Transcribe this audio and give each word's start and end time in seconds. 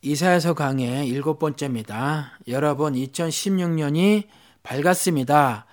이사야서 0.00 0.54
강의 0.54 1.08
일곱 1.08 1.40
번째입니다. 1.40 2.38
여러분, 2.46 2.94
2016년이 2.94 4.28
밝았습니다. 4.62 5.66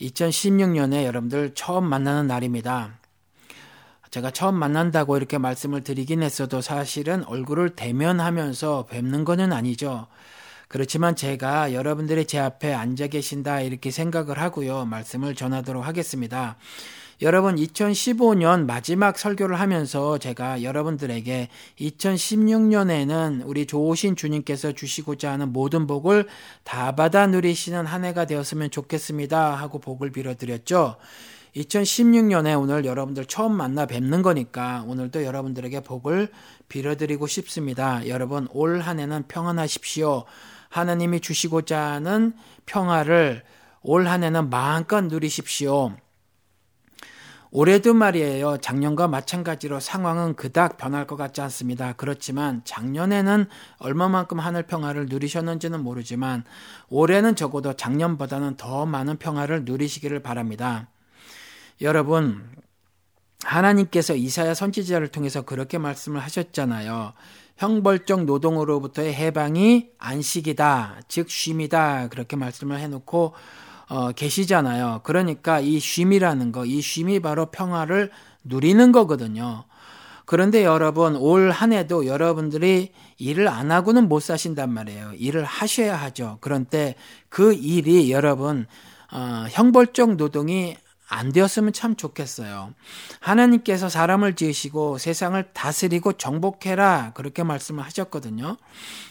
2016년에 0.00 1.04
여러분들 1.04 1.52
처음 1.54 1.84
만나는 1.84 2.26
날입니다. 2.26 2.98
제가 4.10 4.30
처음 4.30 4.54
만난다고 4.54 5.18
이렇게 5.18 5.36
말씀을 5.36 5.84
드리긴 5.84 6.22
했어도 6.22 6.62
사실은 6.62 7.22
얼굴을 7.24 7.76
대면하면서 7.76 8.86
뵙는 8.86 9.26
것은 9.26 9.52
아니죠. 9.52 10.06
그렇지만 10.68 11.14
제가 11.14 11.74
여러분들이 11.74 12.26
제 12.26 12.38
앞에 12.38 12.72
앉아 12.72 13.08
계신다 13.08 13.60
이렇게 13.60 13.90
생각을 13.90 14.40
하고요. 14.40 14.86
말씀을 14.86 15.34
전하도록 15.34 15.86
하겠습니다. 15.86 16.56
여러분 17.22 17.56
2015년 17.56 18.66
마지막 18.66 19.18
설교를 19.18 19.58
하면서 19.58 20.18
제가 20.18 20.62
여러분들에게 20.62 21.48
2016년에는 21.80 23.42
우리 23.46 23.64
좋으신 23.64 24.16
주님께서 24.16 24.72
주시고자 24.72 25.32
하는 25.32 25.50
모든 25.50 25.86
복을 25.86 26.26
다 26.62 26.94
받아 26.94 27.26
누리시는 27.26 27.86
한 27.86 28.04
해가 28.04 28.26
되었으면 28.26 28.70
좋겠습니다 28.70 29.54
하고 29.54 29.78
복을 29.78 30.12
빌어드렸죠. 30.12 30.96
2016년에 31.56 32.60
오늘 32.60 32.84
여러분들 32.84 33.24
처음 33.24 33.52
만나 33.52 33.86
뵙는 33.86 34.20
거니까 34.20 34.84
오늘도 34.86 35.24
여러분들에게 35.24 35.80
복을 35.80 36.28
빌어드리고 36.68 37.26
싶습니다. 37.26 38.06
여러분 38.08 38.46
올 38.50 38.80
한 38.82 39.00
해는 39.00 39.24
평안하십시오. 39.26 40.24
하나님이 40.68 41.20
주시고자 41.20 41.80
하는 41.80 42.34
평화를 42.66 43.42
올 43.80 44.06
한 44.06 44.22
해는 44.22 44.50
마음껏 44.50 45.00
누리십시오. 45.00 45.96
올해도 47.58 47.94
말이에요. 47.94 48.58
작년과 48.58 49.08
마찬가지로 49.08 49.80
상황은 49.80 50.34
그닥 50.34 50.76
변할 50.76 51.06
것 51.06 51.16
같지 51.16 51.40
않습니다. 51.40 51.94
그렇지만 51.94 52.60
작년에는 52.66 53.46
얼마만큼 53.78 54.38
하늘 54.40 54.64
평화를 54.64 55.06
누리셨는지는 55.06 55.82
모르지만 55.82 56.44
올해는 56.90 57.34
적어도 57.34 57.72
작년보다는 57.72 58.58
더 58.58 58.84
많은 58.84 59.16
평화를 59.16 59.64
누리시기를 59.64 60.20
바랍니다. 60.20 60.88
여러분, 61.80 62.44
하나님께서 63.42 64.14
이사야 64.14 64.52
선지자를 64.52 65.08
통해서 65.08 65.40
그렇게 65.40 65.78
말씀을 65.78 66.20
하셨잖아요. 66.20 67.14
형벌적 67.56 68.26
노동으로부터의 68.26 69.14
해방이 69.14 69.88
안식이다, 69.96 71.00
즉 71.08 71.30
쉼이다 71.30 72.08
그렇게 72.08 72.36
말씀을 72.36 72.80
해놓고 72.80 73.32
어, 73.88 74.12
계시잖아요. 74.12 75.00
그러니까 75.04 75.60
이 75.60 75.78
쉼이라는 75.78 76.52
거, 76.52 76.64
이 76.64 76.80
쉼이 76.80 77.20
바로 77.20 77.46
평화를 77.46 78.10
누리는 78.44 78.92
거거든요. 78.92 79.64
그런데 80.24 80.64
여러분 80.64 81.14
올 81.16 81.50
한 81.52 81.72
해도 81.72 82.04
여러분들이 82.06 82.92
일을 83.18 83.46
안 83.48 83.70
하고는 83.70 84.08
못 84.08 84.20
사신단 84.20 84.70
말이에요. 84.72 85.12
일을 85.14 85.44
하셔야 85.44 85.96
하죠. 85.96 86.38
그런데 86.40 86.96
그 87.28 87.52
일이 87.54 88.10
여러분 88.10 88.66
어, 89.12 89.46
형벌적 89.50 90.16
노동이 90.16 90.76
안 91.08 91.30
되었으면 91.30 91.72
참 91.72 91.94
좋겠어요. 91.94 92.74
하나님께서 93.20 93.88
사람을 93.88 94.34
지으시고 94.34 94.98
세상을 94.98 95.40
다스리고 95.52 96.14
정복해라 96.14 97.12
그렇게 97.14 97.44
말씀을 97.44 97.84
하셨거든요. 97.84 98.56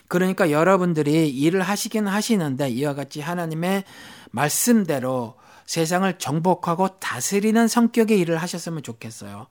그러니까 0.09 0.51
여러분들이 0.51 1.29
일을 1.29 1.61
하시긴 1.61 2.07
하시는데 2.07 2.69
이와 2.69 2.93
같이 2.93 3.21
하나님의 3.21 3.85
말씀대로 4.35 5.35
세상을 5.65 6.11
정복하고 6.19 6.99
다스리는 6.99 7.67
성격의 7.67 8.19
일을 8.19 8.37
하셨으면 8.37 8.83
좋겠어요. 8.83 9.47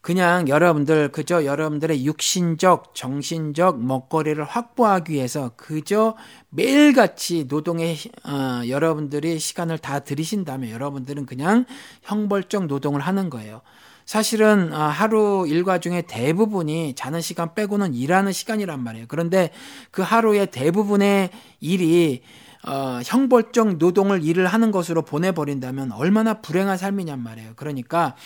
그냥 0.00 0.48
여러분들 0.48 1.10
그저 1.10 1.44
여러분들의 1.44 2.04
육신적, 2.06 2.94
정신적 2.94 3.82
먹거리를 3.82 4.42
확보하기 4.44 5.12
위해서 5.12 5.50
그저 5.56 6.16
매일같이 6.50 7.46
노동에 7.48 7.96
어, 8.24 8.62
여러분들이 8.68 9.38
시간을 9.38 9.78
다 9.78 10.00
들이신다면 10.00 10.70
여러분들은 10.70 11.26
그냥 11.26 11.64
형벌적 12.02 12.66
노동을 12.66 13.00
하는 13.00 13.28
거예요. 13.28 13.60
사실은 14.06 14.72
어, 14.72 14.84
하루 14.84 15.46
일과 15.48 15.78
중에 15.78 16.02
대부분이 16.02 16.94
자는 16.94 17.20
시간 17.20 17.54
빼고는 17.54 17.92
일하는 17.94 18.32
시간이란 18.32 18.82
말이에요. 18.82 19.06
그런데 19.08 19.50
그 19.90 20.00
하루의 20.02 20.50
대부분의 20.50 21.30
일이 21.60 22.22
어, 22.66 23.00
형벌적 23.04 23.76
노동을 23.76 24.24
일을 24.24 24.46
하는 24.46 24.70
것으로 24.70 25.02
보내버린다면 25.02 25.92
얼마나 25.92 26.34
불행한 26.34 26.76
삶이냔 26.76 27.22
말이에요. 27.22 27.52
그러니까 27.56 28.16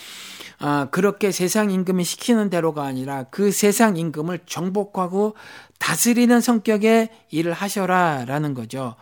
어, 0.61 0.89
그렇게 0.91 1.33
세상 1.33 1.71
임금이 1.71 2.05
시키는 2.05 2.51
대로가 2.51 2.85
아니라 2.85 3.25
그 3.25 3.51
세상 3.51 3.97
임금을 3.97 4.41
정복하고 4.47 5.35
다스리는 5.79 6.41
성격의 6.41 7.11
일을 7.31 7.53
하셔라라는 7.53 8.55
거죠. 8.55 8.95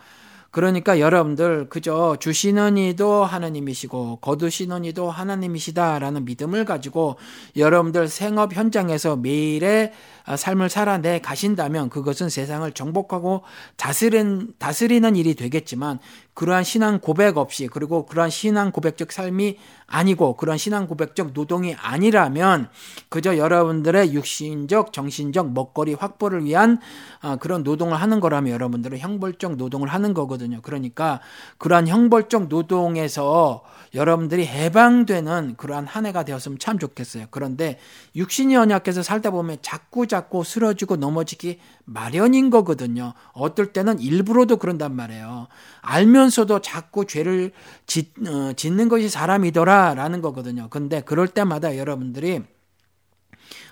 그러니까 0.50 0.98
여러분들 0.98 1.68
그저 1.68 2.16
주시는 2.18 2.76
이도 2.76 3.24
하나님이시고 3.24 4.16
거두시는 4.16 4.84
이도 4.84 5.08
하나님이시다라는 5.08 6.24
믿음을 6.24 6.64
가지고 6.64 7.16
여러분들 7.56 8.08
생업 8.08 8.54
현장에서 8.54 9.16
매일의 9.16 9.92
삶을 10.36 10.68
살아내 10.68 11.20
가신다면 11.20 11.88
그것은 11.88 12.28
세상을 12.28 12.70
정복하고 12.72 13.42
다스린, 13.76 14.52
다스리는 14.58 15.14
일이 15.16 15.34
되겠지만 15.34 16.00
그러한 16.40 16.64
신앙 16.64 17.00
고백 17.00 17.36
없이 17.36 17.68
그리고 17.70 18.06
그러한 18.06 18.30
신앙 18.30 18.72
고백적 18.72 19.12
삶이 19.12 19.58
아니고 19.86 20.38
그러한 20.38 20.56
신앙 20.56 20.86
고백적 20.86 21.32
노동이 21.34 21.74
아니라면 21.74 22.70
그저 23.10 23.36
여러분들의 23.36 24.14
육신적 24.14 24.94
정신적 24.94 25.52
먹거리 25.52 25.92
확보를 25.92 26.46
위한 26.46 26.78
어, 27.22 27.36
그런 27.36 27.62
노동을 27.62 28.00
하는 28.00 28.20
거라면 28.20 28.52
여러분들은 28.52 28.96
형벌적 28.96 29.56
노동을 29.56 29.88
하는 29.88 30.14
거거든요. 30.14 30.62
그러니까 30.62 31.20
그러한 31.58 31.88
형벌적 31.88 32.48
노동에서 32.48 33.62
여러분들이 33.92 34.46
해방되는 34.46 35.56
그러한 35.58 35.86
한 35.86 36.06
해가 36.06 36.22
되었으면 36.22 36.58
참 36.58 36.78
좋겠어요. 36.78 37.26
그런데 37.30 37.78
육신이 38.16 38.56
언약해서 38.56 39.02
살다 39.02 39.30
보면 39.30 39.58
자꾸 39.60 40.06
자꾸 40.06 40.42
쓰러지고 40.44 40.96
넘어지기 40.96 41.58
마련인 41.84 42.50
거거든요. 42.50 43.12
어떨 43.32 43.72
때는 43.72 43.98
일부러도 43.98 44.56
그런단 44.56 44.94
말이에요. 44.94 45.48
알면 45.82 46.29
서도 46.30 46.60
자꾸 46.60 47.04
죄를 47.04 47.52
짓, 47.86 48.12
어, 48.26 48.52
짓는 48.54 48.88
것이 48.88 49.08
사람이더라라는 49.08 50.22
거거든요. 50.22 50.68
근데 50.70 51.00
그럴 51.00 51.28
때마다 51.28 51.76
여러분들이 51.76 52.42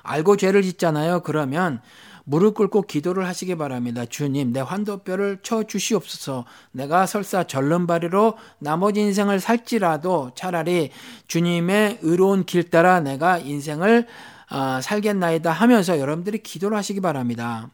알고 0.03 0.37
죄를 0.37 0.63
짓잖아요. 0.63 1.21
그러면 1.21 1.81
무릎 2.25 2.57
꿇고 2.57 2.83
기도를 2.83 3.27
하시기 3.27 3.55
바랍니다. 3.57 4.05
주님, 4.05 4.53
내 4.53 4.61
환도뼈를 4.61 5.39
쳐 5.43 5.63
주시옵소서. 5.63 6.45
내가 6.73 7.07
설사 7.07 7.45
절름발이로 7.45 8.37
나머지 8.59 9.01
인생을 9.01 9.41
살지라도 9.41 10.33
차라리 10.35 10.91
주님의 11.27 12.01
의로운 12.03 12.45
길 12.45 12.69
따라 12.69 13.01
내가 13.01 13.39
인생을 13.39 14.07
어, 14.51 14.81
살겠나이다 14.83 15.51
하면서 15.51 15.99
여러분들이 15.99 16.43
기도를 16.43 16.77
하시기 16.77 17.01
바랍니다. 17.01 17.71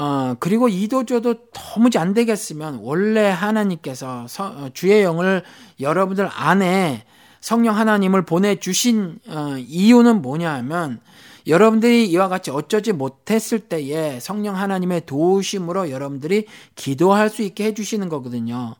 어, 0.00 0.34
그리고 0.40 0.70
이도저도 0.70 1.50
도무지 1.52 1.98
안 1.98 2.14
되겠으면 2.14 2.78
원래 2.80 3.28
하나님께서 3.28 4.26
서, 4.28 4.46
어, 4.46 4.70
주의 4.72 5.02
영을 5.02 5.42
여러분들 5.78 6.26
안에 6.32 7.04
성령 7.42 7.76
하나님을 7.76 8.24
보내주신 8.24 9.18
어, 9.28 9.56
이유는 9.58 10.22
뭐냐 10.22 10.54
하면 10.54 11.00
여러분들이 11.46 12.06
이와 12.06 12.28
같이 12.28 12.50
어쩌지 12.50 12.92
못했을 12.92 13.58
때에 13.58 14.20
성령 14.20 14.56
하나님의 14.56 15.04
도우심으로 15.04 15.90
여러분들이 15.90 16.46
기도할 16.76 17.28
수 17.28 17.42
있게 17.42 17.64
해주시는 17.64 18.08
거거든요. 18.08 18.76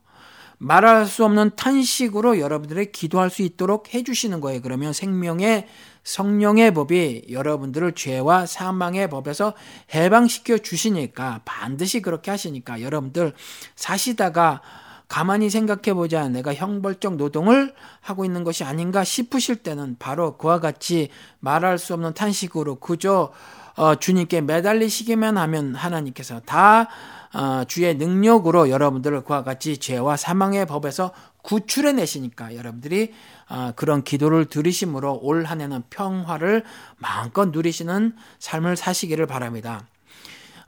말할 0.56 1.04
수 1.04 1.26
없는 1.26 1.50
탄식으로 1.54 2.40
여러분들이 2.40 2.92
기도할 2.92 3.28
수 3.28 3.42
있도록 3.42 3.92
해주시는 3.92 4.40
거예요. 4.40 4.62
그러면 4.62 4.94
생명의 4.94 5.66
성령의 6.04 6.74
법이 6.74 7.26
여러분들을 7.30 7.92
죄와 7.92 8.46
사망의 8.46 9.10
법에서 9.10 9.54
해방시켜 9.94 10.58
주시니까 10.58 11.42
반드시 11.44 12.00
그렇게 12.00 12.30
하시니까 12.30 12.80
여러분들 12.80 13.32
사시다가 13.76 14.62
가만히 15.10 15.50
생각해 15.50 15.92
보자. 15.92 16.28
내가 16.28 16.54
형벌적 16.54 17.16
노동을 17.16 17.74
하고 18.00 18.24
있는 18.24 18.44
것이 18.44 18.62
아닌가 18.62 19.02
싶으실 19.02 19.56
때는 19.56 19.96
바로 19.98 20.38
그와 20.38 20.60
같이 20.60 21.08
말할 21.40 21.78
수 21.78 21.94
없는 21.94 22.14
탄식으로 22.14 22.76
그저 22.76 23.32
어, 23.76 23.94
주님께 23.96 24.40
매달리시기만 24.42 25.36
하면 25.36 25.74
하나님께서 25.74 26.40
다 26.40 26.88
어, 27.32 27.64
주의 27.66 27.94
능력으로 27.96 28.70
여러분들을 28.70 29.24
그와 29.24 29.42
같이 29.42 29.78
죄와 29.78 30.16
사망의 30.16 30.66
법에서 30.66 31.12
구출해 31.42 31.92
내시니까 31.92 32.54
여러분들이 32.54 33.12
어, 33.50 33.72
그런 33.74 34.02
기도를 34.04 34.46
들으심으로 34.46 35.20
올 35.22 35.44
한 35.44 35.60
해는 35.60 35.82
평화를 35.90 36.64
마음껏 36.98 37.46
누리시는 37.46 38.14
삶을 38.38 38.76
사시기를 38.76 39.26
바랍니다. 39.26 39.86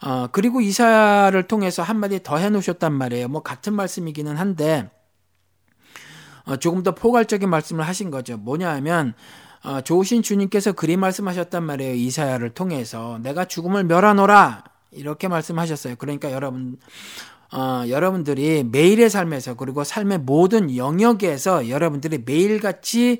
어, 0.04 0.26
그리고 0.32 0.60
이사를 0.60 1.40
통해서 1.44 1.82
한마디 1.82 2.22
더 2.22 2.38
해놓으셨단 2.38 2.92
말이에요. 2.92 3.28
뭐 3.28 3.42
같은 3.42 3.72
말씀이기는 3.74 4.36
한데 4.36 4.90
어, 6.44 6.56
조금 6.56 6.82
더 6.82 6.94
포괄적인 6.94 7.48
말씀을 7.48 7.86
하신 7.86 8.10
거죠. 8.10 8.36
뭐냐 8.36 8.68
하면 8.74 9.14
어, 9.64 9.80
좋으신 9.80 10.22
주님께서 10.22 10.72
그리 10.72 10.96
말씀하셨단 10.96 11.62
말이에요. 11.62 11.94
이사야를 11.94 12.50
통해서 12.50 13.20
내가 13.22 13.44
죽음을 13.44 13.84
멸하노라 13.84 14.64
이렇게 14.90 15.28
말씀하셨어요. 15.28 15.94
그러니까 15.96 16.32
여러분 16.32 16.78
어, 17.52 17.84
여러분들이 17.88 18.64
매일의 18.64 19.10
삶에서 19.10 19.54
그리고 19.54 19.84
삶의 19.84 20.18
모든 20.18 20.74
영역에서 20.74 21.68
여러분들이 21.68 22.22
매일같이 22.24 23.18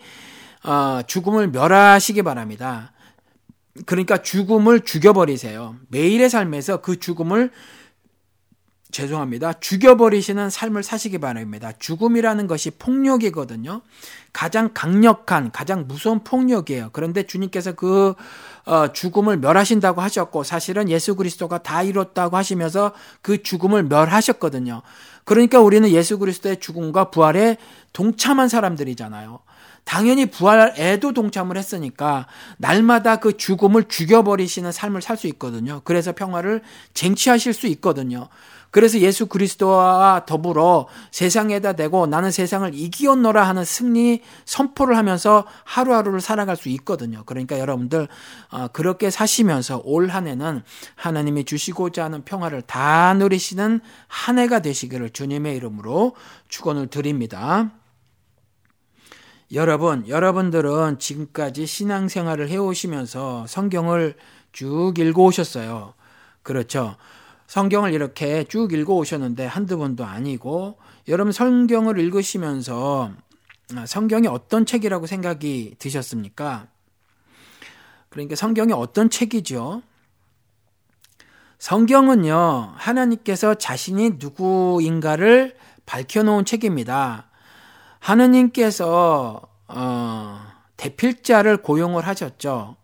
어, 0.64 1.00
죽음을 1.06 1.48
멸하시기 1.48 2.22
바랍니다. 2.22 2.92
그러니까 3.86 4.22
죽음을 4.22 4.80
죽여버리세요. 4.80 5.76
매일의 5.88 6.30
삶에서 6.30 6.80
그 6.80 6.98
죽음을 6.98 7.50
죄송합니다. 8.92 9.54
죽여버리시는 9.54 10.50
삶을 10.50 10.82
사시기 10.82 11.18
바랍니다. 11.18 11.72
죽음이라는 11.78 12.46
것이 12.46 12.70
폭력이거든요. 12.70 13.80
가장 14.32 14.70
강력한, 14.72 15.50
가장 15.50 15.86
무서운 15.88 16.22
폭력이에요. 16.22 16.90
그런데 16.92 17.24
주님께서 17.24 17.72
그 17.72 18.14
어, 18.64 18.92
죽음을 18.92 19.38
멸하신다고 19.38 20.00
하셨고, 20.02 20.44
사실은 20.44 20.88
예수 20.88 21.16
그리스도가 21.16 21.58
다 21.58 21.82
이뤘다고 21.82 22.36
하시면서 22.36 22.92
그 23.20 23.42
죽음을 23.42 23.82
멸하셨거든요. 23.84 24.82
그러니까 25.24 25.60
우리는 25.60 25.88
예수 25.88 26.18
그리스도의 26.18 26.60
죽음과 26.60 27.10
부활에 27.10 27.56
동참한 27.92 28.48
사람들이잖아요. 28.48 29.40
당연히 29.84 30.26
부활에도 30.26 31.12
동참을 31.12 31.56
했으니까 31.56 32.26
날마다 32.56 33.16
그 33.16 33.36
죽음을 33.36 33.84
죽여버리시는 33.88 34.70
삶을 34.70 35.02
살 35.02 35.16
수 35.16 35.26
있거든요. 35.28 35.80
그래서 35.84 36.12
평화를 36.12 36.62
쟁취하실 36.94 37.52
수 37.52 37.66
있거든요. 37.66 38.28
그래서 38.72 38.98
예수 38.98 39.26
그리스도와 39.26 40.24
더불어 40.26 40.88
세상에다 41.10 41.74
대고 41.74 42.06
나는 42.06 42.30
세상을 42.30 42.70
이기었노라 42.74 43.46
하는 43.46 43.64
승리 43.64 44.22
선포를 44.46 44.96
하면서 44.96 45.44
하루하루를 45.64 46.20
살아갈 46.20 46.56
수 46.56 46.68
있거든요. 46.70 47.22
그러니까 47.26 47.58
여러분들 47.58 48.08
어, 48.50 48.68
그렇게 48.68 49.10
사시면서 49.10 49.82
올 49.84 50.12
한 50.12 50.26
해는 50.26 50.62
하나님이 50.94 51.44
주시고자 51.44 52.04
하는 52.04 52.22
평화를 52.24 52.62
다 52.62 53.14
누리시는 53.14 53.80
한 54.08 54.38
해가 54.38 54.60
되시기를 54.60 55.10
주님의 55.10 55.56
이름으로 55.56 56.14
축원을 56.48 56.88
드립니다. 56.88 57.70
여러분, 59.52 60.08
여러분들은 60.08 60.98
지금까지 60.98 61.66
신앙생활을 61.66 62.48
해오시면서 62.48 63.46
성경을 63.46 64.16
쭉 64.52 64.94
읽어 64.98 65.24
오셨어요. 65.24 65.94
그렇죠. 66.42 66.96
성경을 67.52 67.92
이렇게 67.92 68.44
쭉 68.44 68.72
읽어 68.72 68.94
오셨는데 68.94 69.44
한두 69.44 69.76
번도 69.76 70.06
아니고 70.06 70.78
여러분 71.08 71.32
성경을 71.32 71.98
읽으시면서 71.98 73.12
아, 73.76 73.84
성경이 73.84 74.26
어떤 74.26 74.64
책이라고 74.64 75.06
생각이 75.06 75.74
드셨습니까? 75.78 76.68
그러니까 78.08 78.36
성경이 78.36 78.72
어떤 78.72 79.10
책이죠? 79.10 79.82
성경은요, 81.58 82.72
하나님께서 82.74 83.54
자신이 83.56 84.12
누구인가를 84.18 85.54
밝혀놓은 85.84 86.46
책입니다. 86.46 87.28
하느님께서, 87.98 89.42
어, 89.68 90.40
대필자를 90.78 91.58
고용을 91.58 92.06
하셨죠. 92.06 92.76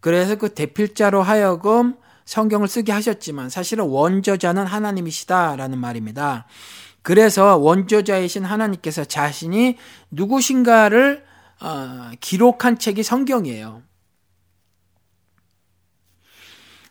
그래서 0.00 0.36
그 0.36 0.52
대필자로 0.52 1.22
하여금 1.22 1.96
성경을 2.30 2.68
쓰게 2.68 2.92
하셨지만 2.92 3.50
사실은 3.50 3.86
원저자는 3.86 4.64
하나님이시다라는 4.64 5.78
말입니다. 5.78 6.46
그래서 7.02 7.56
원저자이신 7.56 8.44
하나님께서 8.44 9.04
자신이 9.04 9.76
누구신가를 10.12 11.24
어, 11.60 12.12
기록한 12.20 12.78
책이 12.78 13.02
성경이에요. 13.02 13.82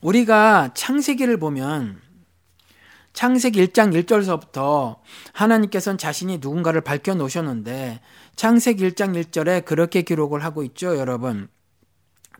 우리가 0.01 0.71
창세기를 0.73 1.39
보면 1.39 2.01
창세기 3.13 3.65
1장 3.67 3.93
1절서부터 4.03 4.97
하나님께서는 5.31 5.97
자신이 5.97 6.39
누군가를 6.39 6.81
밝혀 6.81 7.13
놓으셨는데 7.15 8.01
창세기 8.35 8.89
1장 8.89 9.15
1절에 9.23 9.63
그렇게 9.63 10.01
기록을 10.01 10.43
하고 10.43 10.63
있죠, 10.63 10.97
여러분. 10.97 11.47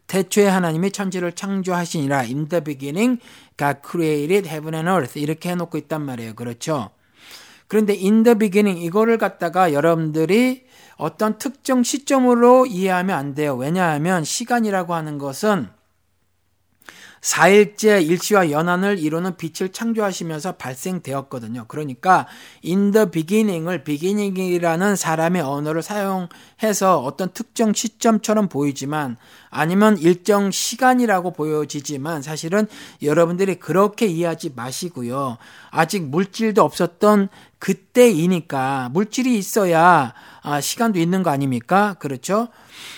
태초에 0.09 0.47
하나님이 0.47 0.91
천지를 0.91 1.31
창조하시니라. 1.31 2.21
In 2.21 2.49
the 2.49 2.61
beginning, 2.63 3.21
God 3.55 3.77
created 3.89 4.49
heaven 4.49 4.73
and 4.73 4.89
earth. 4.89 5.17
이렇게 5.17 5.51
해놓고 5.51 5.77
있단 5.77 6.01
말이에요. 6.01 6.33
그렇죠? 6.33 6.89
그런데 7.67 7.93
in 7.93 8.23
the 8.23 8.37
beginning 8.37 8.83
이거를 8.83 9.19
갖다가 9.19 9.71
여러분들이 9.71 10.65
어떤 10.97 11.37
특정 11.37 11.83
시점으로 11.83 12.65
이해하면 12.65 13.17
안 13.17 13.35
돼요. 13.35 13.55
왜냐하면 13.55 14.23
시간이라고 14.23 14.95
하는 14.95 15.19
것은 15.19 15.69
4일째 17.21 18.05
일치와 18.07 18.51
연한을 18.51 18.99
이루는 18.99 19.37
빛을 19.37 19.71
창조하시면서 19.71 20.53
발생되었거든요. 20.53 21.65
그러니까 21.67 22.27
in 22.65 22.91
the 22.91 23.09
beginning을 23.11 23.83
beginning이라는 23.83 24.95
사람의 24.95 25.41
언어를 25.41 25.81
사용해서 25.81 26.99
어떤 26.99 27.31
특정 27.33 27.73
시점처럼 27.73 28.47
보이지만 28.47 29.17
아니면 29.49 29.97
일정 29.97 30.51
시간이라고 30.51 31.33
보여지지만 31.33 32.21
사실은 32.21 32.67
여러분들이 33.01 33.55
그렇게 33.55 34.05
이해하지 34.05 34.53
마시고요. 34.55 35.37
아직 35.71 36.03
물질도 36.03 36.63
없었던 36.63 37.29
그때이니까 37.57 38.89
물질이 38.93 39.37
있어야 39.37 40.13
아, 40.41 40.61
시간도 40.61 40.99
있는 40.99 41.23
거 41.23 41.29
아닙니까? 41.29 41.95
그렇죠? 41.99 42.47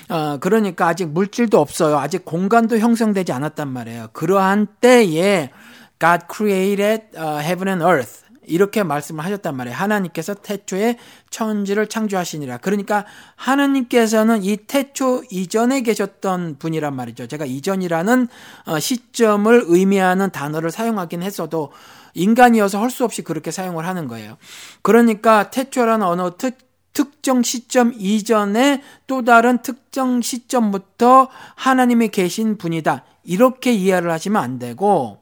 어, 0.09 0.37
그러니까 0.39 0.87
아직 0.87 1.09
물질도 1.09 1.59
없어요. 1.59 1.97
아직 1.97 2.25
공간도 2.25 2.77
형성되지 2.79 3.31
않았단 3.31 3.67
말이에요. 3.67 4.07
그러한 4.13 4.67
때에 4.79 5.51
God 5.99 6.25
created 6.33 7.03
heaven 7.17 7.67
and 7.67 7.83
earth. 7.83 8.21
이렇게 8.43 8.81
말씀을 8.83 9.23
하셨단 9.23 9.55
말이에요. 9.55 9.77
하나님께서 9.77 10.33
태초에 10.33 10.97
천지를 11.29 11.87
창조하시니라. 11.87 12.57
그러니까 12.57 13.05
하나님께서는 13.35 14.43
이 14.43 14.57
태초 14.57 15.23
이전에 15.29 15.81
계셨던 15.81 16.57
분이란 16.57 16.95
말이죠. 16.95 17.27
제가 17.27 17.45
이전이라는 17.45 18.27
어, 18.65 18.79
시점을 18.79 19.63
의미하는 19.67 20.31
단어를 20.31 20.71
사용하긴 20.71 21.21
했어도 21.21 21.71
인간이어서 22.13 22.81
할 22.81 22.89
수 22.89 23.05
없이 23.05 23.21
그렇게 23.21 23.51
사용을 23.51 23.87
하는 23.87 24.07
거예요. 24.07 24.37
그러니까 24.81 25.49
태초라는 25.51 26.05
언어 26.05 26.35
특 26.37 26.57
특정 26.93 27.41
시점 27.43 27.93
이전에 27.97 28.81
또 29.07 29.23
다른 29.23 29.61
특정 29.61 30.21
시점부터 30.21 31.29
하나님이 31.55 32.09
계신 32.09 32.57
분이다. 32.57 33.05
이렇게 33.23 33.71
이해를 33.71 34.11
하시면 34.11 34.41
안 34.41 34.59
되고 34.59 35.21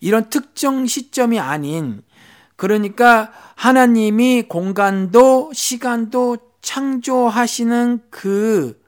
이런 0.00 0.30
특정 0.30 0.86
시점이 0.86 1.38
아닌 1.38 2.02
그러니까 2.56 3.32
하나님이 3.54 4.44
공간도 4.48 5.52
시간도 5.52 6.38
창조하시는 6.62 8.00
그 8.10 8.80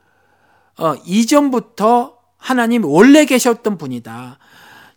어, 0.79 0.95
이전부터 1.05 2.19
하나님 2.37 2.85
원래 2.85 3.25
계셨던 3.25 3.79
분이다. 3.79 4.39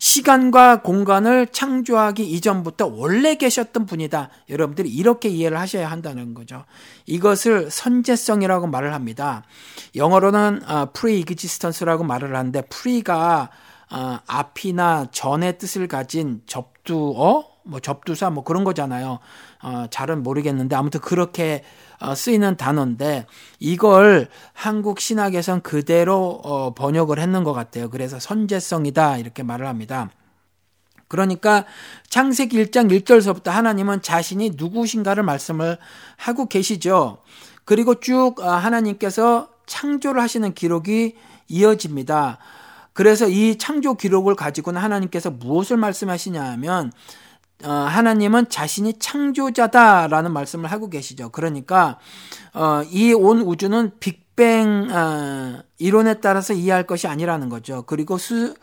시간과 0.02 0.82
공간을 0.82 1.46
창조하기 1.46 2.28
이전부터 2.28 2.88
원래 2.88 3.36
계셨던 3.36 3.86
분이다. 3.86 4.30
여러분들이 4.48 4.90
이렇게 4.90 5.28
이해를 5.28 5.60
하셔야 5.60 5.88
한다는 5.88 6.34
거죠. 6.34 6.64
이것을 7.06 7.70
선제성이라고 7.70 8.66
말을 8.66 8.94
합니다. 8.94 9.44
영어로는 9.94 10.68
어, 10.68 10.86
pre-existence라고 10.92 12.02
말을 12.02 12.34
하는데 12.34 12.62
pre가 12.62 13.50
어, 13.92 14.18
앞이나 14.26 15.06
전의 15.12 15.58
뜻을 15.58 15.86
가진 15.86 16.42
접두어 16.46 17.44
뭐 17.64 17.78
접두사 17.78 18.30
뭐 18.30 18.42
그런 18.42 18.64
거잖아요. 18.64 19.20
어, 19.62 19.86
잘은 19.90 20.22
모르겠는데 20.22 20.74
아무튼 20.76 21.00
그렇게 21.00 21.64
어, 22.00 22.14
쓰이는 22.14 22.56
단어인데 22.56 23.26
이걸 23.60 24.28
한국 24.52 25.00
신학에선 25.00 25.62
그대로 25.62 26.40
어, 26.42 26.74
번역을 26.74 27.18
했는 27.18 27.44
것 27.44 27.52
같아요. 27.52 27.88
그래서 27.88 28.18
선제성이다 28.18 29.18
이렇게 29.18 29.42
말을 29.42 29.66
합니다. 29.66 30.10
그러니까 31.06 31.64
창세기 32.08 32.56
1장 32.64 32.90
1절서부터 32.90 33.50
하나님은 33.50 34.02
자신이 34.02 34.52
누구신가를 34.56 35.22
말씀을 35.22 35.78
하고 36.16 36.46
계시죠. 36.46 37.18
그리고 37.64 38.00
쭉 38.00 38.40
어, 38.40 38.50
하나님께서 38.50 39.48
창조를 39.66 40.20
하시는 40.20 40.52
기록이 40.54 41.14
이어집니다. 41.48 42.38
그래서 42.94 43.28
이 43.28 43.56
창조 43.58 43.94
기록을 43.94 44.34
가지고는 44.34 44.80
하나님께서 44.80 45.30
무엇을 45.30 45.76
말씀하시냐 45.76 46.42
하면 46.52 46.90
어, 46.90 46.92
하나님은 47.70 48.48
자신이 48.48 48.98
창조자다라는 48.98 50.32
말씀을 50.32 50.70
하고 50.70 50.90
계시죠. 50.90 51.30
그러니까 51.30 51.98
어, 52.54 52.82
이온 52.90 53.40
우주는 53.40 53.92
빅뱅 54.00 54.88
어, 54.90 55.58
이론에 55.78 56.14
따라서 56.14 56.52
이해할 56.54 56.86
것이 56.86 57.06
아니라는 57.06 57.48
거죠. 57.48 57.84
그리고 57.86 58.18
수, 58.18 58.54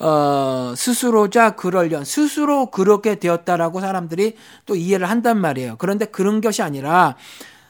어, 0.00 0.74
스스로자 0.76 1.50
그럴련 1.52 2.04
스스로 2.04 2.66
그렇게 2.70 3.16
되었다라고 3.16 3.80
사람들이 3.80 4.36
또 4.66 4.74
이해를 4.76 5.08
한단 5.08 5.40
말이에요. 5.40 5.76
그런데 5.78 6.04
그런 6.04 6.40
것이 6.40 6.62
아니라 6.62 7.16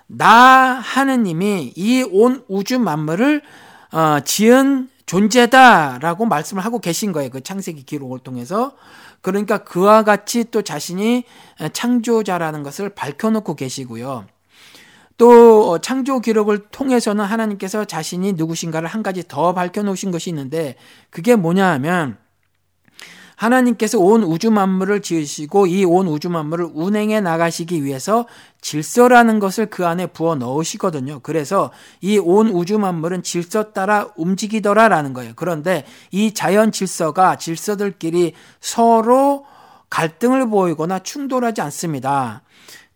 나 0.07 0.27
하느님이 0.27 1.73
이 1.77 2.03
온 2.11 2.43
우주 2.49 2.79
만물을 2.79 3.43
어, 3.93 4.21
지은 4.25 4.89
존재다라고 5.07 6.27
말씀을 6.27 6.65
하고 6.65 6.81
계신 6.81 7.13
거예요. 7.13 7.31
그 7.31 7.43
창세기 7.43 7.85
기록을 7.85 8.19
통해서. 8.19 8.73
그러니까 9.21 9.59
그와 9.59 10.05
같이 10.05 10.45
또 10.51 10.63
자신이 10.63 11.25
창조자라는 11.73 12.63
것을 12.63 12.91
밝혀놓고 12.91 13.57
계시고요. 13.57 14.27
또 15.17 15.79
창조 15.79 16.21
기록을 16.21 16.69
통해서는 16.71 17.25
하나님께서 17.25 17.85
자신이 17.85 18.35
누구신가를 18.35 18.89
한 18.89 19.03
가지 19.03 19.27
더 19.27 19.53
밝혀놓으신 19.53 20.13
것이 20.13 20.31
있는데 20.31 20.77
그게 21.11 21.35
뭐냐 21.35 21.67
하면 21.73 22.19
하나님께서 23.39 23.99
온 24.01 24.25
우주 24.25 24.51
만물을 24.51 25.01
지으시고 25.01 25.69
이 25.69 25.85
온 25.85 26.09
우주 26.09 26.29
만물을 26.29 26.71
운행해 26.75 27.21
나가시기 27.21 27.85
위해서 27.85 28.27
질서라는 28.61 29.39
것을 29.39 29.67
그 29.67 29.87
안에 29.87 30.09
부어 30.09 30.35
넣으시거든요. 30.35 31.21
그래서 31.23 31.71
이 32.01 32.19
온 32.19 32.49
우주 32.49 32.79
만물은 32.79 33.23
질서 33.23 33.73
따라 33.73 34.09
움직이더라라는 34.17 35.13
거예요. 35.15 35.33
그런데 35.37 35.85
이 36.11 36.35
자연 36.35 36.73
질서가 36.73 37.37
질서들끼리 37.37 38.35
서로 38.61 39.47
갈등을 39.89 40.51
보이거나 40.51 40.99
충돌하지 40.99 41.61
않습니다. 41.63 42.43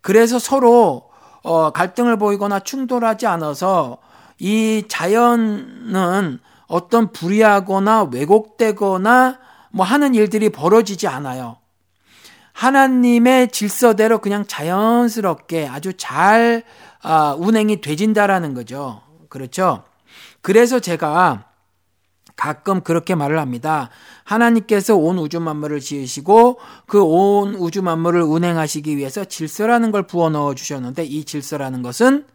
그래서 0.01 0.39
서로 0.39 1.03
어, 1.41 1.71
갈등을 1.71 2.17
보이거나 2.17 2.59
충돌하지 2.59 3.27
않아서 3.27 3.97
이 4.39 4.83
자연은 4.89 6.39
어떤 6.67 7.11
불이하거나 7.13 8.09
왜곡되거나 8.11 9.39
뭐 9.73 9.83
하는 9.85 10.13
일들이 10.13 10.49
벌어지지 10.49 11.07
않아요. 11.07 11.57
하나님의 12.53 13.49
질서대로 13.49 14.19
그냥 14.19 14.45
자연스럽게 14.45 15.67
아주 15.67 15.93
잘 15.97 16.63
아, 17.01 17.35
운행이 17.37 17.81
되진다라는 17.81 18.53
거죠. 18.53 19.01
그렇죠? 19.29 19.83
그래서 20.41 20.79
제가 20.79 21.45
가끔 22.35 22.81
그렇게 22.81 23.15
말을 23.15 23.39
합니다. 23.39 23.89
하나님께서 24.23 24.95
온 24.95 25.17
우주 25.17 25.39
만물을 25.39 25.79
지으시고 25.79 26.59
그 26.85 27.03
온 27.03 27.55
우주 27.55 27.81
만물을 27.81 28.21
운행하시기 28.21 28.95
위해서 28.95 29.25
질서라는 29.25 29.91
걸 29.91 30.03
부어 30.03 30.29
넣어 30.29 30.53
주셨는데 30.53 31.03
이 31.03 31.25
질서라는 31.25 31.81
것은 31.81 32.25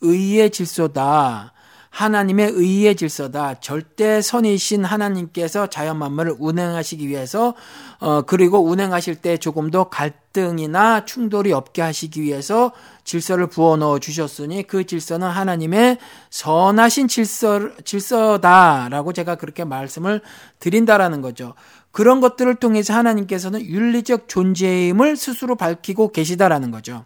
의의 0.00 0.50
질서다. 0.50 1.53
하나님의 1.94 2.50
의의 2.50 2.96
질서다. 2.96 3.60
절대 3.60 4.20
선이신 4.20 4.84
하나님께서 4.84 5.68
자연 5.68 5.96
만물을 5.98 6.34
운행하시기 6.40 7.06
위해서 7.06 7.54
어 8.00 8.22
그리고 8.22 8.58
운행하실 8.64 9.16
때 9.16 9.36
조금 9.36 9.70
더 9.70 9.84
갈등이나 9.84 11.04
충돌이 11.04 11.52
없게 11.52 11.82
하시기 11.82 12.20
위해서 12.20 12.72
질서를 13.04 13.46
부어 13.46 13.76
넣어 13.76 14.00
주셨으니 14.00 14.64
그 14.64 14.86
질서는 14.86 15.28
하나님의 15.28 15.98
선하신 16.30 17.06
질서 17.06 17.70
질서다라고 17.84 19.12
제가 19.12 19.36
그렇게 19.36 19.62
말씀을 19.62 20.20
드린다라는 20.58 21.20
거죠. 21.20 21.54
그런 21.92 22.20
것들을 22.20 22.56
통해서 22.56 22.92
하나님께서는 22.92 23.64
윤리적 23.64 24.28
존재임을 24.28 25.16
스스로 25.16 25.54
밝히고 25.54 26.10
계시다라는 26.10 26.72
거죠. 26.72 27.04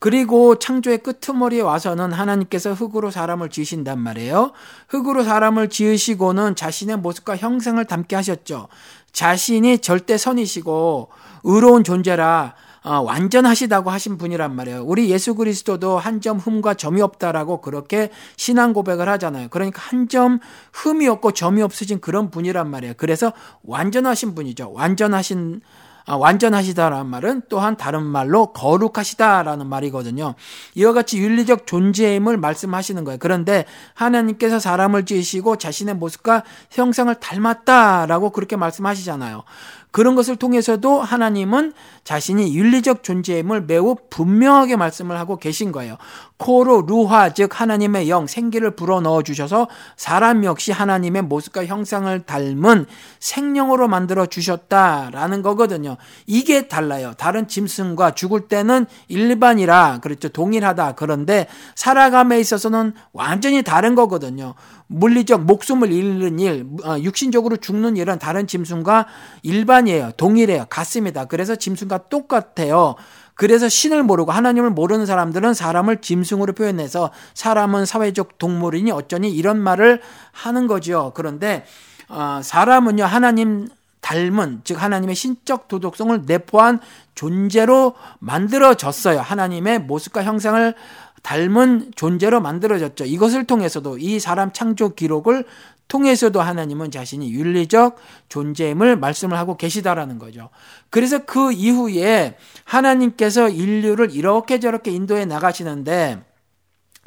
그리고 0.00 0.58
창조의 0.58 0.98
끄트머리에 0.98 1.60
와서는 1.60 2.12
하나님께서 2.12 2.72
흙으로 2.72 3.10
사람을 3.10 3.50
지으신단 3.50 3.98
말이에요. 3.98 4.52
흙으로 4.88 5.22
사람을 5.22 5.68
지으시고는 5.68 6.56
자신의 6.56 6.96
모습과 6.96 7.36
형상을 7.36 7.84
담게 7.84 8.16
하셨죠. 8.16 8.68
자신이 9.12 9.78
절대 9.80 10.16
선이시고 10.16 11.10
의로운 11.44 11.84
존재라 11.84 12.54
어, 12.82 13.00
완전하시다고 13.02 13.90
하신 13.90 14.16
분이란 14.16 14.56
말이에요. 14.56 14.82
우리 14.86 15.10
예수 15.10 15.34
그리스도도 15.34 15.98
한 15.98 16.22
점 16.22 16.38
흠과 16.38 16.74
점이 16.74 17.02
없다라고 17.02 17.60
그렇게 17.60 18.10
신앙 18.38 18.72
고백을 18.72 19.06
하잖아요. 19.10 19.48
그러니까 19.50 19.82
한 19.82 20.08
점 20.08 20.38
흠이 20.72 21.06
없고 21.08 21.32
점이 21.32 21.60
없으신 21.60 22.00
그런 22.00 22.30
분이란 22.30 22.70
말이에요. 22.70 22.94
그래서 22.96 23.34
완전하신 23.64 24.34
분이죠. 24.34 24.72
완전하신 24.72 25.60
아, 25.62 25.79
완전하시다라는 26.16 27.06
말은 27.06 27.42
또한 27.48 27.76
다른 27.76 28.04
말로 28.04 28.52
거룩하시다라는 28.52 29.66
말이거든요. 29.66 30.34
이와 30.74 30.92
같이 30.92 31.18
윤리적 31.18 31.66
존재임을 31.66 32.36
말씀하시는 32.36 33.04
거예요. 33.04 33.18
그런데 33.20 33.64
하나님께서 33.94 34.58
사람을 34.58 35.04
지으시고 35.04 35.56
자신의 35.56 35.94
모습과 35.96 36.44
형상을 36.70 37.14
닮았다라고 37.14 38.30
그렇게 38.30 38.56
말씀하시잖아요. 38.56 39.44
그런 39.90 40.14
것을 40.14 40.36
통해서도 40.36 41.00
하나님은 41.00 41.72
자신이 42.04 42.56
윤리적 42.56 43.02
존재임을 43.02 43.62
매우 43.62 43.96
분명하게 44.08 44.76
말씀을 44.76 45.18
하고 45.18 45.36
계신 45.36 45.72
거예요. 45.72 45.96
코로 46.40 46.82
루화 46.86 47.34
즉 47.34 47.60
하나님의 47.60 48.08
영 48.08 48.26
생기를 48.26 48.70
불어 48.70 49.00
넣어 49.02 49.22
주셔서 49.22 49.68
사람 49.96 50.42
역시 50.44 50.72
하나님의 50.72 51.22
모습과 51.22 51.66
형상을 51.66 52.18
닮은 52.24 52.86
생명으로 53.20 53.88
만들어 53.88 54.24
주셨다라는 54.24 55.42
거거든요. 55.42 55.98
이게 56.26 56.66
달라요. 56.66 57.12
다른 57.18 57.46
짐승과 57.46 58.12
죽을 58.14 58.48
때는 58.48 58.86
일반이라 59.08 59.98
그렇죠. 60.00 60.30
동일하다. 60.30 60.92
그런데 60.92 61.46
살아감에 61.74 62.40
있어서는 62.40 62.94
완전히 63.12 63.62
다른 63.62 63.94
거거든요. 63.94 64.54
물리적 64.86 65.44
목숨을 65.44 65.92
잃는 65.92 66.40
일, 66.40 66.66
어, 66.84 66.98
육신적으로 66.98 67.58
죽는 67.58 67.98
일은 67.98 68.18
다른 68.18 68.46
짐승과 68.46 69.06
일반이에요. 69.42 70.12
동일해요. 70.16 70.66
같습니다. 70.70 71.26
그래서 71.26 71.54
짐승과 71.54 72.08
똑같아요. 72.08 72.96
그래서 73.40 73.70
신을 73.70 74.02
모르고 74.02 74.32
하나님을 74.32 74.68
모르는 74.68 75.06
사람들은 75.06 75.54
사람을 75.54 76.02
짐승으로 76.02 76.52
표현해서 76.52 77.10
사람은 77.32 77.86
사회적 77.86 78.36
동물이니 78.36 78.90
어쩌니 78.90 79.30
이런 79.32 79.58
말을 79.58 80.02
하는 80.30 80.66
거죠. 80.66 81.12
그런데 81.14 81.64
어, 82.10 82.42
사람은요 82.44 83.02
하나님 83.06 83.66
닮은 84.02 84.60
즉 84.64 84.82
하나님의 84.82 85.14
신적 85.14 85.68
도덕성을 85.68 86.24
내포한 86.26 86.80
존재로 87.14 87.94
만들어졌어요. 88.18 89.22
하나님의 89.22 89.78
모습과 89.78 90.22
형상을 90.22 90.74
닮은 91.22 91.92
존재로 91.96 92.42
만들어졌죠. 92.42 93.06
이것을 93.06 93.46
통해서도 93.46 93.96
이 93.96 94.20
사람 94.20 94.52
창조 94.52 94.90
기록을 94.90 95.46
통해서도 95.90 96.40
하나님은 96.40 96.92
자신이 96.92 97.32
윤리적 97.32 97.96
존재임을 98.28 98.96
말씀을 98.96 99.36
하고 99.36 99.56
계시다라는 99.56 100.18
거죠. 100.18 100.48
그래서 100.88 101.24
그 101.26 101.52
이후에 101.52 102.36
하나님께서 102.64 103.48
인류를 103.48 104.12
이렇게 104.12 104.60
저렇게 104.60 104.92
인도해 104.92 105.24
나가시는데 105.26 106.22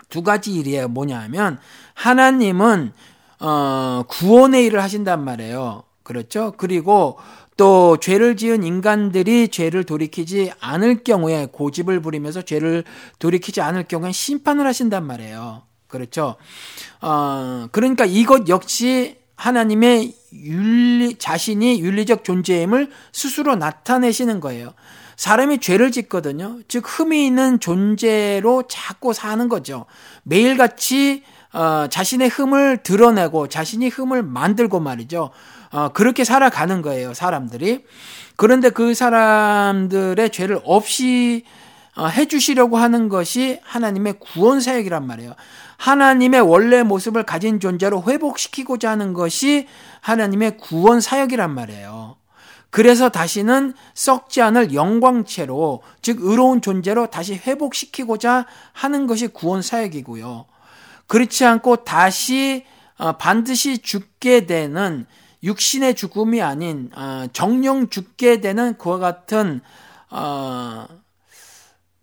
두 0.10 0.22
가지 0.22 0.54
일이에요. 0.54 0.90
뭐냐 0.90 1.18
하면 1.22 1.60
하나님은 1.94 2.92
어 3.40 4.04
구원의 4.08 4.66
일을 4.66 4.84
하신단 4.84 5.24
말이에요. 5.24 5.84
그렇죠? 6.04 6.54
그리고 6.58 7.18
또 7.56 7.98
죄를 7.98 8.36
지은 8.36 8.64
인간들이 8.64 9.48
죄를 9.48 9.86
돌이키지 9.86 10.52
않을 10.60 11.06
경우에 11.06 11.48
고집을 11.52 12.02
부리면서 12.02 12.42
죄를 12.42 12.84
돌이키지 13.20 13.62
않을 13.62 13.86
경우에 13.86 14.12
심판을 14.12 14.68
하신단 14.68 15.06
말이에요. 15.08 15.64
그렇죠. 15.94 16.38
어, 17.02 17.68
그러니까 17.72 18.04
이것 18.06 18.50
역시 18.50 19.18
하나님의 19.36 20.16
윤리, 20.34 21.16
자신이 21.20 21.82
윤리적 21.82 22.24
존재임을 22.24 22.90
스스로 23.12 23.56
나타내시는 23.56 24.40
거예요. 24.40 24.74
사람이 25.18 25.60
죄를 25.60 25.92
짓거든요. 25.92 26.58
즉, 26.68 26.84
흠이 26.88 27.28
있는 27.28 27.60
존재로 27.60 28.64
자꾸 28.68 29.14
사는 29.14 29.48
거죠. 29.48 29.86
매일같이 30.24 31.22
어, 31.54 31.86
자신의 31.88 32.30
흠을 32.30 32.82
드러내고 32.82 33.48
자신이 33.48 33.90
흠을 33.90 34.24
만들고 34.24 34.80
말이죠. 34.80 35.30
어, 35.72 35.90
그렇게 35.90 36.24
살아가는 36.24 36.82
거예요, 36.82 37.14
사람들이. 37.14 37.86
그런데 38.36 38.72
그 38.72 38.96
사람들의 38.96 40.32
죄를 40.32 40.60
없이 40.64 41.44
어, 41.96 42.08
해주시려고 42.08 42.78
하는 42.78 43.08
것이 43.08 43.60
하나님의 43.64 44.16
구원 44.20 44.62
사역이란 44.62 45.06
말이에요. 45.06 45.36
하나님의 45.78 46.42
원래 46.42 46.84
모습을 46.84 47.24
가진 47.24 47.60
존재로 47.60 48.04
회복시키고자 48.04 48.92
하는 48.92 49.14
것이 49.14 49.68
하나님의 50.02 50.58
구원 50.58 51.02
사역이란 51.02 51.54
말이에요. 51.54 52.18
그래서 52.70 53.10
다시는 53.10 53.76
썩지 53.94 54.42
않을 54.42 54.74
영광체로, 54.74 55.84
즉, 56.02 56.18
의로운 56.22 56.60
존재로 56.60 57.08
다시 57.12 57.36
회복시키고자 57.36 58.48
하는 58.72 59.06
것이 59.06 59.28
구원 59.28 59.62
사역이고요. 59.62 60.46
그렇지 61.08 61.46
않고 61.46 61.84
다시 61.84 62.66
어, 62.98 63.14
반드시 63.14 63.80
죽게 63.80 64.46
되는 64.46 65.06
육신의 65.44 65.96
죽음이 65.96 66.42
아닌 66.42 66.90
어, 66.96 67.28
정령 67.34 67.90
죽게 67.90 68.42
되는 68.42 68.78
그와 68.78 68.98
같은 68.98 69.62
어, 70.10 70.88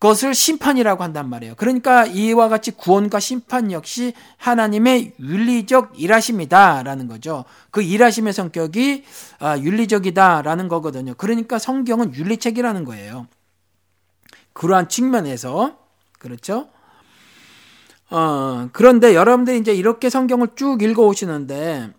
것을 0.01 0.35
심판이라고 0.35 1.05
한단 1.05 1.29
말이에요. 1.29 1.55
그러니까 1.57 2.07
이와 2.07 2.49
같이 2.49 2.71
구원과 2.71 3.21
심판 3.21 3.71
역시 3.71 4.15
하나님의 4.39 5.13
윤리적 5.21 5.93
일하심이다라는 6.01 7.07
거죠. 7.07 7.45
그 7.71 7.83
일하심의 7.83 8.33
성격이 8.33 9.05
윤리적이다라는 9.59 10.69
거거든요. 10.69 11.13
그러니까 11.19 11.59
성경은 11.59 12.15
윤리책이라는 12.15 12.85
거예요. 12.85 13.27
그러한 14.55 14.89
측면에서 14.89 15.79
그렇죠. 16.19 16.69
어, 18.09 18.71
그런데 18.73 19.15
여러분들이 19.15 19.59
이제 19.59 19.75
이렇게 19.75 20.09
성경을 20.09 20.49
쭉 20.57 20.83
읽어 20.83 21.07
오시는데 21.07 21.91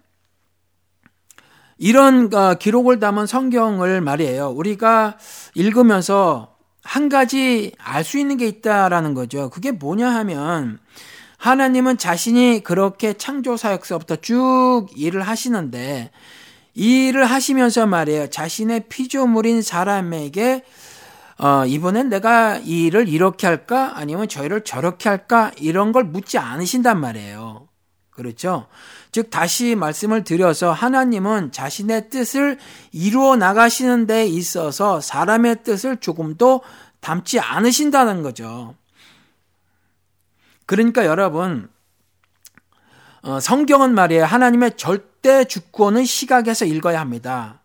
이런 1.78 2.34
어, 2.34 2.56
기록을 2.56 3.00
담은 3.00 3.28
성경을 3.28 4.02
말이에요. 4.02 4.50
우리가 4.50 5.18
읽으면서 5.54 6.51
한 6.92 7.08
가지 7.08 7.72
알 7.78 8.04
수 8.04 8.18
있는 8.20 8.36
게 8.36 8.46
있다라는 8.48 9.14
거죠. 9.14 9.50
그게 9.50 9.72
뭐냐 9.72 10.10
하면 10.14 10.78
하나님은 11.38 11.98
자신이 11.98 12.64
그렇게 12.66 13.14
창조 13.14 13.56
사역서부터 13.56 14.18
쭉 14.18 14.88
일을 14.98 15.22
하시는데 15.22 16.12
이 16.74 17.08
일을 17.08 17.24
하시면서 17.24 17.88
말이에요. 17.88 18.28
자신의 18.30 18.90
피조물인 18.90 19.62
사람에게 19.62 20.66
어, 21.40 21.66
이번엔 21.66 22.10
내가 22.10 22.58
이 22.58 22.88
일을 22.88 23.08
이렇게 23.08 23.48
할까? 23.48 23.94
아니면 23.96 24.28
저 24.28 24.44
일을 24.44 24.66
저렇게 24.66 25.08
할까? 25.08 25.52
이런 25.62 25.94
걸 25.94 26.04
묻지 26.04 26.40
않으신단 26.40 27.00
말이에요. 27.00 27.70
그렇죠? 28.10 28.68
즉, 29.12 29.30
다시 29.30 29.76
말씀을 29.76 30.24
드려서 30.24 30.72
하나님은 30.72 31.52
자신의 31.52 32.10
뜻을 32.10 32.58
이루어 32.92 33.36
나가시는 33.36 34.08
데 34.08 34.26
있어서 34.26 35.02
사람의 35.02 35.64
뜻을 35.64 35.98
조금도 35.98 36.62
담지 37.02 37.40
않으신다는 37.40 38.22
거죠. 38.22 38.76
그러니까 40.66 41.06
여러분, 41.06 41.70
어, 43.24 43.40
성경은 43.40 43.94
말이에요. 43.94 44.24
하나님의 44.24 44.78
절대 44.78 45.44
주권을 45.44 46.06
시각에서 46.06 46.66
읽어야 46.66 47.02
합니다. 47.02 47.60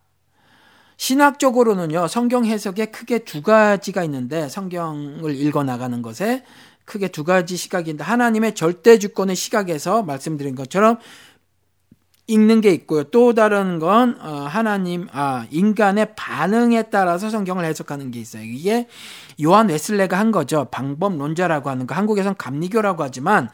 신학적으로는요, 0.97 2.09
성경 2.09 2.45
해석에 2.45 2.87
크게 2.87 3.21
두 3.21 3.43
가지가 3.43 4.03
있는데, 4.05 4.49
성경을 4.49 5.35
읽어 5.35 5.63
나가는 5.63 6.03
것에 6.03 6.45
크게 6.85 7.09
두 7.09 7.23
가지 7.23 7.57
시각인데, 7.57 8.03
하나님의 8.03 8.55
절대 8.55 8.99
주권의 8.99 9.37
시각에서 9.37 10.03
말씀드린 10.03 10.55
것처럼 10.55 10.99
읽는 12.29 12.61
게 12.61 12.71
있고요. 12.71 13.05
또 13.05 13.35
다른 13.35 13.79
건, 13.79 14.19
어, 14.21 14.47
하나님, 14.49 15.07
아, 15.13 15.47
인간의 15.51 16.15
반응에 16.17 16.85
따라서 16.85 17.31
성경을 17.31 17.65
해석하는 17.65 18.11
게 18.11 18.19
있어요. 18.19 18.43
이게 18.43 18.89
요한 19.43 19.69
웨슬레가 19.69 20.19
한 20.19 20.33
거죠. 20.33 20.67
방법론자라고 20.71 21.71
하는 21.71 21.87
거. 21.87 21.95
한국에선 21.95 22.37
감리교라고 22.37 23.05
하지만, 23.05 23.49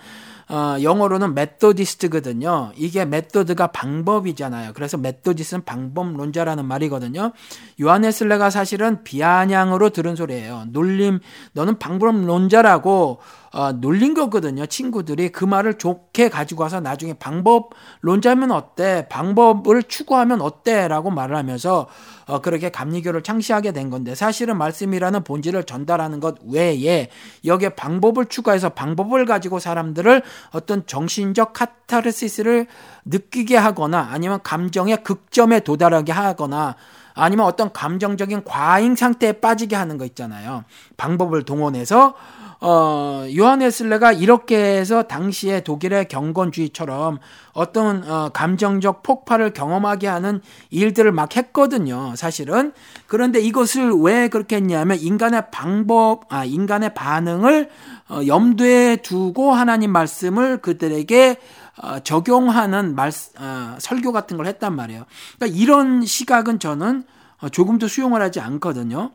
어, 0.48 0.76
영어로는 0.82 1.34
메토디스트거든요. 1.34 2.72
이게 2.76 3.04
메토드가 3.04 3.68
방법이잖아요. 3.68 4.72
그래서 4.74 4.96
메토디스는 4.96 5.64
방법론자라는 5.64 6.64
말이거든요. 6.66 7.32
요하네슬레가 7.80 8.50
사실은 8.50 9.02
비아냥으로 9.04 9.90
들은 9.90 10.16
소리예요. 10.16 10.64
놀림, 10.68 11.20
너는 11.52 11.78
방법론자라고 11.78 13.20
어, 13.52 13.72
놀린 13.72 14.14
거거든요. 14.14 14.64
친구들이 14.64 15.28
그 15.28 15.44
말을 15.44 15.76
좋게 15.76 16.30
가지고 16.30 16.62
와서 16.62 16.80
나중에 16.80 17.12
방법론자면 17.14 18.50
어때? 18.50 19.06
방법을 19.10 19.82
추구하면 19.82 20.40
어때? 20.40 20.88
라고 20.88 21.10
말을 21.10 21.36
하면서 21.36 21.86
어, 22.26 22.40
그렇게 22.40 22.70
감리교를 22.70 23.22
창시하게 23.22 23.72
된 23.72 23.90
건데 23.90 24.14
사실은 24.14 24.56
말씀이라는 24.56 25.24
본질을 25.24 25.64
전달하는 25.64 26.18
것 26.18 26.36
외에 26.48 27.10
여기에 27.44 27.70
방법을 27.70 28.26
추가해서 28.26 28.70
방법을 28.70 29.26
가지고 29.26 29.58
사람들을 29.58 30.22
어떤 30.52 30.86
정신적 30.86 31.52
카타르시스를 31.52 32.66
느끼게 33.04 33.58
하거나 33.58 34.08
아니면 34.12 34.40
감정의 34.42 35.02
극점에 35.04 35.60
도달하게 35.60 36.12
하거나 36.12 36.76
아니면 37.14 37.44
어떤 37.44 37.70
감정적인 37.70 38.44
과잉 38.44 38.96
상태에 38.96 39.32
빠지게 39.32 39.76
하는 39.76 39.98
거 39.98 40.06
있잖아요. 40.06 40.64
방법을 40.96 41.42
동원해서 41.42 42.14
어, 42.64 43.26
요하네슬레가 43.36 44.12
이렇게 44.12 44.56
해서 44.56 45.02
당시에 45.02 45.64
독일의 45.64 46.06
경건주의처럼 46.06 47.18
어떤 47.54 48.08
어, 48.08 48.28
감정적 48.28 49.02
폭발을 49.02 49.52
경험하게 49.52 50.06
하는 50.06 50.40
일들을 50.70 51.10
막 51.10 51.36
했거든요. 51.36 52.14
사실은 52.14 52.72
그런데 53.08 53.40
이것을 53.40 53.90
왜 54.00 54.28
그렇게 54.28 54.56
했냐면 54.56 54.96
인간의 55.00 55.50
방법, 55.50 56.32
아 56.32 56.44
인간의 56.44 56.94
반응을 56.94 57.68
어, 58.08 58.20
염두에 58.28 58.98
두고 59.02 59.50
하나님 59.50 59.90
말씀을 59.90 60.58
그들에게 60.58 61.38
어, 61.82 61.98
적용하는 61.98 62.94
말, 62.94 63.10
어, 63.40 63.76
설교 63.80 64.12
같은 64.12 64.36
걸 64.36 64.46
했단 64.46 64.76
말이에요. 64.76 65.04
그러니까 65.36 65.60
이런 65.60 66.06
시각은 66.06 66.60
저는 66.60 67.02
어, 67.40 67.48
조금도 67.48 67.88
수용을 67.88 68.22
하지 68.22 68.38
않거든요. 68.38 69.10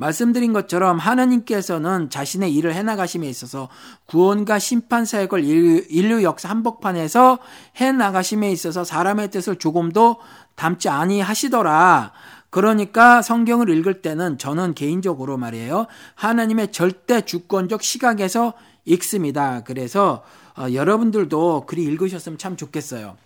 말씀드린 0.00 0.54
것처럼 0.54 0.98
하나님께서는 0.98 2.08
자신의 2.08 2.54
일을 2.54 2.74
해나가심에 2.74 3.28
있어서 3.28 3.68
구원과 4.06 4.58
심판 4.58 5.04
사역을 5.04 5.44
인류 5.44 6.22
역사 6.22 6.48
한복판에서 6.48 7.38
해나가심에 7.76 8.50
있어서 8.50 8.82
사람의 8.82 9.30
뜻을 9.30 9.56
조금도 9.56 10.16
담지 10.54 10.88
아니하시더라. 10.88 12.12
그러니까 12.48 13.20
성경을 13.20 13.68
읽을 13.68 14.00
때는 14.00 14.38
저는 14.38 14.74
개인적으로 14.74 15.36
말이에요. 15.36 15.86
하나님의 16.14 16.72
절대 16.72 17.20
주권적 17.20 17.82
시각에서 17.82 18.54
읽습니다. 18.86 19.62
그래서 19.64 20.24
어, 20.56 20.72
여러분들도 20.72 21.66
글이 21.66 21.82
읽으셨으면 21.84 22.38
참 22.38 22.56
좋겠어요. 22.56 23.16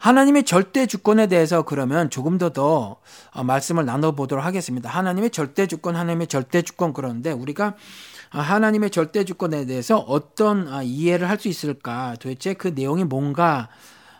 하나님의 0.00 0.44
절대 0.44 0.86
주권에 0.86 1.26
대해서 1.26 1.62
그러면 1.62 2.08
조금 2.08 2.38
더더 2.38 2.96
어, 3.32 3.44
말씀을 3.44 3.84
나눠보도록 3.84 4.42
하겠습니다. 4.42 4.88
하나님의 4.88 5.28
절대 5.28 5.66
주권, 5.66 5.94
하나님의 5.94 6.26
절대 6.26 6.62
주권 6.62 6.94
그러는데 6.94 7.32
우리가 7.32 7.76
하나님의 8.30 8.90
절대 8.90 9.24
주권에 9.24 9.66
대해서 9.66 9.98
어떤 9.98 10.68
아, 10.68 10.82
이해를 10.82 11.28
할 11.28 11.38
수 11.38 11.48
있을까? 11.48 12.16
도대체 12.18 12.54
그 12.54 12.68
내용이 12.68 13.04
뭔가 13.04 13.68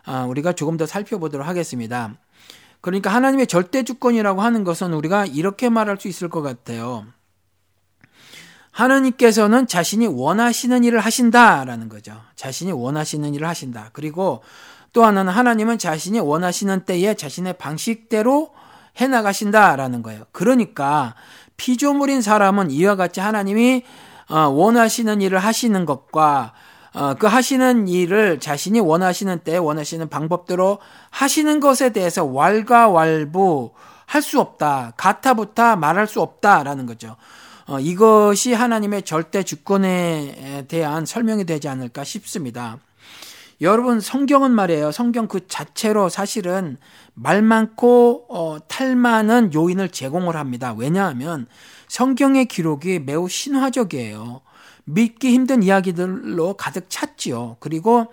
아, 0.05 0.25
우리가 0.25 0.53
조금 0.53 0.77
더 0.77 0.85
살펴보도록 0.85 1.47
하겠습니다. 1.47 2.15
그러니까 2.83 3.11
하나님의 3.15 3.47
절대 3.47 3.83
주권이라고 3.83 4.43
하는 4.43 4.65
것은 4.65 4.93
우리가 4.93 5.25
이렇게 5.25 5.71
말할 5.71 5.97
수 5.99 6.09
있을 6.09 6.29
것 6.29 6.43
같아요. 6.43 7.07
하나님께서는 8.71 9.67
자신이 9.67 10.07
원하시는 10.07 10.85
일을 10.85 11.01
하신다라는 11.01 11.89
거죠. 11.89 12.21
자신이 12.37 12.73
원하시는 12.73 13.35
일을 13.35 13.49
하신다. 13.49 13.91
그리고 13.93 14.43
또 14.93 15.05
하나는 15.05 15.33
하나님은 15.33 15.79
자신이 15.79 16.21
원하시는 16.21 16.85
때에 16.85 17.15
자신의 17.15 17.55
방식대로 17.55 18.51
해 19.01 19.07
나가신다라는 19.07 20.03
거예요. 20.03 20.25
그러니까 20.33 21.15
피조물인 21.57 22.23
사람은 22.23 22.71
이와 22.71 22.97
같이 22.97 23.21
하나님이 23.21 23.85
어, 24.29 24.49
원하시는 24.49 25.21
일을 25.21 25.39
하시는 25.39 25.85
것과 25.85 26.53
어, 26.93 27.15
그 27.15 27.27
하시는 27.27 27.87
일을 27.87 28.41
자신이 28.41 28.81
원하시는 28.81 29.41
때 29.41 29.57
원하시는 29.57 30.09
방법대로 30.09 30.79
하시는 31.11 31.61
것에 31.61 31.93
대해서 31.93 32.25
왈가왈부 32.25 33.73
할 34.07 34.23
수 34.23 34.41
없다. 34.41 34.93
가타부타 34.97 35.77
말할 35.77 36.09
수 36.09 36.21
없다라는 36.21 36.87
거죠. 36.87 37.15
어, 37.69 37.79
이것이 37.79 38.53
하나님의 38.53 39.03
절대 39.03 39.45
주권에 39.45 40.65
대한 40.67 41.07
설명이 41.07 41.45
되지 41.45 41.69
않을까 41.69 42.03
싶습니다. 42.03 42.79
여러분 43.63 44.01
성경은 44.01 44.53
말이에요. 44.53 44.91
성경 44.91 45.29
그 45.29 45.47
자체로 45.47 46.09
사실은 46.09 46.79
말 47.13 47.43
많고 47.43 48.25
어, 48.31 48.57
탈 48.69 48.97
많은 48.97 49.53
요인을 49.53 49.91
제공을 49.91 50.35
합니다. 50.35 50.75
왜냐하면 50.77 51.47
성경의 51.89 52.47
기록이 52.47 53.01
매우 53.01 53.29
신화적이에요. 53.29 54.41
믿기 54.85 55.33
힘든 55.33 55.63
이야기들로 55.63 56.55
가득 56.55 56.87
찼지요. 56.89 57.59
그리고 57.61 58.07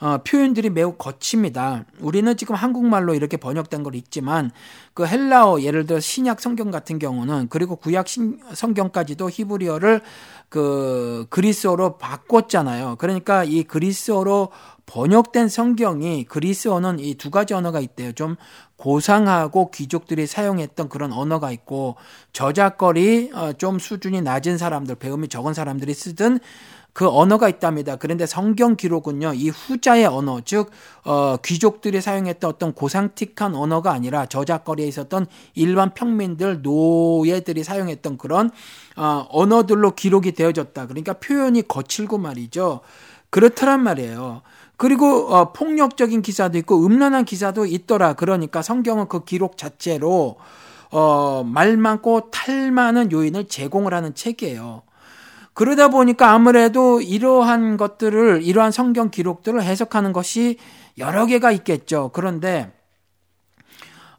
어, 0.00 0.18
표현들이 0.24 0.70
매우 0.70 0.94
거칩니다. 0.96 1.84
우리는 2.00 2.36
지금 2.36 2.56
한국말로 2.56 3.14
이렇게 3.14 3.36
번역된 3.36 3.84
걸 3.84 3.94
있지만 3.94 4.50
그 4.94 5.06
헬라어 5.06 5.62
예를 5.62 5.86
들어 5.86 6.00
신약 6.00 6.40
성경 6.40 6.70
같은 6.72 6.98
경우는 6.98 7.48
그리고 7.50 7.76
구약 7.76 8.08
신, 8.08 8.40
성경까지도 8.52 9.30
히브리어를 9.30 10.00
그 10.48 11.26
그리스어로 11.30 11.98
바꿨잖아요. 11.98 12.96
그러니까 12.98 13.44
이 13.44 13.64
그리스어로 13.64 14.50
번역된 14.88 15.48
성경이 15.48 16.24
그리스어는 16.24 16.98
이 16.98 17.14
두 17.14 17.30
가지 17.30 17.52
언어가 17.54 17.78
있대요. 17.80 18.12
좀 18.12 18.36
고상하고 18.76 19.70
귀족들이 19.70 20.26
사용했던 20.26 20.88
그런 20.88 21.12
언어가 21.12 21.52
있고 21.52 21.96
저작거리 22.32 23.30
어, 23.34 23.52
좀 23.52 23.78
수준이 23.78 24.22
낮은 24.22 24.56
사람들, 24.56 24.94
배움이 24.96 25.28
적은 25.28 25.52
사람들이 25.52 25.92
쓰던 25.94 26.40
그 26.94 27.08
언어가 27.08 27.48
있답니다. 27.48 27.94
그런데 27.96 28.26
성경 28.26 28.74
기록은요, 28.74 29.34
이 29.34 29.50
후자의 29.50 30.06
언어, 30.06 30.40
즉, 30.44 30.70
어, 31.04 31.36
귀족들이 31.44 32.00
사용했던 32.00 32.50
어떤 32.50 32.72
고상틱한 32.72 33.54
언어가 33.54 33.92
아니라 33.92 34.26
저작거리에 34.26 34.86
있었던 34.88 35.26
일반 35.54 35.94
평민들, 35.94 36.62
노예들이 36.62 37.62
사용했던 37.62 38.18
그런, 38.18 38.50
어, 38.96 39.26
언어들로 39.30 39.94
기록이 39.94 40.32
되어졌다. 40.32 40.86
그러니까 40.86 41.12
표현이 41.12 41.68
거칠고 41.68 42.18
말이죠. 42.18 42.80
그렇더란 43.30 43.82
말이에요. 43.82 44.42
그리고 44.78 45.34
어, 45.34 45.52
폭력적인 45.52 46.22
기사도 46.22 46.56
있고 46.58 46.86
음란한 46.86 47.24
기사도 47.24 47.66
있더라. 47.66 48.12
그러니까 48.14 48.62
성경은 48.62 49.08
그 49.08 49.24
기록 49.24 49.58
자체로 49.58 50.36
어, 50.92 51.42
말 51.44 51.76
많고 51.76 52.30
탈 52.30 52.70
많은 52.70 53.10
요인을 53.10 53.48
제공을 53.48 53.92
하는 53.92 54.14
책이에요. 54.14 54.82
그러다 55.52 55.88
보니까 55.88 56.30
아무래도 56.30 57.00
이러한 57.00 57.76
것들을 57.76 58.42
이러한 58.44 58.70
성경 58.70 59.10
기록들을 59.10 59.60
해석하는 59.60 60.12
것이 60.12 60.58
여러 60.96 61.26
개가 61.26 61.50
있겠죠. 61.50 62.12
그런데 62.14 62.72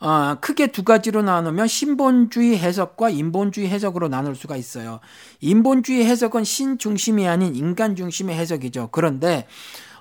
어, 0.01 0.35
크게 0.41 0.67
두 0.67 0.83
가지로 0.83 1.21
나누면 1.21 1.67
신본주의 1.67 2.57
해석과 2.57 3.11
인본주의 3.11 3.69
해석으로 3.69 4.09
나눌 4.09 4.35
수가 4.35 4.57
있어요. 4.57 4.99
인본주의 5.39 6.05
해석은 6.05 6.43
신 6.43 6.77
중심이 6.77 7.25
아닌 7.29 7.55
인간 7.55 7.95
중심의 7.95 8.35
해석이죠. 8.35 8.89
그런데 8.91 9.47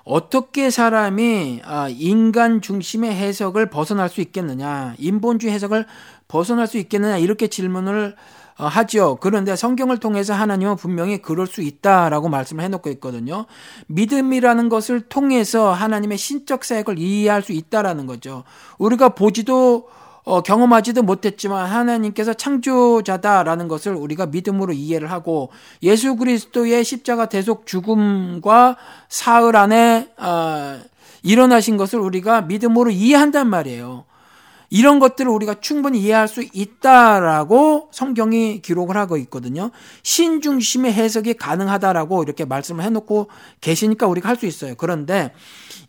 어떻게 0.03 0.69
사람이 0.69 1.61
아, 1.63 1.87
인간 1.89 2.61
중심의 2.61 3.15
해석을 3.15 3.69
벗어날 3.69 4.09
수 4.09 4.21
있겠느냐, 4.21 4.95
인본주의 4.97 5.53
해석을 5.53 5.85
벗어날 6.27 6.67
수 6.67 6.77
있겠느냐 6.77 7.17
이렇게 7.17 7.47
질문을 7.47 8.15
어, 8.59 8.65
하죠. 8.67 9.17
그런데 9.21 9.55
성경을 9.55 9.99
통해서 9.99 10.33
하나님은 10.33 10.75
분명히 10.75 11.21
그럴 11.21 11.47
수 11.47 11.61
있다라고 11.61 12.27
말씀을 12.27 12.63
해놓고 12.65 12.89
있거든요. 12.91 13.45
믿음이라는 13.87 14.67
것을 14.67 14.99
통해서 15.01 15.71
하나님의 15.71 16.17
신적 16.17 16.65
사역을 16.65 16.99
이해할 16.99 17.41
수 17.41 17.53
있다라는 17.53 18.05
거죠. 18.05 18.43
우리가 18.77 19.09
보지도 19.09 19.87
어, 20.29 20.41
경험하지도 20.41 21.01
못했지만 21.01 21.65
하나님께서 21.65 22.35
창조자다라는 22.35 23.67
것을 23.67 23.95
우리가 23.95 24.27
믿음으로 24.27 24.73
이해를 24.73 25.09
하고 25.09 25.49
예수 25.81 26.15
그리스도의 26.15 26.83
십자가 26.83 27.25
대속 27.25 27.65
죽음과 27.65 28.77
사흘 29.07 29.55
안에 29.55 30.09
어, 30.17 30.79
일어나신 31.23 31.77
것을 31.77 31.99
우리가 31.99 32.41
믿음으로 32.41 32.91
이해한단 32.91 33.49
말이에요. 33.49 34.05
이런 34.69 34.99
것들을 34.99 35.31
우리가 35.31 35.55
충분히 35.61 35.99
이해할 35.99 36.27
수 36.27 36.43
있다라고 36.43 37.89
성경이 37.91 38.61
기록을 38.61 38.97
하고 38.97 39.17
있거든요. 39.17 39.71
신 40.03 40.41
중심의 40.41 40.93
해석이 40.93 41.33
가능하다라고 41.33 42.21
이렇게 42.21 42.45
말씀을 42.45 42.83
해놓고 42.83 43.29
계시니까 43.61 44.05
우리가 44.05 44.29
할 44.29 44.35
수 44.35 44.45
있어요. 44.45 44.75
그런데 44.77 45.33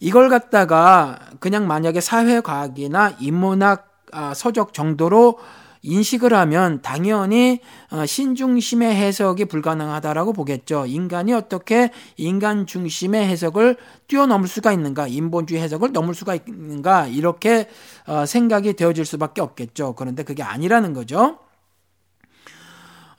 이걸 0.00 0.30
갖다가 0.30 1.18
그냥 1.40 1.68
만약에 1.68 2.00
사회과학이나 2.00 3.16
인문학 3.20 3.89
아, 4.12 4.34
서적 4.34 4.72
정도로 4.72 5.38
인식을 5.82 6.34
하면 6.34 6.82
당연히 6.82 7.60
어, 7.90 8.04
신중심의 8.04 8.94
해석이 8.94 9.46
불가능하다라고 9.46 10.32
보겠죠. 10.32 10.86
인간이 10.86 11.32
어떻게 11.32 11.90
인간 12.16 12.66
중심의 12.66 13.26
해석을 13.26 13.76
뛰어넘을 14.06 14.46
수가 14.46 14.72
있는가, 14.72 15.06
인본주의 15.08 15.60
해석을 15.60 15.92
넘을 15.92 16.14
수가 16.14 16.34
있는가 16.34 17.06
이렇게 17.06 17.68
어, 18.06 18.26
생각이 18.26 18.74
되어질 18.74 19.04
수밖에 19.04 19.40
없겠죠. 19.40 19.94
그런데 19.94 20.22
그게 20.22 20.42
아니라는 20.42 20.92
거죠. 20.92 21.38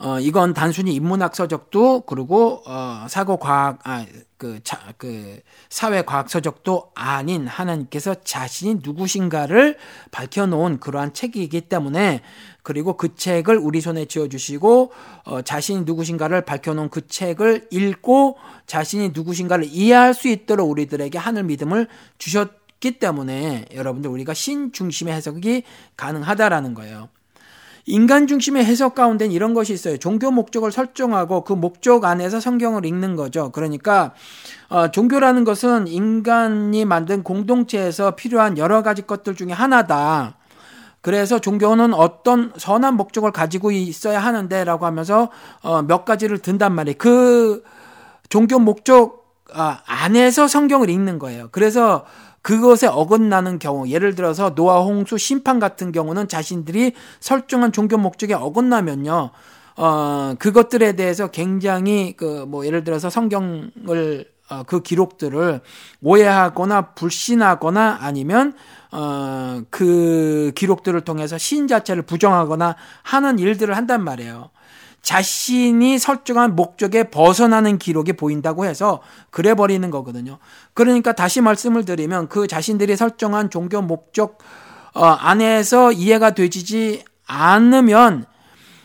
어, 0.04 0.20
이건 0.20 0.56
단순히 0.56 0.96
인문학 0.96 1.36
서적도 1.36 2.02
그리고 2.02 2.64
어, 2.66 3.06
사고 3.08 3.38
과학 3.38 3.80
아, 3.84 4.04
그, 4.38 4.60
자, 4.64 4.80
그 4.98 5.40
사회 5.70 6.02
과학 6.02 6.28
서적도 6.28 6.92
아닌 6.96 7.46
하나님께서 7.46 8.16
자신이 8.24 8.80
누구신가를 8.84 9.78
밝혀놓은 10.10 10.80
그러한 10.80 11.14
책이기 11.14 11.62
때문에 11.62 12.22
그리고 12.64 12.98
그 12.98 13.14
책을 13.14 13.58
우리 13.58 13.80
손에 13.80 14.06
쥐어주시고 14.06 14.92
어, 15.26 15.42
자신이 15.44 15.82
누구신가를 15.82 16.46
밝혀놓은 16.46 16.90
그 16.90 17.06
책을 17.06 17.68
읽고 17.70 18.38
자신이 18.66 19.12
누구신가를 19.14 19.66
이해할 19.66 20.16
수 20.16 20.30
있도록 20.30 20.68
우리들에게 20.72 21.20
하늘 21.20 21.44
믿음을 21.44 21.88
주셨기 22.18 22.98
때문에 22.98 23.66
여러분들 23.76 24.10
우리가 24.10 24.34
신 24.34 24.72
중심의 24.72 25.14
해석이 25.14 25.62
가능하다라는 25.96 26.74
거예요. 26.74 27.10
인간 27.86 28.28
중심의 28.28 28.64
해석 28.66 28.96
가운데는 28.96 29.34
이런 29.34 29.54
것이 29.54 29.74
있어요. 29.74 29.98
종교 29.98 30.32
목적을 30.32 30.72
설정하고 30.72 31.44
그 31.44 31.54
목적 31.54 32.06
안에서 32.06 32.40
성경을 32.40 32.86
읽는 32.86 33.16
거죠. 33.16 33.52
그러니까 33.52 34.14
어, 34.70 34.90
종교라는 34.92 35.44
것은 35.44 35.88
인간이 35.88 36.86
만든 36.86 37.24
공동체에서 37.24 38.12
필요한 38.12 38.58
여러 38.58 38.84
가지 38.84 39.02
것들 39.02 39.36
중에 39.36 39.52
하나다. 39.52 40.36
그래서 41.02 41.40
종교는 41.40 41.96
어떤 41.96 42.54
선한 42.56 42.96
목적을 42.96 43.32
가지고 43.32 43.72
있어야 43.72 44.20
하는데라고 44.20 44.86
하면서 44.86 45.30
어, 45.64 45.82
몇 45.82 46.06
가지를 46.06 46.40
든단 46.40 46.74
말이에요. 46.74 46.96
그 47.00 47.64
종교 48.30 48.60
목적 48.60 49.22
아, 49.54 49.82
안에서 49.86 50.48
성경을 50.48 50.90
읽는 50.90 51.20
거예요. 51.20 51.50
그래서 51.52 52.06
그것에 52.42 52.88
어긋나는 52.88 53.60
경우, 53.60 53.88
예를 53.88 54.16
들어서 54.16 54.56
노아 54.56 54.82
홍수 54.82 55.18
심판 55.18 55.60
같은 55.60 55.92
경우는 55.92 56.28
자신들이 56.28 56.94
설정한 57.20 57.72
종교 57.72 57.98
목적에 57.98 58.34
어긋나면요, 58.34 59.32
어, 59.78 60.34
그것들에 60.40 60.94
대해서 60.96 61.28
굉장히 61.28 62.14
그, 62.18 62.46
뭐, 62.48 62.66
예를 62.66 62.84
들어서 62.84 63.10
성경을, 63.10 64.26
어, 64.50 64.64
그 64.64 64.82
기록들을 64.82 65.62
오해하거나 66.02 66.94
불신하거나 66.94 68.00
아니면, 68.02 68.54
어, 68.92 69.62
그 69.70 70.52
기록들을 70.56 71.00
통해서 71.02 71.38
신 71.38 71.68
자체를 71.68 72.04
부정하거나 72.04 72.76
하는 73.04 73.40
일들을 73.40 73.76
한단 73.78 74.04
말이에요. 74.04 74.50
자신이 75.02 75.98
설정한 75.98 76.56
목적에 76.56 77.10
벗어나는 77.10 77.80
기록이 77.80 78.14
보인다고 78.14 78.66
해서 78.66 79.02
그래 79.32 79.56
버리는 79.56 79.90
거거든요. 79.90 80.38
그러니까 80.74 81.14
다시 81.14 81.42
말씀을 81.42 81.86
드리면 81.86 82.30
그 82.30 82.48
자신들이 82.48 82.96
설정한 82.96 83.50
종교 83.50 83.82
목적 83.82 84.38
어, 84.94 85.06
안에서 85.06 85.92
이해가 85.92 86.32
되지 86.32 87.04
않으면 87.26 88.26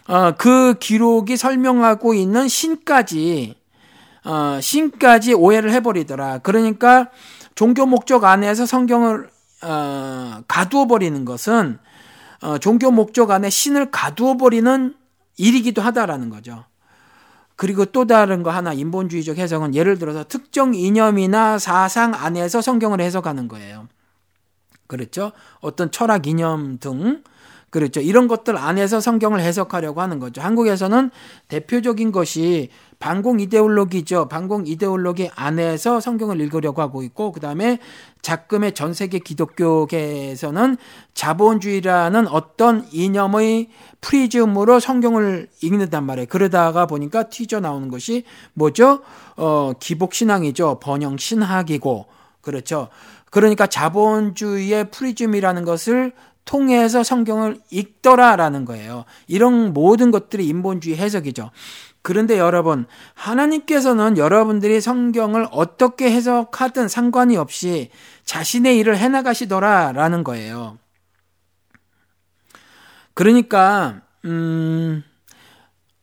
어, 0.09 0.33
그 0.39 0.75
기록이 0.79 1.37
설명하고 1.37 2.15
있는 2.15 2.49
신까지 2.49 3.57
어, 4.25 4.59
신까지 4.61 5.35
오해를 5.35 5.73
해버리더라. 5.73 6.39
그러니까 6.39 7.11
종교 7.55 7.87
목적 7.87 8.25
안에서 8.25 8.65
성경을 8.67 9.29
어, 9.63 10.43
가두어 10.49 10.87
버리는 10.87 11.25
것은 11.25 11.79
어, 12.43 12.59
종교 12.59 12.91
목적 12.91 13.31
안에 13.31 13.51
신을 13.51 13.91
가두어 13.91 14.37
버리는 14.37 14.95
일이기도 15.37 15.83
하다라는 15.83 16.31
거죠. 16.31 16.65
그리고 17.57 17.87
또 17.87 18.07
다른 18.07 18.43
거 18.43 18.51
하나 18.51 18.73
인본주의적 18.73 19.39
해석은 19.39 19.75
예를 19.75 19.99
들어서 19.99 20.25
특정 20.25 20.75
이념이나 20.75 21.59
사상 21.59 22.15
안에서 22.15 22.61
성경을 22.61 23.01
해석하는 23.01 23.49
거예요. 23.49 23.89
그렇죠? 24.87 25.33
어떤 25.61 25.91
철학 25.91 26.27
이념 26.27 26.79
등 26.79 27.23
그렇죠. 27.71 28.01
이런 28.01 28.29
것들 28.29 28.57
안에서 28.57 29.01
성경을 29.01 29.41
해석하려고 29.41 30.01
하는 30.01 30.19
거죠. 30.19 30.41
한국에서는 30.41 31.11
대표적인 31.49 32.13
것이 32.13 32.71
반공 32.99 33.41
이데올로기죠. 33.41 34.29
반공 34.29 34.67
이데올로기 34.67 35.31
안에서 35.35 36.01
성경을 36.01 36.41
읽으려고 36.41 36.81
하고 36.81 37.03
있고, 37.03 37.33
그 37.33 37.41
다음에 37.41 37.79
작금의 38.23 38.73
전 38.73 38.95
세계 38.95 39.19
기독교계에서는 39.19 40.77
자본주의라는 41.13 42.29
어떤 42.29 42.87
이념의 42.93 43.69
프리즘으로 44.01 44.81
성경을 44.81 45.49
읽는단 45.61 46.05
말이에요. 46.05 46.29
그러다가 46.29 46.87
보니까 46.87 47.25
튀어 47.25 47.61
나오는 47.61 47.89
것이 47.89 48.25
뭐죠? 48.55 49.01
어, 49.37 49.73
기복신앙이죠. 49.79 50.79
번영신학이고, 50.81 52.07
그렇죠. 52.41 52.89
그러니까 53.31 53.67
자본주의의 53.67 54.91
프리즘이라는 54.91 55.65
것을 55.65 56.13
통해서 56.47 57.03
성경을 57.03 57.61
읽더라라는 57.71 58.65
거예요. 58.65 59.05
이런 59.27 59.75
모든 59.75 60.11
것들이 60.11 60.47
인본주의 60.47 60.97
해석이죠. 60.97 61.51
그런데 62.01 62.39
여러분, 62.39 62.87
하나님께서는 63.15 64.17
여러분들이 64.17 64.81
성경을 64.81 65.49
어떻게 65.51 66.11
해석하든 66.11 66.89
상관이 66.89 67.37
없이 67.37 67.91
자신의 68.25 68.79
일을 68.79 68.97
해나가시더라라는 68.97 70.23
거예요. 70.23 70.79
그러니까, 73.13 74.03
음, 74.25 75.03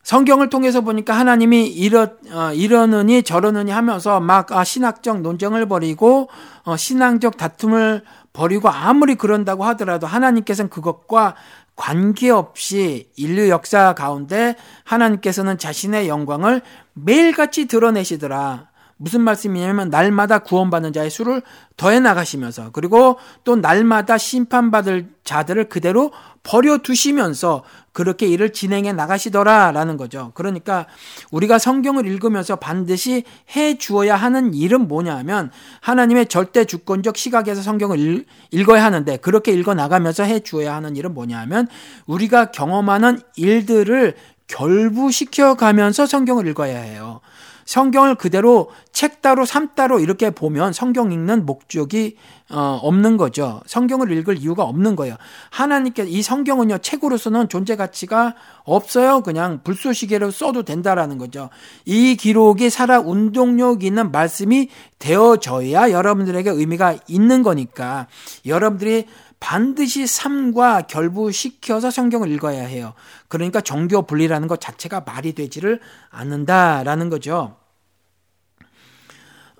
성경을 0.04 0.50
통해서 0.50 0.82
보니까 0.82 1.18
하나님이 1.18 1.68
이러, 1.68 2.10
어, 2.32 2.52
이러느니 2.54 3.24
저러느니 3.24 3.72
하면서 3.72 4.20
막 4.20 4.52
아, 4.52 4.66
신학적 4.66 5.22
논쟁을 5.22 5.66
벌이고 5.68 6.30
어, 6.66 6.76
신앙적 6.76 7.38
다툼을 7.38 8.04
벌이고 8.34 8.68
아무리 8.70 9.16
그런다고 9.16 9.64
하더라도 9.66 10.08
하나님께서는 10.08 10.70
그것과 10.70 11.36
관계없이 11.76 13.12
인류 13.16 13.50
역사 13.50 13.94
가운데 13.94 14.56
하나님께서는 14.84 15.58
자신의 15.58 16.08
영광을 16.08 16.62
매일같이 16.94 17.68
드러내시더라. 17.68 18.73
무슨 19.04 19.20
말씀이냐면 19.20 19.90
날마다 19.90 20.40
구원받는 20.40 20.94
자의 20.94 21.10
수를 21.10 21.42
더해 21.76 22.00
나가시면서 22.00 22.72
그리고 22.72 23.18
또 23.44 23.58
날마다 23.58 24.18
심판받을 24.18 25.10
자들을 25.26 25.68
그대로 25.68 26.14
버려 26.42 26.78
두시면서 26.78 27.64
그렇게 27.92 28.28
일을 28.28 28.54
진행해 28.54 28.94
나가시더라라는 28.94 29.98
거죠. 29.98 30.32
그러니까 30.36 30.88
우리가 31.32 31.60
성경을 31.60 32.08
읽으면서 32.08 32.56
반드시 32.56 33.26
해 33.58 33.78
주어야 33.78 34.16
하는 34.16 34.54
일은 34.54 34.88
뭐냐면 34.88 35.52
하나님의 35.82 36.28
절대 36.28 36.64
주권적 36.64 37.18
시각에서 37.18 37.62
성경을 37.62 38.26
읽, 38.54 38.70
어야 38.70 38.86
하는데 38.86 39.18
그렇게 39.18 39.52
읽어 39.52 39.74
나가면서 39.74 40.24
해 40.24 40.40
주어야 40.40 40.76
하는 40.76 40.96
일은 40.96 41.14
뭐냐면 41.14 41.68
우리가 42.06 42.52
경험하는 42.52 43.20
일들을 43.36 44.16
결부시켜 44.48 45.56
가면서 45.56 46.06
성경을 46.06 46.48
읽어야 46.48 46.80
해요. 46.80 47.20
성경을 47.66 48.16
그대로 48.16 48.70
책 48.92 49.22
따로 49.22 49.46
삶 49.46 49.70
따로 49.76 50.00
이렇게 50.00 50.30
보면 50.30 50.74
성경 50.74 51.12
읽는 51.12 51.46
목적이 51.46 52.18
어, 52.50 52.80
없는 52.84 53.18
거죠. 53.18 53.62
성경을 53.66 54.12
읽을 54.12 54.38
이유가 54.38 54.64
없는 54.64 54.96
거예요. 54.96 55.16
하나님께 55.50 56.04
이 56.04 56.22
성경은요 56.22 56.80
책으로서는 56.80 57.50
존재 57.50 57.76
가치가 57.76 58.36
없어요. 58.64 59.22
그냥 59.22 59.62
불쏘시개로 59.64 60.32
써도 60.32 60.64
된다라는 60.64 61.18
거죠. 61.18 61.50
이 61.86 62.16
기록이 62.16 62.70
살아 62.70 63.00
운동력 63.00 63.84
있는 63.84 64.12
말씀이 64.12 64.70
되어져야 65.00 65.92
여러분들에게 65.92 66.50
의미가 66.50 66.98
있는 67.08 67.44
거니까 67.44 68.08
여러분들이 68.46 69.08
반드시 69.44 70.08
삶과 70.08 70.84
결부시켜서 70.84 71.92
성경을 71.92 72.32
읽어야 72.32 72.64
해요. 72.64 72.94
그러니까 73.28 73.60
정교 73.60 74.04
분리라는 74.04 74.48
것 74.48 74.62
자체가 74.62 75.02
말이 75.02 75.34
되지를 75.34 75.82
않는다라는 76.12 77.10
거죠. 77.10 77.58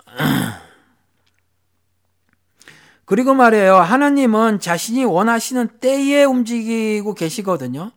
그리고 3.04 3.34
말이에요. 3.34 3.76
하나님은 3.76 4.58
자신이 4.58 5.04
원하시는 5.04 5.68
때에 5.80 6.24
움직이고 6.24 7.12
계시거든요. 7.12 7.92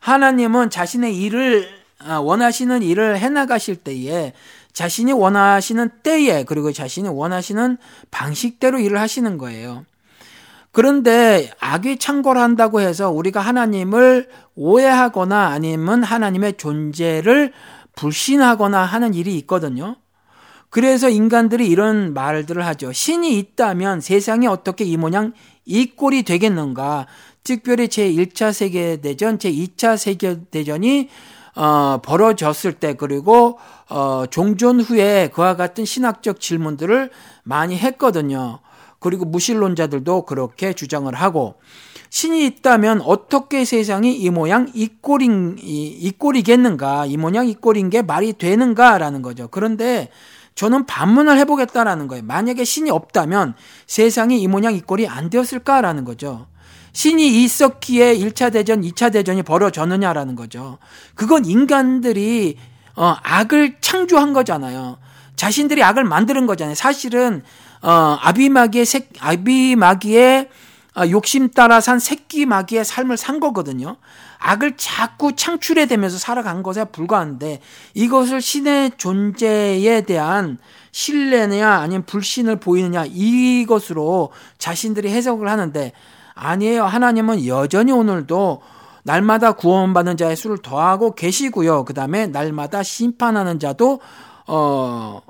하나님은 0.00 0.70
자신의 0.70 1.16
일을 1.16 1.68
아, 2.00 2.18
원하시는 2.18 2.82
일을 2.82 3.16
해나가실 3.16 3.76
때에 3.76 4.32
자신이 4.72 5.12
원하시는 5.12 5.88
때에 6.02 6.42
그리고 6.42 6.72
자신이 6.72 7.08
원하시는 7.08 7.78
방식대로 8.10 8.80
일을 8.80 8.98
하시는 8.98 9.38
거예요. 9.38 9.84
그런데 10.72 11.50
악이 11.60 11.98
창궐 11.98 12.38
한다고 12.38 12.80
해서 12.80 13.10
우리가 13.10 13.40
하나님을 13.40 14.28
오해하거나 14.54 15.48
아니면 15.48 16.02
하나님의 16.02 16.56
존재를 16.56 17.52
불신하거나 17.96 18.84
하는 18.84 19.14
일이 19.14 19.36
있거든요. 19.38 19.96
그래서 20.70 21.08
인간들이 21.08 21.66
이런 21.66 22.12
말들을 22.12 22.64
하죠. 22.66 22.92
신이 22.92 23.38
있다면 23.38 24.00
세상이 24.00 24.46
어떻게 24.46 24.84
이 24.84 24.96
모양 24.96 25.32
이 25.64 25.86
꼴이 25.86 26.22
되겠는가? 26.24 27.06
특별히 27.42 27.88
제1차 27.88 28.52
세계대전, 28.52 29.38
제2차 29.38 29.96
세계대전이 29.96 31.08
어, 31.56 32.00
벌어졌을 32.02 32.74
때 32.74 32.94
그리고 32.94 33.58
어, 33.88 34.24
종전 34.30 34.80
후에 34.80 35.30
그와 35.32 35.56
같은 35.56 35.84
신학적 35.84 36.40
질문들을 36.40 37.10
많이 37.42 37.76
했거든요. 37.76 38.60
그리고 39.00 39.24
무신론자들도 39.24 40.22
그렇게 40.22 40.72
주장을 40.72 41.12
하고 41.14 41.54
신이 42.10 42.46
있다면 42.46 43.02
어떻게 43.02 43.64
세상이 43.64 44.16
이 44.16 44.30
모양 44.30 44.70
이 44.74 44.88
꼴인 45.00 45.58
이, 45.60 45.86
이 45.88 46.10
꼴이겠는가 46.10 47.06
이 47.06 47.16
모양 47.16 47.46
이 47.46 47.54
꼴인 47.54 47.90
게 47.90 48.02
말이 48.02 48.32
되는가라는 48.32 49.22
거죠. 49.22 49.48
그런데 49.48 50.08
저는 50.54 50.86
반문을 50.86 51.38
해보겠다라는 51.38 52.08
거예요. 52.08 52.24
만약에 52.24 52.64
신이 52.64 52.90
없다면 52.90 53.54
세상이 53.86 54.40
이 54.40 54.48
모양 54.48 54.74
이 54.74 54.80
꼴이 54.80 55.06
안 55.06 55.30
되었을까라는 55.30 56.04
거죠. 56.04 56.48
신이 56.92 57.44
있었기에 57.44 58.16
1차 58.16 58.52
대전, 58.52 58.80
2차 58.80 59.12
대전이 59.12 59.44
벌어졌느냐라는 59.44 60.34
거죠. 60.34 60.78
그건 61.14 61.44
인간들이 61.44 62.56
어, 62.96 63.14
악을 63.22 63.76
창조한 63.80 64.32
거잖아요. 64.32 64.98
자신들이 65.36 65.84
악을 65.84 66.02
만드는 66.02 66.46
거잖아요. 66.46 66.74
사실은 66.74 67.44
어, 67.82 68.18
아비마기의 68.20 68.84
새, 68.84 69.08
아비마기의 69.20 70.48
어, 70.96 71.08
욕심 71.10 71.50
따라 71.50 71.80
산 71.80 71.98
새끼 71.98 72.44
마귀의 72.44 72.84
삶을 72.84 73.16
산 73.16 73.38
거거든요. 73.38 73.96
악을 74.40 74.76
자꾸 74.76 75.34
창출해 75.34 75.86
대면서 75.86 76.18
살아간 76.18 76.62
것에 76.62 76.84
불과한데 76.84 77.60
이것을 77.94 78.40
신의 78.40 78.92
존재에 78.96 80.02
대한 80.02 80.58
신뢰냐 80.92 81.70
아니면 81.70 82.04
불신을 82.04 82.56
보이느냐 82.56 83.04
이것으로 83.06 84.30
자신들이 84.58 85.10
해석을 85.10 85.48
하는데 85.48 85.92
아니에요. 86.34 86.84
하나님은 86.84 87.46
여전히 87.46 87.92
오늘도 87.92 88.62
날마다 89.02 89.52
구원받는 89.52 90.16
자의 90.16 90.36
수를 90.36 90.58
더하고 90.58 91.14
계시고요. 91.14 91.84
그 91.84 91.94
다음에 91.94 92.26
날마다 92.26 92.82
심판하는 92.82 93.58
자도 93.58 94.00
어 94.46 95.20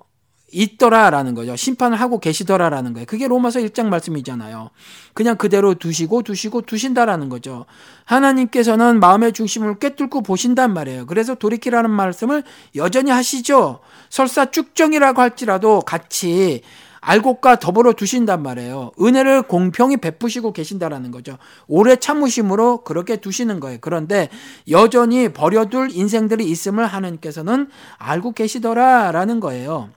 있더라라는 0.50 1.34
거죠. 1.34 1.56
심판을 1.56 2.00
하고 2.00 2.20
계시더라라는 2.20 2.92
거예요. 2.94 3.06
그게 3.06 3.28
로마서 3.28 3.60
1장 3.60 3.86
말씀이잖아요. 3.86 4.70
그냥 5.14 5.36
그대로 5.36 5.74
두시고 5.74 6.22
두시고 6.22 6.62
두신다라는 6.62 7.28
거죠. 7.28 7.66
하나님께서는 8.04 9.00
마음의 9.00 9.32
중심을 9.32 9.78
꿰뚫고 9.78 10.22
보신단 10.22 10.72
말이에요. 10.72 11.06
그래서 11.06 11.34
돌이키라는 11.34 11.90
말씀을 11.90 12.42
여전히 12.76 13.10
하시죠. 13.10 13.80
설사 14.08 14.50
쭉정이라고 14.50 15.20
할지라도 15.20 15.80
같이 15.80 16.62
알곡과 17.00 17.58
더불어 17.58 17.92
두신단 17.92 18.42
말이에요. 18.42 18.92
은혜를 19.00 19.42
공평히 19.42 19.96
베푸시고 19.96 20.52
계신다라는 20.52 21.10
거죠. 21.10 21.38
오래 21.66 21.96
참으심으로 21.96 22.82
그렇게 22.82 23.16
두시는 23.16 23.60
거예요. 23.60 23.78
그런데 23.80 24.28
여전히 24.68 25.28
버려둘 25.32 25.90
인생들이 25.92 26.44
있음을 26.50 26.86
하나님께서는 26.86 27.68
알고 27.98 28.32
계시더라라는 28.32 29.40
거예요. 29.40 29.90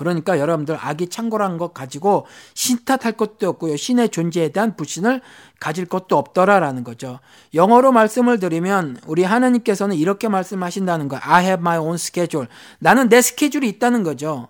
그러니까 0.00 0.38
여러분들 0.38 0.78
악이 0.80 1.08
창궐한 1.08 1.58
것 1.58 1.74
가지고 1.74 2.26
신탓할 2.54 3.12
것도 3.18 3.50
없고요. 3.50 3.76
신의 3.76 4.08
존재에 4.08 4.48
대한 4.48 4.74
불신을 4.74 5.20
가질 5.60 5.84
것도 5.84 6.16
없더라라는 6.16 6.84
거죠. 6.84 7.20
영어로 7.52 7.92
말씀을 7.92 8.38
드리면 8.38 8.96
우리 9.06 9.24
하나님께서는 9.24 9.94
이렇게 9.96 10.28
말씀하신다는 10.28 11.08
거예요. 11.08 11.20
I 11.22 11.44
have 11.44 11.60
my 11.60 11.76
own 11.76 11.96
schedule. 11.96 12.48
나는 12.78 13.10
내 13.10 13.20
스케줄이 13.20 13.68
있다는 13.68 14.02
거죠. 14.02 14.48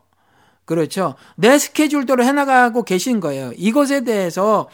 그렇죠. 0.67 1.17
내 1.35 1.59
스케줄대로 1.59 2.23
해나가고 2.23 2.85
계신 2.85 3.19
거예요. 3.19 3.51
이것에 3.57 4.05
대해서 4.05 4.69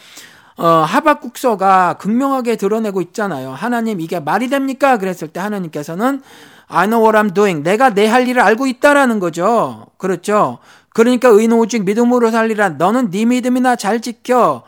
어, 0.58 0.66
하박국서가 0.66 1.94
극명하게 1.94 2.56
드러내고 2.56 3.00
있잖아요. 3.00 3.52
하나님 3.52 4.02
이게 4.02 4.20
말이 4.20 4.50
됩니까? 4.50 4.98
그랬을 4.98 5.28
때 5.28 5.40
하나님께서는 5.40 6.20
I 6.68 6.86
know 6.86 7.02
what 7.04 7.16
I'm 7.18 7.34
doing. 7.34 7.62
내가 7.62 7.90
내 7.90 8.06
할 8.06 8.26
일을 8.28 8.42
알고 8.42 8.66
있다라는 8.66 9.20
거죠. 9.20 9.86
그렇죠. 9.98 10.58
그러니까 10.90 11.28
의는 11.28 11.56
오직 11.58 11.84
믿음으로 11.84 12.30
살리라. 12.30 12.70
너는 12.70 13.10
네 13.10 13.24
믿음이나 13.24 13.76
잘 13.76 14.00
지켜. 14.00 14.62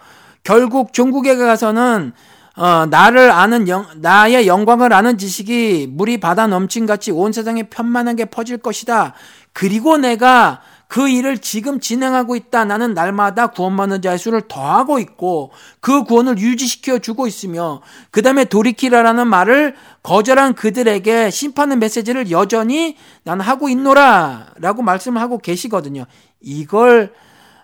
결국 0.44 0.92
종국에 0.92 1.36
가서는 1.36 2.12
어, 2.56 2.86
나를 2.86 3.30
아는 3.30 3.68
영, 3.68 3.86
나의 3.96 4.48
영광을 4.48 4.92
아는 4.92 5.16
지식이 5.16 5.88
물이 5.92 6.18
바다 6.18 6.46
넘친 6.48 6.86
같이 6.86 7.12
온 7.12 7.32
세상에 7.32 7.64
편만하게 7.64 8.26
퍼질 8.26 8.58
것이다. 8.58 9.14
그리고 9.52 9.96
내가 9.96 10.60
그 10.88 11.06
일을 11.06 11.38
지금 11.38 11.80
진행하고 11.80 12.34
있다. 12.34 12.64
나는 12.64 12.94
날마다 12.94 13.48
구원받는 13.48 14.00
자의 14.00 14.18
수를 14.18 14.42
더하고 14.48 14.98
있고 14.98 15.52
그 15.80 16.04
구원을 16.04 16.38
유지시켜 16.38 16.98
주고 16.98 17.26
있으며 17.26 17.82
그 18.10 18.22
다음에 18.22 18.46
돌이키라라는 18.46 19.28
말을 19.28 19.76
거절한 20.02 20.54
그들에게 20.54 21.28
심판의 21.28 21.76
메시지를 21.76 22.30
여전히 22.30 22.96
나는 23.22 23.44
하고 23.44 23.68
있노라 23.68 24.54
라고 24.56 24.80
말씀을 24.82 25.20
하고 25.20 25.36
계시거든요. 25.36 26.06
이걸 26.40 27.12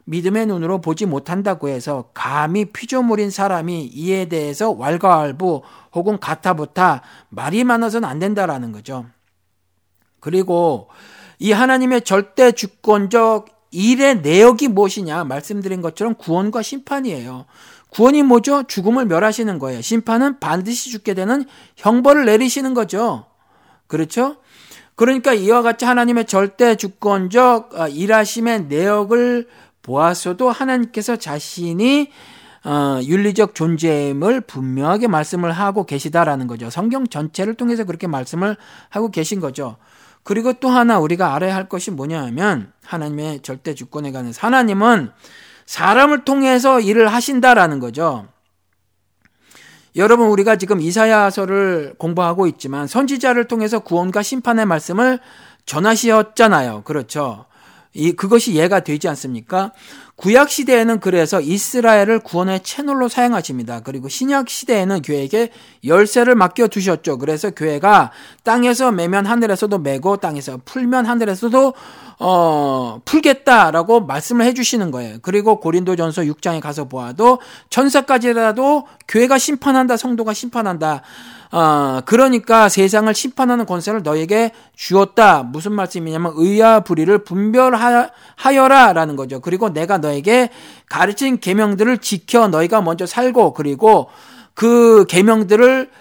믿음의 0.05 0.45
눈으로 0.45 0.83
보지 0.83 1.07
못한다고 1.07 1.69
해서 1.69 2.11
감히 2.13 2.67
피조물인 2.67 3.31
사람이 3.31 3.87
이에 3.87 4.27
대해서 4.27 4.71
왈가왈부 4.71 5.63
혹은 5.95 6.21
가타부타 6.21 7.01
말이 7.31 7.65
많아서는 7.65 8.07
안 8.07 8.19
된다라는 8.19 8.73
거죠. 8.73 9.07
그리고 10.21 10.89
이 11.45 11.53
하나님의 11.53 12.01
절대 12.05 12.53
주권적 12.53 13.49
일의 13.71 14.23
내역이 14.23 14.69
무엇이냐 14.69 15.25
말씀드린 15.25 15.83
것처럼 15.83 16.15
구원과 16.15 16.63
심판이에요. 16.63 17.45
구원이 17.91 18.23
뭐죠? 18.23 18.63
죽음을 18.63 19.05
멸하시는 19.05 19.59
거예요. 19.59 19.83
심판은 19.83 20.41
반드시 20.41 20.91
죽게 20.91 21.13
되는 21.13 21.45
형벌을 21.77 22.25
내리시는 22.25 22.73
거죠. 22.73 23.27
그렇죠? 23.89 24.37
그러니까 24.95 25.35
이와 25.35 25.61
같이 25.61 25.85
하나님의 25.85 26.25
절대 26.25 26.77
주권적 26.77 27.79
어, 27.79 27.89
일하심의 27.89 28.65
내역을 28.69 29.47
보았어도 29.83 30.51
하나님께서 30.51 31.17
자신이 31.17 32.11
어, 32.65 33.01
윤리적 33.03 33.55
존재임을 33.55 34.41
분명하게 34.41 35.09
말씀을 35.09 35.53
하고 35.53 35.85
계시다라는 35.85 36.47
거죠. 36.47 36.71
성경 36.71 37.07
전체를 37.07 37.53
통해서 37.53 37.85
그렇게 37.85 38.07
말씀을 38.07 38.57
하고 38.89 39.11
계신 39.11 39.41
거죠. 39.41 39.77
그리고 40.25 40.55
또 40.55 40.71
하나 40.71 40.99
우리가 40.99 41.35
알아야 41.35 41.55
할 41.55 41.69
것이 41.69 41.91
뭐냐 41.91 42.23
하면 42.25 42.73
하나님의 42.83 43.41
절대 43.43 43.75
주권에 43.75 44.11
관한 44.11 44.33
하나님은 44.37 45.11
사람을 45.67 46.25
통해서 46.25 46.81
일을 46.81 47.13
하신다라는 47.13 47.79
거죠. 47.79 48.27
여러분 49.97 50.29
우리가 50.29 50.57
지금 50.57 50.81
이사야서를 50.81 51.95
공부하고 51.99 52.47
있지만 52.49 52.87
선지자를 52.87 53.47
통해서 53.47 53.79
구원과 53.79 54.23
심판의 54.23 54.67
말씀을 54.67 55.21
전하시었잖아요. 55.67 56.83
그렇죠. 56.83 57.47
이 57.95 58.13
그것이 58.13 58.55
예가 58.55 58.81
되지 58.81 59.09
않습니까? 59.09 59.73
구약 60.17 60.51
시대에는 60.51 61.01
그래서 61.01 61.41
이스라엘을 61.41 62.21
구원의 62.21 62.63
채널로 62.63 63.09
사용하십니다. 63.09 63.81
그리고 63.81 64.09
신약 64.09 64.49
시대에는 64.49 65.03
교회에게 65.03 65.51
열쇠를 65.85 66.35
맡겨 66.35 66.69
두셨죠. 66.69 67.19
그래서 67.19 67.51
교회가 67.51 68.11
땅에서 68.43 68.93
매면 68.93 69.27
하늘에서도 69.27 69.79
매고 69.79 70.17
땅에서 70.19 70.61
풀면 70.65 71.07
하늘에서도 71.07 71.75
어, 72.21 73.01
풀겠다라고 73.05 74.03
말씀을 74.03 74.45
해 74.45 74.55
주시는 74.55 74.91
거예요. 74.91 75.19
그리고 75.23 75.59
고린도전서 75.61 76.23
6장에 76.23 76.61
가서 76.61 76.85
보아도 76.85 77.41
천사까지라도 77.71 78.87
교회가 79.09 79.39
심판한다, 79.39 79.97
성도가 79.97 80.33
심판한다. 80.33 81.03
어, 81.55 82.01
그러니까 82.05 82.69
세상을 82.69 83.15
심판하는 83.15 83.65
권세를 83.65 84.03
너에게 84.03 84.51
주었다. 84.75 85.45
무슨 85.45 85.73
말씀이냐면 85.73 86.33
의와 86.35 86.81
불의를 86.81 87.23
분별하여라라는 87.23 89.15
거죠. 89.15 89.39
그리고 89.39 89.73
내가 89.73 89.99
너에게 89.99 90.51
가르친 90.89 91.39
계명들을 91.39 91.99
지켜 91.99 92.49
너희가 92.49 92.83
먼저 92.83 93.07
살고 93.07 93.55
그리고 93.55 94.09
그 94.55 95.05
계명들을 95.09 95.93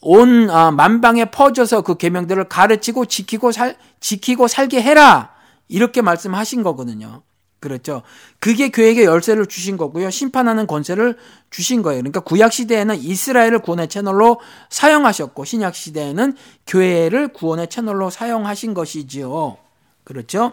온 0.00 0.50
어, 0.50 0.72
만방에 0.72 1.26
퍼져서 1.26 1.82
그 1.82 1.96
계명들을 1.96 2.48
가르치고 2.48 3.04
지키고 3.04 3.52
살 3.52 3.76
지키고 4.00 4.48
살게 4.48 4.82
해라. 4.82 5.30
이렇게 5.68 6.02
말씀하신 6.02 6.64
거거든요. 6.64 7.22
그렇죠. 7.66 8.02
그게 8.38 8.70
교회에게 8.70 9.04
열쇠를 9.04 9.46
주신 9.46 9.76
거고요. 9.76 10.08
심판하는 10.10 10.68
권세를 10.68 11.16
주신 11.50 11.82
거예요. 11.82 12.00
그러니까 12.00 12.20
구약 12.20 12.52
시대에는 12.52 12.94
이스라엘을 12.96 13.58
구원의 13.58 13.88
채널로 13.88 14.40
사용하셨고 14.70 15.44
신약 15.44 15.74
시대에는 15.74 16.36
교회를 16.68 17.28
구원의 17.28 17.68
채널로 17.68 18.10
사용하신 18.10 18.72
것이지요. 18.72 19.56
그렇죠? 20.04 20.52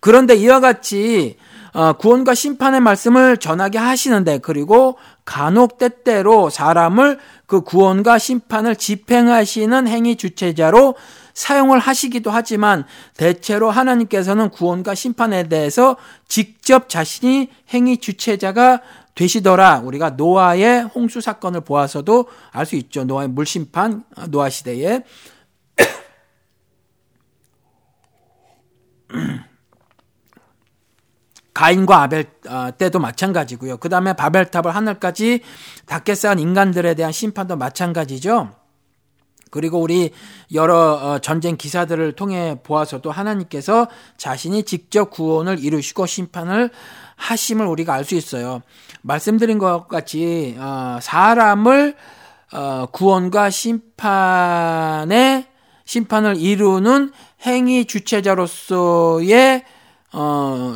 그런데 0.00 0.34
이와 0.34 0.58
같이 0.58 1.36
어, 1.74 1.92
구원과 1.92 2.34
심판의 2.34 2.80
말씀을 2.80 3.36
전하게 3.36 3.78
하시는데 3.78 4.38
그리고 4.38 4.98
간혹 5.24 5.78
때때로 5.78 6.50
사람을 6.50 7.20
그 7.46 7.60
구원과 7.60 8.18
심판을 8.18 8.74
집행하시는 8.74 9.86
행위 9.86 10.16
주체자로 10.16 10.96
사용을 11.34 11.78
하시기도 11.78 12.30
하지만 12.30 12.84
대체로 13.16 13.70
하나님께서는 13.70 14.50
구원과 14.50 14.94
심판에 14.94 15.48
대해서 15.48 15.96
직접 16.28 16.88
자신이 16.88 17.50
행위 17.70 17.98
주체자가 17.98 18.80
되시더라. 19.14 19.80
우리가 19.80 20.10
노아의 20.10 20.82
홍수 20.84 21.20
사건을 21.20 21.62
보아서도 21.62 22.28
알 22.50 22.66
수 22.66 22.76
있죠. 22.76 23.04
노아의 23.04 23.28
물심판, 23.28 24.04
노아 24.30 24.48
시대에. 24.48 25.04
가인과 31.52 32.02
아벨 32.02 32.30
어, 32.48 32.70
때도 32.76 32.98
마찬가지고요. 32.98 33.76
그 33.76 33.90
다음에 33.90 34.14
바벨탑을 34.14 34.74
하늘까지 34.74 35.42
닿게 35.86 36.14
쌓은 36.14 36.38
인간들에 36.38 36.94
대한 36.94 37.12
심판도 37.12 37.56
마찬가지죠. 37.56 38.61
그리고 39.52 39.78
우리 39.78 40.10
여러 40.54 40.94
어, 40.94 41.18
전쟁 41.18 41.56
기사들을 41.56 42.14
통해 42.14 42.56
보아서도 42.62 43.10
하나님께서 43.10 43.86
자신이 44.16 44.62
직접 44.64 45.10
구원을 45.10 45.62
이루시고 45.62 46.06
심판을 46.06 46.70
하심을 47.16 47.66
우리가 47.66 47.92
알 47.94 48.04
수 48.04 48.14
있어요. 48.16 48.62
말씀드린 49.02 49.58
것 49.58 49.86
같이 49.88 50.56
어, 50.58 50.98
사람을 51.00 51.94
어, 52.52 52.86
구원과 52.92 53.50
심판의 53.50 55.46
심판을 55.84 56.36
이루는 56.38 57.12
행위 57.42 57.84
주체자로서의 57.84 59.64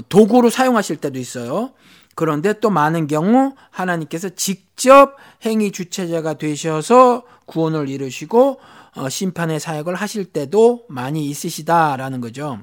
도구로 0.09 0.51
사용하실 0.51 0.97
때도 0.97 1.19
있어요. 1.19 1.71
그런데 2.17 2.59
또 2.61 2.71
많은 2.71 3.07
경우 3.07 3.55
하나님께서 3.71 4.31
직접 4.31 5.17
행위 5.45 5.71
주체자가 5.71 6.35
되셔서 6.35 7.23
구원을 7.45 7.89
이루시고 7.89 8.59
어, 8.97 9.09
심판의 9.09 9.61
사역을 9.61 9.95
하실 9.95 10.25
때도 10.25 10.87
많이 10.89 11.29
있으시다라는 11.29 12.23
거죠. 12.23 12.61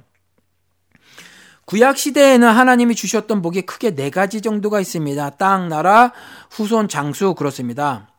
구약 1.65 1.97
시대에는 1.97 2.47
하나님이 2.47 2.95
주셨던 2.95 3.43
복이 3.43 3.61
크게 3.61 3.95
네 3.95 4.09
가지 4.09 4.41
정도가 4.41 4.81
있습니다. 4.81 5.29
땅, 5.31 5.69
나라, 5.69 6.11
후손, 6.49 6.89
장수 6.89 7.35
그렇습니다. 7.35 8.09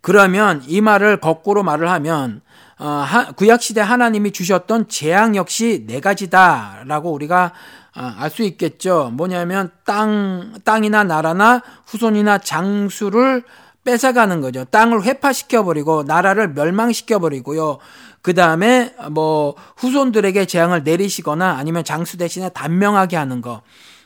그러면 0.00 0.62
이 0.66 0.80
말을 0.80 1.18
거꾸로 1.20 1.64
말을 1.64 1.90
하면 1.90 2.42
어, 2.78 3.04
구약 3.36 3.60
시대 3.60 3.80
하나님이 3.80 4.30
주셨던 4.30 4.88
재앙 4.88 5.34
역시 5.36 5.84
네 5.86 6.00
가지다라고 6.00 7.10
우리가 7.12 7.52
어, 7.96 8.14
알수 8.18 8.42
있겠죠. 8.42 9.10
뭐냐면 9.14 9.70
땅 9.84 10.54
땅이나 10.64 11.04
나라나 11.04 11.62
후손이나 11.86 12.38
장수를 12.38 13.42
뺏어가는 13.84 14.40
거죠. 14.40 14.64
땅을 14.64 15.04
회파시켜 15.04 15.64
버리고 15.64 16.02
나라를 16.02 16.52
멸망시켜 16.52 17.18
버리고요. 17.18 17.78
그 18.22 18.34
다음에 18.34 18.94
뭐 19.10 19.54
후손들에게 19.76 20.44
재앙을 20.44 20.84
내리시거나 20.84 21.52
아니면 21.52 21.84
장수 21.84 22.18
대신에 22.18 22.50
단명하게 22.50 23.16
하는 23.16 23.40
거, 23.40 23.62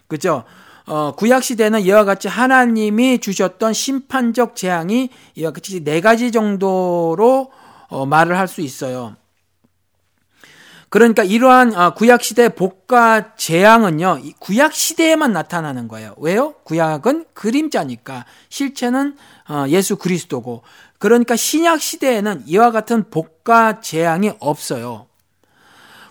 그죠? 0.06 0.44
어, 0.86 1.12
구약 1.16 1.42
시대는 1.42 1.80
이와 1.80 2.04
같이 2.04 2.28
하나님이 2.28 3.18
주셨던 3.18 3.72
심판적 3.72 4.54
재앙이 4.54 5.08
이와 5.34 5.50
같이 5.50 5.82
네 5.82 6.00
가지 6.00 6.30
정도로 6.30 7.50
어, 7.88 8.06
말을 8.06 8.38
할 8.38 8.48
수 8.48 8.60
있어요. 8.60 9.16
그러니까 10.94 11.24
이러한 11.24 11.74
어, 11.74 11.92
구약 11.94 12.22
시대 12.22 12.48
복과 12.48 13.34
재앙은요 13.34 14.20
구약 14.38 14.72
시대에만 14.72 15.32
나타나는 15.32 15.88
거예요. 15.88 16.14
왜요? 16.18 16.54
구약은 16.62 17.24
그림자니까 17.34 18.24
실체는 18.48 19.16
어, 19.48 19.64
예수 19.70 19.96
그리스도고 19.96 20.62
그러니까 20.98 21.34
신약 21.34 21.80
시대에는 21.80 22.44
이와 22.46 22.70
같은 22.70 23.10
복과 23.10 23.80
재앙이 23.80 24.34
없어요. 24.38 25.06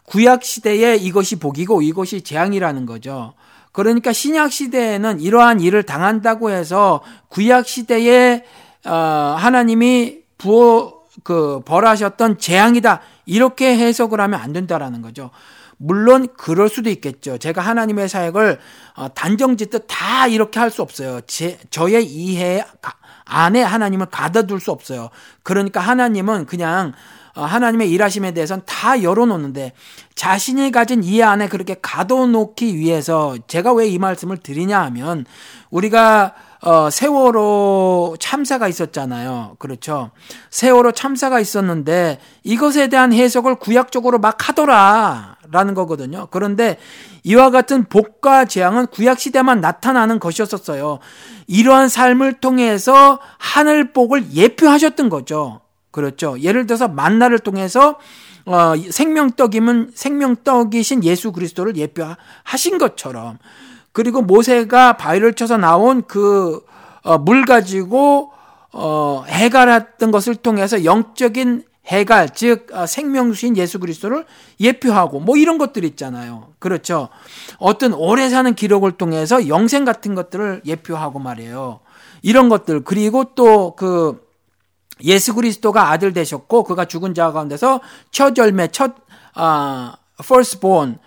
구약 0.04 0.44
시대에 0.44 0.98
이것이 0.98 1.38
복이고 1.38 1.82
이것이 1.82 2.20
재앙이라는 2.20 2.86
거죠. 2.86 3.36
그러니까 3.72 4.12
신약 4.12 4.52
시대에는 4.52 5.22
이러한 5.22 5.62
일을 5.62 5.84
당한다고 5.84 6.50
해서 6.50 7.02
구약 7.30 7.70
시대에 7.70 8.44
어, 8.86 8.92
하나님이 9.40 10.24
부어 10.38 10.93
그 11.24 11.62
벌하셨던 11.66 12.40
재앙이다. 12.40 13.02
이렇게 13.26 13.78
해석을 13.78 14.20
하면 14.20 14.40
안 14.40 14.54
된다라는 14.54 15.02
거죠. 15.02 15.30
물론 15.78 16.28
그럴 16.38 16.70
수도 16.70 16.90
있겠죠. 16.90 17.38
제가 17.38 17.62
하나님의 17.62 18.08
사역을 18.10 18.60
어, 18.96 19.14
단정짓듯 19.14 19.86
다 19.88 20.28
이렇게 20.28 20.60
할 20.60 20.72
수 20.72 20.82
없어요. 20.82 21.22
제, 21.28 21.60
저의 21.70 22.06
이해 22.06 22.64
안에 23.26 23.62
하나님을 23.62 24.08
가둬둘 24.08 24.60
수 24.60 24.72
없어요. 24.72 25.10
그러니까 25.44 25.80
하나님은 25.82 26.46
그냥 26.46 26.94
어, 27.36 27.44
하나님의 27.44 27.90
일하심에 27.92 28.32
대해서는 28.32 28.64
다 28.66 29.02
열어놓는데 29.02 29.74
자신이 30.16 30.72
가진 30.72 31.04
이해 31.04 31.24
안에 31.24 31.48
그렇게 31.48 31.76
가둬놓기 31.82 32.78
위해서 32.78 33.36
제가 33.48 33.74
왜 33.74 33.88
이 33.88 33.98
말씀을 33.98 34.38
드리냐 34.38 34.80
하면 34.84 35.26
우리가 35.72 36.36
어, 36.66 36.90
세월호 36.90 38.16
참사가 38.20 38.70
있었잖아요. 38.70 39.58
그렇죠. 39.60 40.12
세월호 40.50 40.94
참사가 40.94 41.42
있었는데 41.42 42.20
이것에 42.44 42.88
대한 42.88 43.12
해석을 43.12 43.56
구약적으로 43.56 44.18
막 44.20 44.48
하더라. 44.48 45.38
라는 45.52 45.74
거거든요. 45.76 46.28
그런데 46.32 46.80
이와 47.24 47.52
같은 47.52 47.84
복과 47.84 48.46
재앙은 48.46 48.88
구약 48.88 49.20
시대만 49.20 49.62
나타나는 49.62 50.20
것이었었어요. 50.20 51.00
이러한 51.48 51.90
삶을 51.90 52.40
통해서 52.40 53.20
하늘 53.38 53.92
복을 53.92 54.32
예표하셨던 54.34 55.10
거죠. 55.10 55.60
그렇죠. 55.92 56.40
예를 56.40 56.66
들어서 56.66 56.88
만나를 56.88 57.40
통해서 57.40 58.00
어, 58.46 58.74
생명떡이면 58.90 59.92
생명떡이신 59.94 61.04
예수 61.04 61.32
그리스도를 61.34 61.76
예표하신 61.76 62.78
것처럼 62.80 63.38
그리고 63.94 64.22
모세가 64.22 64.98
바위를 64.98 65.34
쳐서 65.34 65.58
나온 65.58 66.02
그물 66.02 66.62
어, 67.04 67.46
가지고 67.48 68.32
어, 68.74 69.24
해갈했던 69.28 70.12
것을 70.12 70.36
통해서 70.36 70.84
영적인 70.84 71.64
해갈 71.88 72.30
즉 72.34 72.68
어, 72.74 72.86
생명수인 72.86 73.56
예수 73.56 73.80
그리스도를 73.80 74.26
예표하고 74.60 75.20
뭐 75.20 75.38
이런 75.38 75.58
것들 75.58 75.84
있잖아요. 75.86 76.50
그렇죠. 76.60 77.10
어떤 77.60 77.94
오래 77.94 78.30
사는 78.30 78.54
기록을 78.56 78.94
통해서 78.94 79.48
영생 79.48 79.86
같은 79.86 80.16
것들을 80.16 80.62
예표하고 80.66 81.20
말이에요. 81.20 81.82
이런 82.24 82.50
것들 82.50 82.84
그리고 82.84 83.36
또그 83.36 84.24
예수 85.04 85.36
그리스도가 85.36 85.92
아들 85.92 86.14
되셨고 86.14 86.64
그가 86.64 86.86
죽은 86.86 87.14
자 87.14 87.32
가운데서 87.32 87.82
첫 88.12 88.38
열매 88.38 88.70
첫 88.70 88.96
아, 89.36 89.98
firstborn 90.20 90.98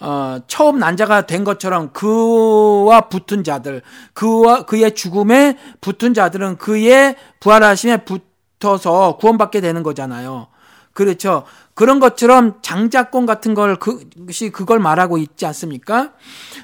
어, 0.00 0.38
처음 0.46 0.78
난자가 0.78 1.26
된 1.26 1.44
것처럼 1.44 1.92
그와 1.92 3.02
붙은 3.02 3.44
자들, 3.44 3.82
그와 4.14 4.64
그의 4.64 4.94
죽음에 4.94 5.58
붙은 5.80 6.14
자들은 6.14 6.56
그의 6.56 7.16
부활하심에 7.40 8.04
붙어서 8.04 9.18
구원받게 9.18 9.60
되는 9.60 9.82
거잖아요. 9.82 10.48
그렇죠. 10.94 11.44
그런 11.74 12.00
것처럼 12.00 12.56
장자권 12.62 13.26
같은 13.26 13.54
걸 13.54 13.76
그것이 13.76 14.50
그걸 14.50 14.80
말하고 14.80 15.18
있지 15.18 15.46
않습니까? 15.46 16.12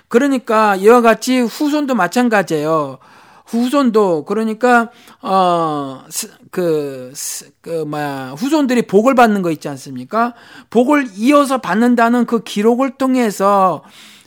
그러니까 0.08 0.76
이와 0.76 1.00
같이 1.00 1.40
후손도 1.40 1.94
마찬가지예요. 1.94 2.98
후손도 3.46 4.24
그러니까 4.24 4.90
어그 5.20 7.12
그 7.60 7.70
뭐야 7.86 8.34
후손들이 8.36 8.82
복을 8.82 9.14
받는 9.14 9.42
거 9.42 9.50
있지 9.50 9.68
않습니까? 9.68 10.34
복을 10.70 11.08
이어서 11.16 11.58
받는다는 11.58 12.26
그 12.26 12.42
기록을 12.42 12.98
통해서 12.98 13.82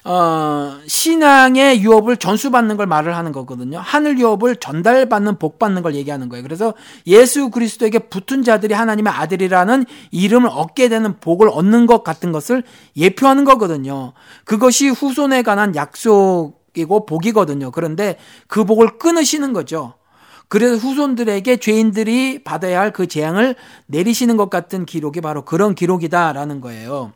어, 0.05 0.80
신앙의 0.88 1.82
유업을 1.82 2.17
전수받는 2.17 2.78
걸 2.78 2.88
말을 2.88 3.15
하는 3.15 3.32
거거든요. 3.32 3.80
하늘 3.80 4.17
유업을 4.17 4.55
전달받는 4.55 5.38
복 5.38 5.59
받는 5.59 5.82
걸 5.82 5.93
얘기하는 5.95 6.30
거예요. 6.30 6.41
그래서 6.41 6.74
예수 7.05 7.49
그리스도에게 7.49 7.99
붙은 7.99 8.43
자들이 8.43 8.74
하나님의 8.74 9.11
아들이라는 9.11 9.86
이름을 10.11 10.49
얻게 10.51 10.89
되는 10.89 11.20
복을 11.20 11.49
얻는 11.49 11.86
것 11.86 12.03
같은 12.03 12.32
것을 12.32 12.63
예표하는 12.95 13.43
거거든요. 13.43 14.13
그것이 14.45 14.88
후손에 14.89 15.43
관한 15.43 15.76
약속 15.76 16.59
이고 16.76 17.05
복이거든요. 17.05 17.72
그런데 17.72 18.17
그 18.47 18.65
복을 18.65 18.97
끊으시는 18.99 19.53
거죠. 19.53 19.93
그래서 20.49 20.76
후손들에게 20.78 21.57
죄인들이 21.57 22.43
받아야 22.43 22.80
할 22.82 22.91
그 22.91 23.07
재앙을 23.07 23.55
내리시는 23.88 24.36
것 24.38 24.49
같은 24.49 24.86
기록이 24.86 25.22
바로 25.22 25.45
그런 25.45 25.76
기록이다라는 25.76 26.61
거예요. 26.61 27.13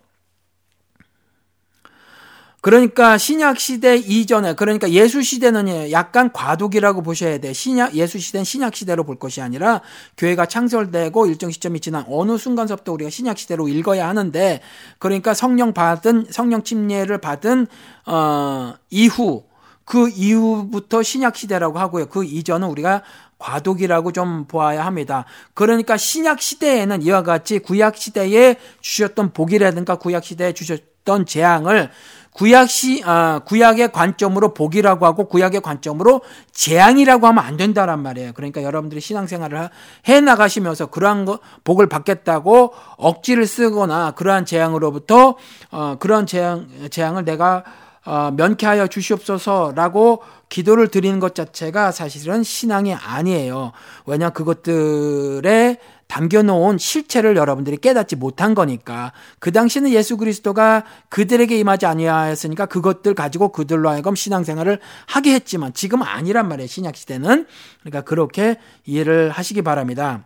그러니까 2.64 3.18
신약 3.18 3.60
시대 3.60 3.98
이전에 3.98 4.54
그러니까 4.54 4.90
예수 4.90 5.22
시대는 5.22 5.92
약간 5.92 6.32
과도기라고 6.32 7.02
보셔야 7.02 7.38
돼. 7.38 7.52
신약 7.52 7.96
예수 7.96 8.20
시대는 8.20 8.46
신약 8.46 8.74
시대로 8.74 9.04
볼 9.04 9.20
것이 9.20 9.42
아니라 9.42 9.82
교회가 10.16 10.46
창설되고 10.46 11.26
일정 11.26 11.52
시점이 11.52 11.82
지난 11.82 12.06
어느 12.08 12.38
순간서부터 12.38 12.94
우리가 12.94 13.10
신약 13.10 13.38
시대로 13.38 13.68
읽어야 13.68 14.08
하는데 14.08 14.62
그러니까 14.98 15.34
성령 15.34 15.74
받은 15.74 16.28
성령 16.32 16.64
침례를 16.64 17.18
받은 17.18 17.68
어 18.06 18.76
이후 18.90 19.44
그 19.84 20.08
이후부터 20.08 21.04
신약 21.04 21.36
시대라고 21.36 21.80
하고요. 21.80 22.06
그 22.06 22.24
이전은 22.24 22.70
우리가 22.70 23.02
과도기라고 23.40 24.14
좀 24.14 24.46
보아야 24.46 24.86
합니다. 24.86 25.26
그러니까 25.54 25.98
신약 25.98 26.42
시대에는 26.42 27.02
이와 27.02 27.24
같이 27.24 27.60
구약 27.60 27.98
시대에 27.98 28.56
주셨던 28.80 29.34
복이라든가 29.34 29.98
구약 29.98 30.24
시대에 30.24 30.54
주셨던 30.54 31.26
재앙을 31.26 31.92
구약시 32.34 33.04
아, 33.06 33.42
구약의 33.46 33.92
관점으로 33.92 34.54
복이라고 34.54 35.06
하고 35.06 35.26
구약의 35.28 35.62
관점으로 35.62 36.22
재앙이라고 36.52 37.28
하면 37.28 37.44
안 37.44 37.58
된다란 37.58 38.02
말이에요. 38.02 38.34
그러니까 38.34 38.64
여러분들이 38.64 39.02
신앙생활을 39.02 39.70
해 40.08 40.22
나가시면서 40.22 40.88
그러한 40.88 41.26
거, 41.26 41.40
복을 41.64 41.88
받겠다고 41.88 42.74
억지를 42.98 43.46
쓰거나 43.46 44.12
그러한 44.12 44.46
재앙으로부터 44.46 45.36
어, 45.72 45.96
그런 46.00 46.26
재앙 46.26 46.68
재앙을 46.90 47.24
내가 47.26 47.64
어, 48.06 48.32
면케하여 48.36 48.88
주시옵소서라고 48.88 50.24
기도를 50.54 50.90
드리는 50.90 51.20
것 51.20 51.34
자체가 51.34 51.92
사실은 51.92 52.44
신앙이 52.44 52.94
아니에요. 52.94 53.72
왜냐 54.06 54.30
그것들에 54.30 55.78
담겨놓은 56.06 56.78
실체를 56.78 57.36
여러분들이 57.36 57.78
깨닫지 57.78 58.16
못한 58.18 58.54
거니까 58.54 59.14
그 59.40 59.52
당시는 59.52 59.90
예수 59.90 60.16
그리스도가 60.16 60.84
그들에게 61.10 61.58
임하지 61.58 61.88
아니하였으니까 61.88 62.68
그것들 62.68 63.16
가지고 63.16 63.50
그들로 63.50 63.90
하여금 63.90 64.14
신앙생활을 64.14 64.80
하게 65.08 65.34
했지만 65.34 65.74
지금 65.74 66.04
아니란 66.04 66.48
말이에요 66.48 66.68
신약 66.68 66.98
시대는 66.98 67.48
그러니까 67.80 68.02
그렇게 68.02 68.58
이해를 68.86 69.32
하시기 69.32 69.64
바랍니다. 69.64 70.24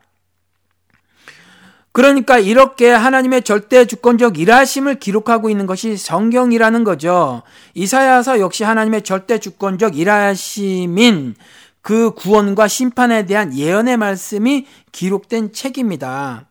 그러니까 1.97 2.37
이렇게 2.37 2.91
하나님의 2.91 3.41
절대 3.41 3.85
주권적 3.85 4.37
일하심을 4.37 4.99
기록하고 4.99 5.49
있는 5.49 5.65
것이 5.65 5.97
성경이라는 5.97 6.83
거죠. 6.83 7.41
이사야서 7.73 8.39
역시 8.39 8.63
하나님의 8.63 9.01
절대 9.01 9.39
주권적 9.39 9.97
일하심인 9.97 11.33
그 11.81 12.11
구원과 12.11 12.67
심판에 12.67 13.25
대한 13.25 13.57
예언의 13.57 13.97
말씀이 13.97 14.67
기록된 14.91 15.53
책입니다. 15.53 16.45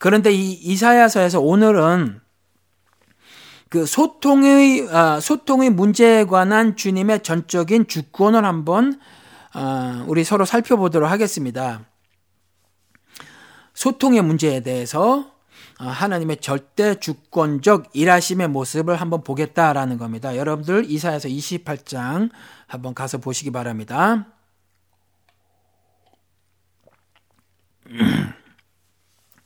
그런데 0.00 0.32
이 0.32 0.54
이사야서에서 0.54 1.40
오늘은 1.40 2.20
그 3.68 3.86
소통의 3.86 4.88
아, 4.90 5.20
소통의 5.20 5.70
문제에 5.70 6.24
관한 6.24 6.74
주님의 6.74 7.22
전적인 7.22 7.86
주권을 7.86 8.44
한번 8.44 8.98
아, 9.52 10.04
우리 10.08 10.24
서로 10.24 10.44
살펴보도록 10.44 11.08
하겠습니다. 11.08 11.84
소통의 13.76 14.22
문제에 14.22 14.60
대해서 14.60 15.30
아, 15.78 15.88
하나님의 15.88 16.38
절대 16.38 16.98
주권적 16.98 17.90
일하심의 17.92 18.48
모습을 18.48 18.96
한번 18.96 19.22
보겠다라는 19.22 19.98
겁니다. 19.98 20.34
여러분들 20.36 20.90
이사야서 20.90 21.28
28장 21.28 22.30
한번 22.66 22.94
가서 22.94 23.18
보시기 23.18 23.50
바랍니다. 23.52 24.32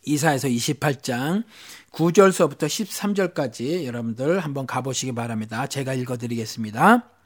이사에서 0.07 0.47
28장 0.49 1.45
9절서부터 1.93 2.67
13절까지 2.67 3.85
여러분들 3.85 4.39
한번 4.39 4.67
가보시기 4.67 5.13
바랍니다. 5.13 5.67
제가 5.67 5.93
읽어드리겠습니다. 5.95 7.20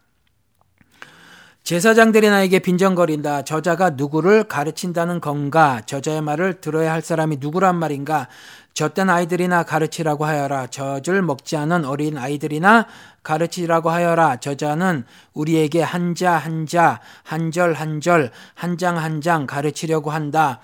제사장들이 1.64 2.28
나에게 2.28 2.58
빈정거린다. 2.58 3.42
저자가 3.44 3.90
누구를 3.90 4.44
가르친다는 4.44 5.22
건가? 5.22 5.80
저자의 5.86 6.20
말을 6.20 6.60
들어야 6.60 6.92
할 6.92 7.00
사람이 7.00 7.38
누구란 7.40 7.76
말인가? 7.76 8.28
젖된 8.74 9.08
아이들이나 9.08 9.62
가르치라고 9.62 10.26
하여라. 10.26 10.66
젖을 10.66 11.22
먹지 11.22 11.56
않은 11.56 11.86
어린 11.86 12.18
아이들이나 12.18 12.86
가르치라고 13.22 13.88
하여라. 13.88 14.40
저자는 14.40 15.04
우리에게 15.32 15.80
한자 15.80 16.32
한자, 16.32 17.00
한절 17.22 17.72
한절, 17.72 18.30
한장 18.52 18.98
한장 18.98 19.46
가르치려고 19.46 20.10
한다. 20.10 20.60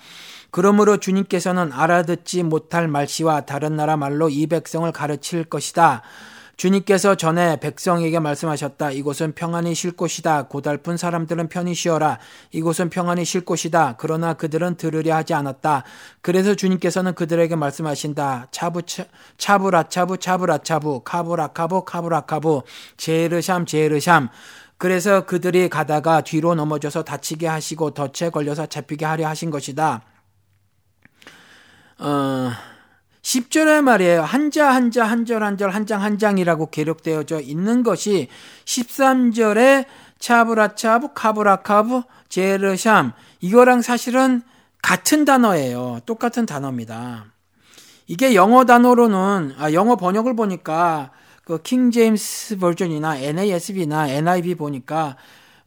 그러므로 0.51 0.97
주님께서는 0.97 1.71
알아듣지 1.73 2.43
못할 2.43 2.87
말씨와 2.87 3.41
다른 3.41 3.75
나라 3.75 3.97
말로 3.97 4.29
이 4.29 4.45
백성을 4.45 4.91
가르칠 4.91 5.45
것이다. 5.45 6.03
주님께서 6.57 7.15
전에 7.15 7.59
백성에게 7.59 8.19
말씀하셨다. 8.19 8.91
이곳은 8.91 9.33
평안히 9.33 9.73
쉴 9.73 9.91
곳이다. 9.91 10.43
고달픈 10.43 10.97
사람들은 10.97 11.49
편히 11.49 11.73
쉬어라. 11.73 12.19
이곳은 12.51 12.89
평안히 12.89 13.25
쉴 13.25 13.43
곳이다. 13.43 13.95
그러나 13.97 14.33
그들은 14.33 14.75
들으려 14.75 15.15
하지 15.15 15.33
않았다. 15.33 15.83
그래서 16.21 16.53
주님께서는 16.55 17.15
그들에게 17.15 17.55
말씀하신다. 17.55 18.47
차부 18.51 18.81
차부라 19.37 19.83
차부 19.83 20.17
차부라 20.17 20.59
차부 20.59 21.01
카부라카부 21.03 21.85
카부라카부 21.85 22.63
제르샴 22.97 23.65
제르샴 23.65 24.29
그래서 24.77 25.27
그들이 25.27 25.69
가다가 25.69 26.21
뒤로 26.21 26.55
넘어져서 26.55 27.03
다치게 27.03 27.45
하시고 27.45 27.91
덫에 27.91 28.31
걸려서 28.31 28.65
잡히게 28.65 29.05
하려 29.05 29.27
하신 29.27 29.51
것이다. 29.51 30.01
어 31.99 32.51
10절에 33.21 33.81
말이에요. 33.81 34.23
한자 34.23 34.69
한자 34.73 35.05
한절 35.05 35.43
한절 35.43 35.69
한장 35.69 36.01
한 36.01 36.17
장이라고 36.17 36.69
기록되어져 36.71 37.39
있는 37.39 37.83
것이 37.83 38.27
13절에 38.65 39.85
צו 40.19 40.58
לצו 40.58 41.09
קו 41.13 41.48
לקו 41.48 42.01
זעיר 42.29 42.77
שם 42.77 43.13
이거랑 43.41 43.81
사실은 43.81 44.41
같은 44.81 45.25
단어예요. 45.25 45.99
똑같은 46.05 46.45
단어입니다. 46.45 47.25
이게 48.07 48.33
영어 48.33 48.65
단어로는 48.65 49.55
아 49.57 49.71
영어 49.73 49.95
번역을 49.95 50.35
보니까 50.35 51.11
그 51.43 51.59
King 51.63 51.91
James 51.91 52.57
Version이나 52.57 53.17
NASB나 53.17 54.07
NIV 54.07 54.55
보니까 54.55 55.17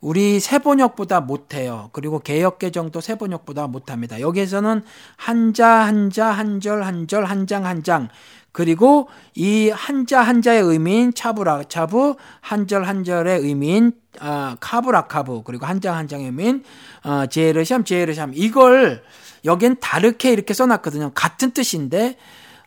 우리 0.04 0.38
새번역보다 0.38 1.22
못해요. 1.22 1.88
그리고 1.92 2.18
개역개정도 2.18 3.00
새번역보다 3.00 3.68
못합니다. 3.68 4.20
여기에서는 4.20 4.82
한자 5.16 5.66
한자 5.66 6.26
한절 6.26 6.82
한절 6.82 7.24
한장 7.24 7.64
한장 7.64 8.08
그리고 8.52 9.08
이 9.34 9.70
한자 9.70 10.20
한자의 10.20 10.60
의미인 10.60 11.14
차부라 11.14 11.62
차부 11.70 12.16
한절 12.42 12.84
한절의 12.84 13.40
의미인 13.40 13.92
아, 14.20 14.58
카브라카브 14.60 15.40
그리고 15.42 15.64
한장 15.64 15.96
한 15.96 16.06
장의 16.06 16.26
의미인 16.26 16.64
어, 17.02 17.24
제르샴 17.24 17.82
제르샴 17.84 18.28
이걸 18.34 19.02
여긴 19.46 19.76
다르게 19.80 20.32
이렇게 20.32 20.52
써놨거든요. 20.52 21.12
같은 21.14 21.52
뜻인데 21.52 22.18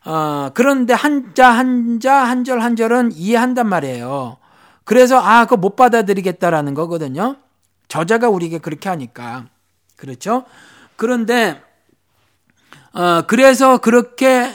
어, 0.06 0.50
그런데 0.56 0.96
한자 0.96 1.52
한자 1.52 2.16
한절 2.16 2.62
한절은 2.62 3.12
이해한단 3.14 3.70
말이에요. 3.70 4.38
그래서 4.88 5.20
아, 5.20 5.44
그거 5.44 5.58
못 5.58 5.76
받아들이겠다라는 5.76 6.74
거거든요. 6.74 7.36
저자가 7.90 8.30
우리에게 8.30 8.60
그렇게 8.60 8.88
하니까. 8.88 9.48
그렇죠? 9.98 10.46
그런데 10.96 11.62
어, 12.94 13.24
그래서 13.28 13.80
그렇게 13.80 14.50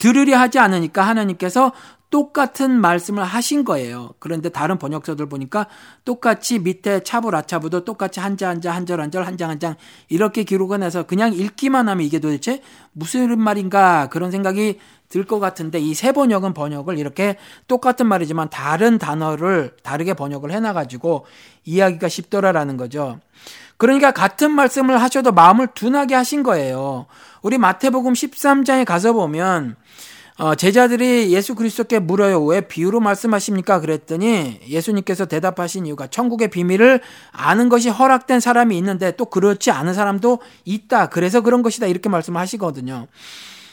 들으려 0.00 0.38
하지 0.38 0.58
않으니까 0.58 1.02
하나님께서 1.06 1.70
똑같은 2.10 2.80
말씀을 2.80 3.22
하신 3.22 3.64
거예요. 3.64 4.10
그런데 4.18 4.48
다른 4.48 4.76
번역서들 4.78 5.28
보니까 5.28 5.66
똑같이 6.04 6.58
밑에 6.58 7.00
차부 7.04 7.30
라차부도 7.30 7.84
똑같이 7.84 8.18
한자 8.20 8.48
한자 8.48 8.72
한절 8.72 9.00
한절 9.00 9.24
한 9.24 9.36
장 9.36 9.50
한 9.50 9.60
장 9.60 9.76
이렇게 10.08 10.42
기록을 10.42 10.82
해서 10.82 11.04
그냥 11.04 11.32
읽기만 11.32 11.88
하면 11.88 12.04
이게 12.04 12.18
도대체 12.18 12.60
무슨 12.92 13.38
말인가 13.38 14.08
그런 14.08 14.32
생각이 14.32 14.80
들 15.08 15.24
것 15.26 15.40
같은데 15.40 15.78
이 15.78 15.94
세 15.94 16.12
번역은 16.12 16.54
번역을 16.54 16.98
이렇게 16.98 17.36
똑같은 17.68 18.06
말이지만 18.06 18.50
다른 18.50 18.98
단어를 18.98 19.76
다르게 19.82 20.14
번역을 20.14 20.50
해놔가지고 20.52 21.26
이해하기가 21.64 22.08
쉽더라라는 22.08 22.76
거죠. 22.76 23.20
그러니까 23.76 24.10
같은 24.12 24.50
말씀을 24.50 25.00
하셔도 25.00 25.32
마음을 25.32 25.68
둔하게 25.74 26.14
하신 26.14 26.42
거예요. 26.42 27.06
우리 27.42 27.58
마태복음 27.58 28.12
13장에 28.14 28.84
가서 28.84 29.12
보면 29.12 29.76
어, 30.38 30.54
제자들이 30.54 31.32
예수 31.32 31.54
그리스도께 31.54 31.98
물어요. 31.98 32.44
왜 32.44 32.60
비유로 32.60 33.00
말씀하십니까? 33.00 33.80
그랬더니 33.80 34.60
예수님께서 34.68 35.24
대답하신 35.24 35.86
이유가 35.86 36.08
천국의 36.08 36.48
비밀을 36.48 37.00
아는 37.32 37.70
것이 37.70 37.88
허락된 37.88 38.40
사람이 38.40 38.76
있는데 38.76 39.12
또 39.16 39.24
그렇지 39.24 39.70
않은 39.70 39.94
사람도 39.94 40.40
있다. 40.66 41.08
그래서 41.08 41.40
그런 41.40 41.62
것이다. 41.62 41.86
이렇게 41.86 42.10
말씀을 42.10 42.38
하시거든요. 42.38 43.06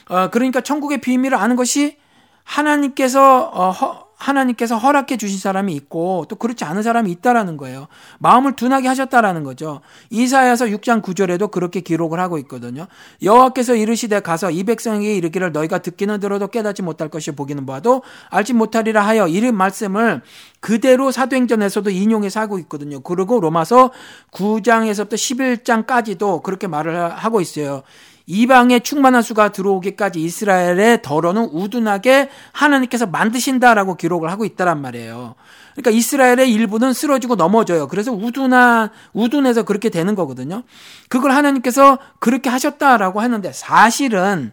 어, 0.09 0.29
그러니까 0.29 0.61
천국의 0.61 1.01
비밀을 1.01 1.37
아는 1.37 1.55
것이 1.55 1.97
하나님께서 2.43 3.49
어, 3.53 3.71
허, 3.71 4.03
하나님께서 4.23 4.77
허락해 4.77 5.17
주신 5.17 5.37
사람이 5.37 5.73
있고 5.73 6.25
또 6.29 6.37
그렇지 6.37 6.63
않은 6.63 6.81
사람이 6.81 7.11
있다라는 7.11 7.57
거예요. 7.57 7.87
마음을 8.19 8.55
둔하게 8.55 8.87
하셨다라는 8.87 9.43
거죠. 9.43 9.81
이사야서 10.11 10.67
6장 10.67 11.01
9절에도 11.01 11.51
그렇게 11.51 11.81
기록을 11.81 12.19
하고 12.19 12.37
있거든요. 12.39 12.87
여호와께서 13.21 13.75
이르시되 13.75 14.21
가서 14.21 14.49
이 14.49 14.63
백성에게 14.63 15.15
이르기를 15.17 15.51
너희가 15.51 15.79
듣기는 15.79 16.19
들어도 16.21 16.47
깨닫지 16.47 16.83
못할 16.83 17.09
것이 17.09 17.31
보기는 17.31 17.65
봐도 17.65 18.01
알지 18.29 18.53
못하리라 18.53 19.05
하여 19.05 19.27
이런 19.27 19.55
말씀을 19.55 20.21
그대로 20.61 21.11
사도행전에서도 21.11 21.89
인용해서 21.89 22.39
하고 22.39 22.59
있거든요. 22.59 23.01
그리고 23.01 23.41
로마서 23.41 23.91
9장에서부터 24.31 25.13
11장까지도 25.13 26.43
그렇게 26.43 26.67
말을 26.67 27.09
하고 27.09 27.41
있어요. 27.41 27.83
이방의 28.25 28.81
충만한 28.81 29.21
수가 29.21 29.51
들어오기까지 29.51 30.21
이스라엘의 30.21 31.01
덜어는 31.01 31.49
우둔하게 31.51 32.29
하나님께서 32.51 33.05
만드신다라고 33.05 33.95
기록을 33.95 34.31
하고 34.31 34.45
있다란 34.45 34.81
말이에요. 34.81 35.35
그러니까 35.73 35.91
이스라엘의 35.91 36.51
일부는 36.51 36.93
쓰러지고 36.93 37.35
넘어져요. 37.35 37.87
그래서 37.87 38.11
우둔한 38.11 38.89
우둔해서 39.13 39.63
그렇게 39.63 39.89
되는 39.89 40.15
거거든요. 40.15 40.63
그걸 41.09 41.31
하나님께서 41.31 41.97
그렇게 42.19 42.49
하셨다라고 42.49 43.19
하는데 43.19 43.51
사실은 43.51 44.51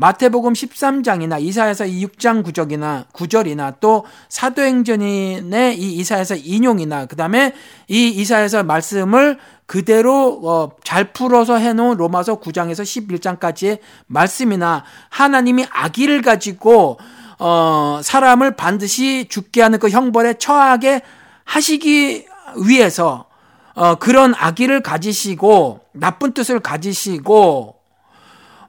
마태복음 0.00 0.54
13장이나 0.54 1.42
이사에서 1.42 1.84
6장 1.84 2.42
구절이나 2.42 3.04
구절이나 3.12 3.72
또 3.80 4.06
사도행전의 4.30 5.78
이 5.78 5.92
이사에서 5.98 6.36
인용이나 6.36 7.04
그다음에 7.04 7.52
이 7.86 8.08
이사에서 8.08 8.62
말씀을 8.62 9.38
그대로 9.66 10.40
어, 10.42 10.70
잘 10.84 11.12
풀어서 11.12 11.56
해놓은 11.56 11.98
로마서 11.98 12.40
9장에서 12.40 12.80
11장까지의 12.82 13.80
말씀이나 14.06 14.84
하나님이 15.10 15.66
아기를 15.70 16.22
가지고 16.22 16.98
어, 17.38 18.00
사람을 18.02 18.56
반드시 18.56 19.26
죽게 19.28 19.60
하는 19.60 19.78
그 19.78 19.90
형벌에 19.90 20.38
처하게 20.38 21.02
하시기 21.44 22.26
위해서 22.66 23.26
어, 23.74 23.96
그런 23.96 24.32
아기를 24.34 24.82
가지시고 24.82 25.80
나쁜 25.92 26.32
뜻을 26.32 26.60
가지시고 26.60 27.79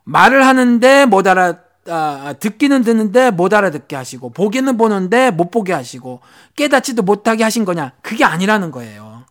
말을 0.03 0.45
하는데 0.45 1.05
못 1.05 1.27
알아 1.27 1.55
아, 1.87 2.33
듣기는 2.39 2.83
듣는데 2.83 3.31
못 3.31 3.53
알아듣게 3.53 3.95
하시고 3.95 4.29
보기는 4.29 4.77
보는데 4.77 5.31
못 5.31 5.49
보게 5.49 5.73
하시고 5.73 6.21
깨닫지도 6.55 7.01
못하게 7.01 7.43
하신 7.43 7.65
거냐? 7.65 7.93
그게 8.01 8.23
아니라는 8.23 8.71
거예요. 8.71 9.25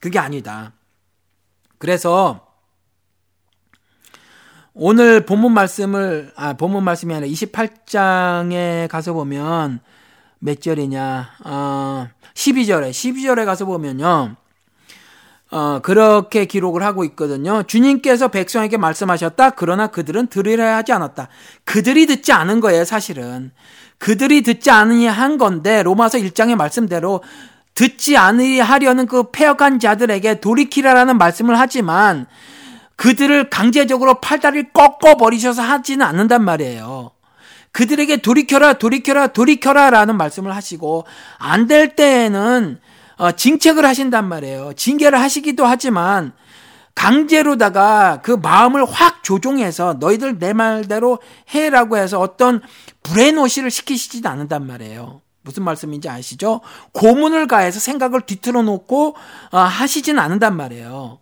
그게 0.00 0.18
아니다. 0.18 0.72
그래서 1.78 2.46
오늘 4.72 5.26
본문 5.26 5.52
말씀을 5.52 6.32
아 6.36 6.52
본문 6.52 6.84
말씀이 6.84 7.12
아니라 7.12 7.30
28장에 7.32 8.88
가서 8.88 9.12
보면 9.12 9.80
몇 10.38 10.60
절이냐? 10.60 11.30
어 11.44 12.08
12절에 12.34 12.90
12절에 12.90 13.44
가서 13.44 13.64
보면요. 13.64 14.36
어, 15.50 15.80
그렇게 15.82 16.44
기록을 16.44 16.82
하고 16.82 17.04
있거든요. 17.04 17.62
주님께서 17.64 18.28
백성에게 18.28 18.76
말씀하셨다. 18.76 19.50
그러나 19.50 19.88
그들은 19.88 20.28
들으려 20.28 20.76
하지 20.76 20.92
않았다. 20.92 21.28
그들이 21.64 22.06
듣지 22.06 22.32
않은 22.32 22.60
거예요, 22.60 22.84
사실은. 22.84 23.50
그들이 23.98 24.42
듣지 24.42 24.70
않으니 24.70 25.06
한 25.06 25.38
건데, 25.38 25.82
로마서 25.82 26.18
1장의 26.18 26.54
말씀대로 26.54 27.22
듣지 27.74 28.16
않으려는 28.16 29.06
그 29.06 29.30
폐역한 29.30 29.80
자들에게 29.80 30.40
돌이키라라는 30.40 31.18
말씀을 31.18 31.58
하지만 31.58 32.26
그들을 32.96 33.48
강제적으로 33.50 34.20
팔다리를 34.20 34.70
꺾어 34.72 35.16
버리셔서 35.16 35.62
하지는 35.62 36.04
않는단 36.04 36.44
말이에요. 36.44 37.12
그들에게 37.72 38.18
돌이켜라, 38.18 38.74
돌이켜라, 38.74 39.28
돌이켜라 39.28 39.90
라는 39.90 40.16
말씀을 40.16 40.54
하시고 40.54 41.06
안 41.38 41.66
될 41.66 41.96
때에는 41.96 42.78
어, 43.20 43.32
징책을 43.32 43.84
하신단 43.84 44.26
말이에요. 44.26 44.72
징계를 44.72 45.20
하시기도 45.20 45.66
하지만 45.66 46.32
강제로다가 46.94 48.22
그 48.22 48.30
마음을 48.32 48.86
확 48.86 49.22
조종해서 49.22 49.98
너희들 50.00 50.38
내 50.38 50.54
말대로 50.54 51.18
해라고 51.54 51.98
해서 51.98 52.18
어떤 52.18 52.62
브레노시를 53.02 53.70
시키시지도 53.70 54.26
않는단 54.26 54.66
말이에요. 54.66 55.20
무슨 55.42 55.64
말씀인지 55.64 56.08
아시죠? 56.08 56.62
고문을 56.92 57.46
가해서 57.46 57.78
생각을 57.78 58.22
뒤틀어 58.22 58.62
놓고 58.62 59.16
어, 59.52 59.58
하시진 59.58 60.18
않는단 60.18 60.56
말이에요. 60.56 61.18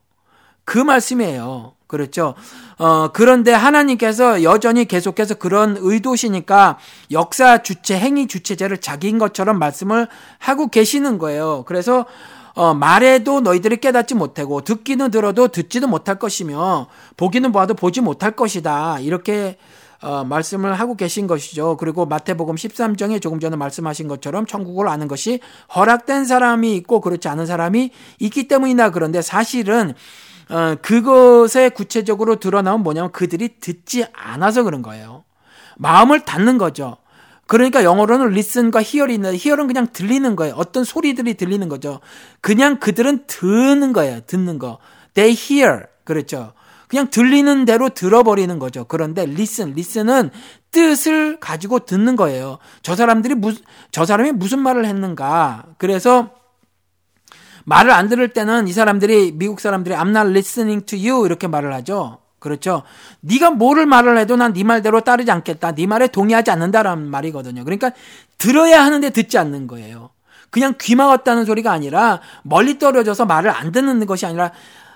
그 0.69 0.77
말씀이에요. 0.77 1.73
그렇죠. 1.87 2.35
어, 2.77 3.09
그런데 3.15 3.55
하나님께서 3.55 4.43
여전히 4.43 4.85
계속해서 4.85 5.37
그런 5.37 5.79
의도시니까 5.81 6.77
역사 7.11 7.63
주체, 7.63 7.99
행위 7.99 8.27
주체제를 8.27 8.77
자기인 8.77 9.17
것처럼 9.19 9.59
말씀을 9.59 10.09
하고 10.37 10.69
계시는 10.69 11.17
거예요. 11.17 11.65
그래서 11.67 12.05
어, 12.53 12.75
말해도 12.75 13.41
너희들이 13.41 13.79
깨닫지 13.79 14.15
못하고 14.15 14.61
듣기는 14.61 15.11
들어도 15.11 15.49
듣지도 15.49 15.89
못할 15.89 16.19
것이며 16.19 16.89
보기는 17.17 17.51
봐도 17.51 17.73
보지 17.73 18.03
못할 18.03 18.33
것이다. 18.33 18.99
이렇게 19.01 19.57
어, 20.03 20.23
말씀을 20.25 20.75
하고 20.75 20.97
계신 20.97 21.27
것이죠. 21.27 21.79
그리고 21.79 22.05
마태복음 22.05 22.57
13장에 22.57 23.23
조금 23.23 23.41
전에 23.41 23.57
말씀하신 23.57 24.07
것처럼 24.07 24.45
천국을 24.45 24.87
아는 24.89 25.09
것이 25.09 25.41
허락된 25.75 26.27
사람이 26.27 26.77
있고 26.77 27.01
그렇지 27.01 27.27
않은 27.27 27.47
사람이 27.47 27.91
있기 28.21 28.49
때문이나 28.49 28.91
그런데 28.91 29.23
사실은 29.23 29.95
어, 30.51 30.77
그것에 30.81 31.69
구체적으로 31.69 32.37
드러나온 32.37 32.83
뭐냐면 32.83 33.13
그들이 33.13 33.61
듣지 33.61 34.07
않아서 34.13 34.63
그런 34.63 34.83
거예요. 34.83 35.25
마음을 35.77 36.21
닫는 36.21 36.59
거죠. 36.59 36.97
그러니까 37.47 37.83
영어로는 37.83 38.29
listen과 38.33 38.81
hear이 38.81 39.15
있는데 39.15 39.37
hear은 39.37 39.67
그냥 39.67 39.87
들리는 39.93 40.37
거예요. 40.37 40.55
어떤 40.57 40.85
소리들이 40.85 41.35
들리는 41.35 41.67
거죠. 41.69 42.01
그냥 42.41 42.79
그들은 42.79 43.25
듣는 43.27 43.93
거예요. 43.93 44.21
듣는 44.27 44.59
거. 44.59 44.79
They 45.15 45.35
hear. 45.35 45.87
그렇죠. 46.05 46.53
그냥 46.89 47.09
들리는 47.11 47.65
대로 47.65 47.91
들어버리는 47.91 48.59
거죠. 48.59 48.85
그런데 48.85 49.23
listen, 49.23 49.73
listen은 49.73 50.31
뜻을 50.71 51.39
가지고 51.41 51.81
듣는 51.81 52.17
거예요. 52.17 52.59
저 52.83 52.97
사람들이 52.97 53.35
무슨, 53.35 53.63
저 53.93 54.05
사람이 54.05 54.33
무슨 54.33 54.59
말을 54.61 54.87
했는가. 54.87 55.65
그래서 55.79 56.31
말을 57.69 57.91
안 57.91 58.09
들을 58.09 58.29
때는 58.29 58.67
이 58.67 58.73
사람들이 58.73 59.33
미국 59.35 59.61
사람들이 59.61 59.95
I'm 59.95 60.09
not 60.17 60.31
listening 60.31 60.87
to 60.87 60.99
you 60.99 61.27
이렇게 61.27 61.47
말을 61.49 61.75
하죠. 61.75 62.19
그렇죠. 62.39 62.83
네가 63.21 63.51
뭐를 63.51 63.85
말을 63.85 64.17
해도 64.17 64.37
난 64.37 64.55
네 64.55 64.65
말대로 64.65 65.03
따르지 65.03 65.31
않겠다. 65.31 65.73
네 65.73 65.87
말에 65.87 66.07
동의하지 66.07 66.51
않는다라는 66.51 67.11
말이거든요. 67.11 67.65
그러니까 67.65 67.91
들어야 68.39 68.83
하는데 68.83 69.11
듣지 69.11 69.37
않는 69.37 69.67
거예요. 69.67 70.11
그냥 70.49 70.77
귀 70.81 70.95
막았다는 70.95 71.45
소리가 71.45 71.71
아니라 71.71 72.21
멀리 72.43 72.79
떨어져서 72.79 73.27
말을 73.27 73.51
안 73.51 73.71
듣는 73.71 74.07
것이 74.07 74.25
아니라 74.25 74.51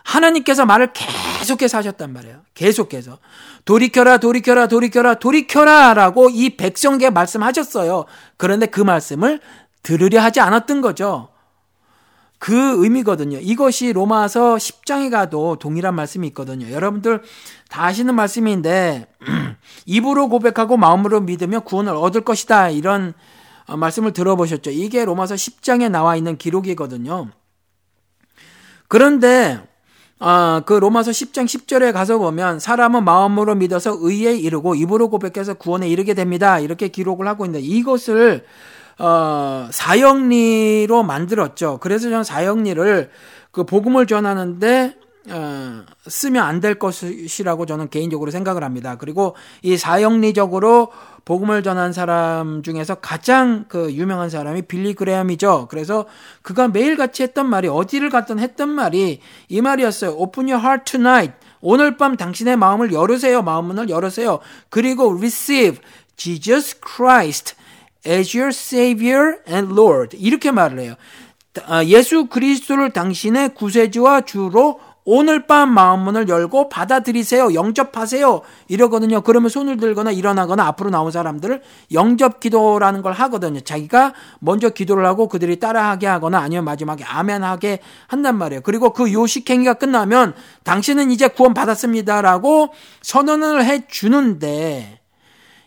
하나님께서 0.04 0.64
말을 0.64 0.94
계속해서 0.94 1.76
하셨단 1.76 2.10
말이에요. 2.10 2.38
계속해서. 2.54 3.18
돌이켜라, 3.66 4.16
돌이켜라, 4.16 4.66
돌이켜라, 4.66 5.14
돌이켜라 5.16 5.92
라고 5.92 6.30
이 6.30 6.56
백성에게 6.56 7.10
말씀하셨어요. 7.10 8.06
그런데 8.38 8.64
그 8.64 8.80
말씀을 8.80 9.40
들으려 9.82 10.22
하지 10.22 10.40
않았던 10.40 10.80
거죠. 10.80 11.31
그 12.42 12.82
의미거든요. 12.82 13.38
이것이 13.38 13.92
로마서 13.92 14.56
10장에 14.56 15.12
가도 15.12 15.54
동일한 15.60 15.94
말씀이 15.94 16.26
있거든요. 16.26 16.72
여러분들 16.72 17.22
다 17.68 17.84
아시는 17.84 18.16
말씀인데, 18.16 19.06
입으로 19.86 20.28
고백하고 20.28 20.76
마음으로 20.76 21.20
믿으며 21.20 21.60
구원을 21.60 21.94
얻을 21.94 22.22
것이다. 22.22 22.70
이런 22.70 23.14
어, 23.68 23.76
말씀을 23.76 24.12
들어보셨죠. 24.12 24.72
이게 24.72 25.04
로마서 25.04 25.36
10장에 25.36 25.88
나와 25.88 26.16
있는 26.16 26.36
기록이거든요. 26.36 27.28
그런데 28.88 29.62
어, 30.18 30.62
그 30.66 30.72
로마서 30.72 31.12
10장 31.12 31.44
10절에 31.44 31.92
가서 31.92 32.18
보면 32.18 32.58
사람은 32.58 33.04
마음으로 33.04 33.54
믿어서 33.54 33.96
의에 34.00 34.34
이르고 34.34 34.74
입으로 34.74 35.10
고백해서 35.10 35.54
구원에 35.54 35.88
이르게 35.88 36.14
됩니다. 36.14 36.58
이렇게 36.58 36.88
기록을 36.88 37.28
하고 37.28 37.44
있는데 37.44 37.64
이것을 37.64 38.44
어, 39.04 39.68
사형리로 39.72 41.02
만들었죠. 41.02 41.78
그래서 41.80 42.08
저는 42.08 42.22
사형리를 42.22 43.10
그 43.50 43.64
복음을 43.64 44.06
전하는데 44.06 44.94
어, 45.30 45.82
쓰면 46.06 46.42
안 46.42 46.60
될 46.60 46.78
것이라고 46.78 47.66
저는 47.66 47.90
개인적으로 47.90 48.30
생각을 48.30 48.62
합니다. 48.62 48.96
그리고 48.98 49.34
이 49.62 49.76
사형리적으로 49.76 50.92
복음을 51.24 51.64
전한 51.64 51.92
사람 51.92 52.62
중에서 52.62 52.96
가장 52.96 53.64
그 53.68 53.92
유명한 53.92 54.30
사람이 54.30 54.62
빌리 54.62 54.94
그레함이죠. 54.94 55.66
그래서 55.68 56.06
그가 56.42 56.68
매일같이 56.68 57.24
했던 57.24 57.46
말이 57.46 57.66
어디를 57.66 58.08
갔든 58.08 58.38
했던 58.38 58.68
말이 58.68 59.20
이 59.48 59.60
말이었어요. 59.60 60.12
Open 60.12 60.48
your 60.48 60.64
heart 60.64 60.92
tonight. 60.92 61.34
오늘 61.60 61.96
밤 61.96 62.16
당신의 62.16 62.56
마음을 62.56 62.92
열으세요. 62.92 63.42
마음문을 63.42 63.88
열으세요. 63.88 64.38
그리고 64.68 65.12
receive 65.16 65.80
Jesus 66.16 66.78
Christ 66.80 67.56
as 68.06 68.36
your 68.36 68.48
Savior 68.48 69.38
and 69.48 69.72
Lord. 69.72 70.16
이렇게 70.16 70.50
말을 70.50 70.80
해요. 70.80 70.94
아, 71.66 71.84
예수 71.84 72.26
그리스도를 72.26 72.90
당신의 72.90 73.54
구세주와 73.54 74.22
주로 74.22 74.80
오늘 75.04 75.46
밤 75.46 75.74
마음문을 75.74 76.28
열고 76.28 76.68
받아들이세요. 76.68 77.54
영접하세요. 77.54 78.40
이러거든요. 78.68 79.20
그러면 79.22 79.48
손을 79.48 79.76
들거나 79.76 80.12
일어나거나 80.12 80.64
앞으로 80.66 80.90
나온 80.90 81.10
사람들을 81.10 81.60
영접 81.92 82.38
기도라는 82.38 83.02
걸 83.02 83.12
하거든요. 83.12 83.60
자기가 83.60 84.14
먼저 84.38 84.70
기도를 84.70 85.04
하고 85.04 85.26
그들이 85.28 85.58
따라하게 85.58 86.06
하거나 86.06 86.38
아니면 86.38 86.64
마지막에 86.64 87.02
아멘하게 87.04 87.80
한단 88.06 88.38
말이에요. 88.38 88.60
그리고 88.62 88.92
그 88.92 89.12
요식행위가 89.12 89.74
끝나면 89.74 90.34
당신은 90.62 91.10
이제 91.10 91.26
구원 91.26 91.52
받았습니다라고 91.52 92.72
선언을 93.02 93.64
해 93.64 93.86
주는데 93.88 95.00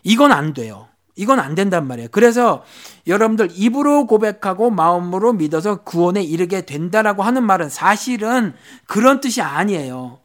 이건 0.02 0.32
안 0.32 0.54
돼요. 0.54 0.88
이건 1.16 1.40
안 1.40 1.54
된단 1.54 1.86
말이에요. 1.86 2.08
그래서 2.12 2.62
여러분들 3.06 3.48
입으로 3.54 4.06
고백하고 4.06 4.70
마음으로 4.70 5.32
믿어서 5.32 5.76
구원에 5.82 6.22
이르게 6.22 6.66
된다라고 6.66 7.22
하는 7.22 7.42
말은 7.42 7.70
사실은 7.70 8.54
그런 8.86 9.20
뜻이 9.20 9.40
아니에요. 9.42 10.18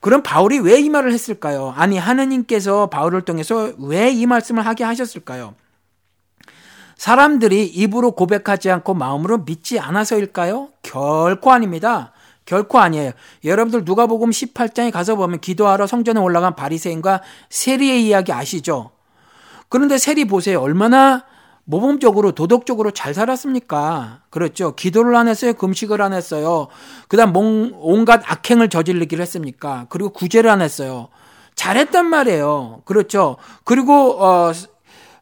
그럼 0.00 0.22
바울이 0.22 0.58
왜 0.58 0.80
이 0.80 0.88
말을 0.88 1.12
했을까요? 1.12 1.74
아니, 1.76 1.98
하느님께서 1.98 2.88
바울을 2.88 3.22
통해서 3.22 3.72
왜 3.78 4.10
이 4.12 4.26
말씀을 4.26 4.66
하게 4.66 4.84
하셨을까요? 4.84 5.54
사람들이 6.96 7.66
입으로 7.66 8.12
고백하지 8.12 8.70
않고 8.70 8.94
마음으로 8.94 9.38
믿지 9.38 9.78
않아서일까요? 9.78 10.70
결코 10.82 11.52
아닙니다. 11.52 12.12
결코 12.46 12.78
아니에요. 12.78 13.12
여러분들 13.44 13.84
누가복음 13.84 14.30
18장에 14.30 14.90
가서 14.92 15.16
보면 15.16 15.40
기도하러 15.40 15.86
성전에 15.86 16.20
올라간 16.20 16.56
바리새인과 16.56 17.22
세리의 17.50 18.06
이야기 18.06 18.32
아시죠? 18.32 18.91
그런데 19.72 19.96
세리 19.96 20.26
보세요. 20.26 20.60
얼마나 20.60 21.24
모범적으로 21.64 22.32
도덕적으로 22.32 22.90
잘 22.90 23.14
살았습니까? 23.14 24.20
그렇죠. 24.28 24.74
기도를 24.74 25.16
안 25.16 25.28
했어요. 25.28 25.54
금식을 25.54 26.02
안 26.02 26.12
했어요. 26.12 26.68
그다음 27.08 27.32
온갖 27.34 28.20
악행을 28.30 28.68
저질르기를 28.68 29.22
했습니까? 29.22 29.86
그리고 29.88 30.10
구제를 30.10 30.50
안 30.50 30.60
했어요. 30.60 31.08
잘했단 31.54 32.04
말이에요. 32.04 32.82
그렇죠. 32.84 33.38
그리고 33.64 34.22
어 34.22 34.52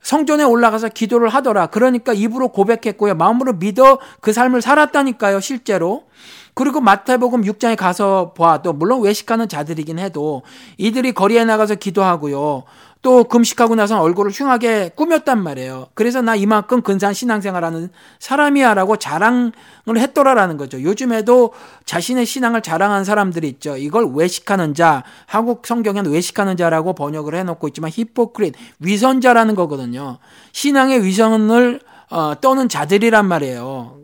성전에 0.02 0.42
올라가서 0.42 0.88
기도를 0.88 1.28
하더라. 1.28 1.66
그러니까 1.66 2.12
입으로 2.12 2.48
고백했고요. 2.48 3.14
마음으로 3.14 3.52
믿어 3.52 4.00
그 4.20 4.32
삶을 4.32 4.62
살았다니까요. 4.62 5.38
실제로. 5.38 6.06
그리고 6.54 6.80
마태복음 6.80 7.42
6장에 7.42 7.76
가서 7.76 8.32
봐도 8.32 8.72
물론 8.72 9.02
외식하는 9.02 9.48
자들이긴 9.48 9.98
해도 9.98 10.42
이들이 10.78 11.12
거리에 11.12 11.44
나가서 11.44 11.76
기도하고요. 11.76 12.64
또 13.02 13.24
금식하고 13.24 13.76
나서 13.76 14.00
얼굴을 14.00 14.30
흉하게 14.30 14.90
꾸몄단 14.94 15.42
말이에요. 15.42 15.88
그래서 15.94 16.20
나 16.20 16.34
이만큼 16.34 16.82
근사한 16.82 17.14
신앙생활하는 17.14 17.88
사람이야라고 18.18 18.96
자랑을 18.96 19.52
했더라라는 19.96 20.58
거죠. 20.58 20.82
요즘에도 20.82 21.54
자신의 21.86 22.26
신앙을 22.26 22.60
자랑한 22.60 23.04
사람들이 23.04 23.48
있죠. 23.48 23.78
이걸 23.78 24.12
외식하는 24.14 24.74
자, 24.74 25.02
한국 25.24 25.66
성경에는 25.66 26.10
외식하는 26.10 26.58
자라고 26.58 26.94
번역을 26.94 27.34
해놓고 27.34 27.68
있지만 27.68 27.90
히포크릿 27.90 28.54
위선자라는 28.80 29.54
거거든요. 29.54 30.18
신앙의 30.52 31.02
위선을 31.04 31.80
어, 32.10 32.34
떠는 32.40 32.68
자들이란 32.68 33.26
말이에요. 33.26 33.99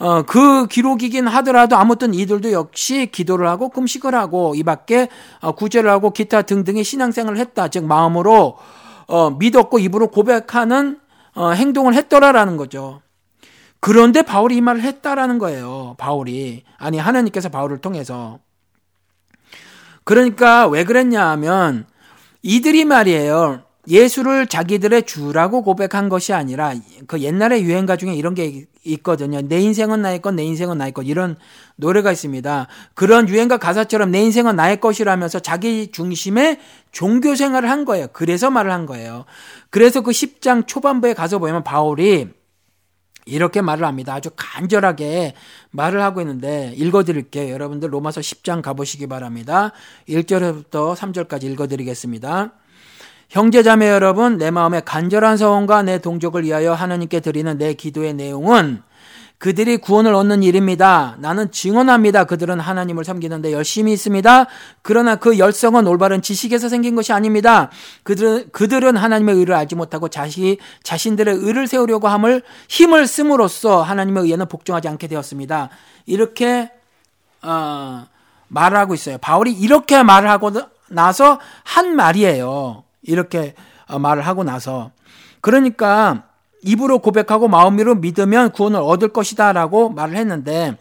어, 0.00 0.22
그 0.22 0.66
기록이긴 0.66 1.28
하더라도 1.28 1.76
아무튼 1.76 2.14
이들도 2.14 2.52
역시 2.52 3.10
기도를 3.12 3.46
하고 3.46 3.68
금식을 3.68 4.14
하고 4.14 4.54
이 4.56 4.62
밖에 4.62 5.08
어, 5.40 5.52
구제를 5.52 5.90
하고 5.90 6.10
기타 6.10 6.40
등등의 6.42 6.84
신앙생활을 6.84 7.38
했다. 7.38 7.68
즉 7.68 7.84
마음으로 7.84 8.56
어, 9.08 9.30
믿었고 9.30 9.78
입으로 9.78 10.08
고백하는 10.08 10.98
어, 11.34 11.50
행동을 11.50 11.92
했더라라는 11.94 12.56
거죠. 12.56 13.02
그런데 13.78 14.22
바울이 14.22 14.56
이 14.56 14.60
말을 14.62 14.80
했다라는 14.80 15.38
거예요. 15.38 15.96
바울이 15.98 16.64
아니 16.78 16.98
하나님께서 16.98 17.50
바울을 17.50 17.78
통해서 17.78 18.38
그러니까 20.04 20.66
왜 20.66 20.84
그랬냐 20.84 21.28
하면 21.30 21.86
이들이 22.42 22.86
말이에요. 22.86 23.64
예수를 23.86 24.46
자기들의 24.46 25.02
주라고 25.02 25.62
고백한 25.62 26.08
것이 26.08 26.32
아니라 26.32 26.72
그 27.06 27.20
옛날의 27.20 27.64
유행가 27.64 27.96
중에 27.96 28.14
이런 28.14 28.34
게 28.34 28.66
있거든요. 28.84 29.40
내 29.42 29.60
인생은 29.60 30.02
나의 30.02 30.22
것, 30.22 30.34
내 30.34 30.42
인생은 30.44 30.78
나의 30.78 30.92
것 30.92 31.02
이런 31.02 31.36
노래가 31.76 32.12
있습니다. 32.12 32.66
그런 32.94 33.28
유행가 33.28 33.58
가사처럼 33.58 34.10
내 34.10 34.20
인생은 34.22 34.56
나의 34.56 34.80
것이라면서 34.80 35.40
자기 35.40 35.90
중심의 35.90 36.58
종교 36.92 37.34
생활을 37.34 37.70
한 37.70 37.84
거예요. 37.84 38.08
그래서 38.12 38.50
말을 38.50 38.70
한 38.72 38.86
거예요. 38.86 39.24
그래서 39.70 40.00
그 40.00 40.10
10장 40.10 40.66
초반부에 40.66 41.14
가서 41.14 41.38
보면 41.38 41.62
바울이 41.64 42.28
이렇게 43.26 43.60
말을 43.60 43.86
합니다. 43.86 44.14
아주 44.14 44.30
간절하게 44.34 45.34
말을 45.70 46.02
하고 46.02 46.20
있는데 46.20 46.72
읽어드릴게요. 46.76 47.52
여러분들 47.52 47.92
로마서 47.92 48.20
10장 48.20 48.62
가보시기 48.62 49.06
바랍니다. 49.06 49.72
1절부터 50.08 50.96
3절까지 50.96 51.44
읽어드리겠습니다. 51.44 52.52
형제자매 53.30 53.88
여러분, 53.88 54.38
내 54.38 54.50
마음의 54.50 54.82
간절한 54.84 55.36
소원과 55.36 55.82
내 55.82 55.98
동족을 55.98 56.42
위하여 56.42 56.74
하나님께 56.74 57.20
드리는 57.20 57.56
내 57.58 57.74
기도의 57.74 58.14
내용은 58.14 58.82
그들이 59.38 59.76
구원을 59.78 60.12
얻는 60.14 60.42
일입니다. 60.42 61.14
나는 61.20 61.50
증언합니다. 61.52 62.24
그들은 62.24 62.58
하나님을 62.58 63.04
섬기는데 63.04 63.52
열심히 63.52 63.92
있습니다. 63.92 64.46
그러나 64.82 65.14
그 65.14 65.38
열성은 65.38 65.86
올바른 65.86 66.20
지식에서 66.20 66.68
생긴 66.68 66.96
것이 66.96 67.12
아닙니다. 67.12 67.70
그들은, 68.02 68.50
그들은 68.50 68.96
하나님의 68.96 69.36
의를 69.36 69.54
알지 69.54 69.76
못하고 69.76 70.08
자시, 70.08 70.58
자신들의 70.82 71.36
의를 71.36 71.68
세우려고 71.68 72.08
함을 72.08 72.42
힘을 72.68 73.06
씀으로써 73.06 73.80
하나님의 73.80 74.24
의에는 74.24 74.48
복종하지 74.48 74.88
않게 74.88 75.06
되었습니다. 75.06 75.70
이렇게, 76.04 76.72
어, 77.42 78.06
말하고 78.48 78.92
있어요. 78.94 79.18
바울이 79.18 79.52
이렇게 79.52 80.02
말을 80.02 80.28
하고 80.28 80.50
나서 80.88 81.38
한 81.62 81.94
말이에요. 81.94 82.82
이렇게 83.02 83.54
어, 83.86 83.98
말을 83.98 84.26
하고 84.26 84.44
나서 84.44 84.92
그러니까 85.40 86.24
입으로 86.62 86.98
고백하고 86.98 87.48
마음으로 87.48 87.94
믿으면 87.96 88.52
구원을 88.52 88.80
얻을 88.80 89.08
것이다라고 89.08 89.90
말을 89.90 90.16
했는데 90.16 90.76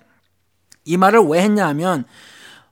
이 0.86 0.98
말을 0.98 1.22
왜 1.22 1.42
했냐 1.42 1.68
하면 1.68 2.06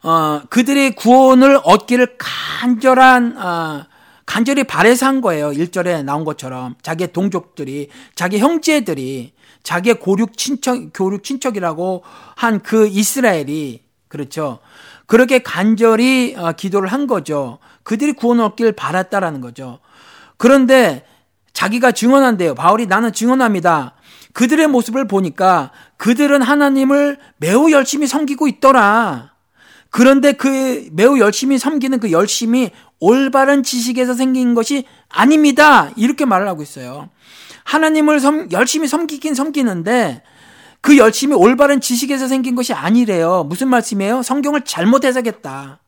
어, 0.03 0.41
그들이 0.49 0.95
구원을 0.95 1.59
얻기를 1.63 2.17
간절한 2.17 3.37
어, 3.37 3.85
간절히 4.25 4.65
바래서 4.65 5.05
한 5.05 5.21
거예요. 5.21 5.51
1절에 5.51 6.03
나온 6.03 6.25
것처럼 6.25 6.75
자기의 6.81 7.13
동족들이 7.13 7.89
자기 8.13 8.39
형제들이 8.39 9.33
자기의 9.63 9.99
고륙 9.99 10.37
친척 10.37 10.77
교륙 10.93 11.23
친척이라고 11.23 12.03
한 12.35 12.59
그 12.61 12.87
이스라엘이 12.87 13.83
그렇죠. 14.07 14.59
그렇게 15.05 15.39
간절히 15.39 16.35
어, 16.37 16.51
기도를 16.51 16.91
한 16.91 17.07
거죠. 17.07 17.59
그들이 17.87 18.11
구원을 18.11 18.43
얻길 18.43 18.73
바랐다라는 18.73 19.39
거죠. 19.39 19.79
그런데 20.35 21.05
자기가 21.53 21.93
증언한대요. 21.93 22.53
바울이 22.53 22.85
나는 22.85 23.13
증언합니다. 23.13 23.93
그들의 24.33 24.67
모습을 24.67 25.07
보니까 25.07 25.71
그들은 25.95 26.41
하나님을 26.41 27.17
매우 27.37 27.71
열심히 27.71 28.05
섬기고 28.05 28.49
있더라. 28.49 29.31
그런데 29.89 30.33
그 30.33 30.89
매우 30.91 31.17
열심히 31.17 31.57
섬기는 31.57 32.01
그 32.01 32.11
열심이 32.11 32.71
올바른 32.99 33.63
지식에서 33.63 34.15
생긴 34.15 34.53
것이 34.53 34.83
아닙니다. 35.07 35.89
이렇게 35.95 36.25
말을 36.25 36.45
하고 36.45 36.63
있어요. 36.63 37.09
하나님을 37.63 38.19
섬, 38.19 38.51
열심히 38.51 38.89
섬기긴 38.89 39.33
섬기는데 39.33 40.23
그 40.81 40.97
열심히 40.97 41.35
올바른 41.35 41.79
지식에서 41.79 42.27
생긴 42.27 42.55
것이 42.55 42.73
아니래요. 42.73 43.45
무슨 43.47 43.69
말씀이에요? 43.69 44.23
성경을 44.23 44.65
잘못 44.65 45.05
해석했다. 45.05 45.79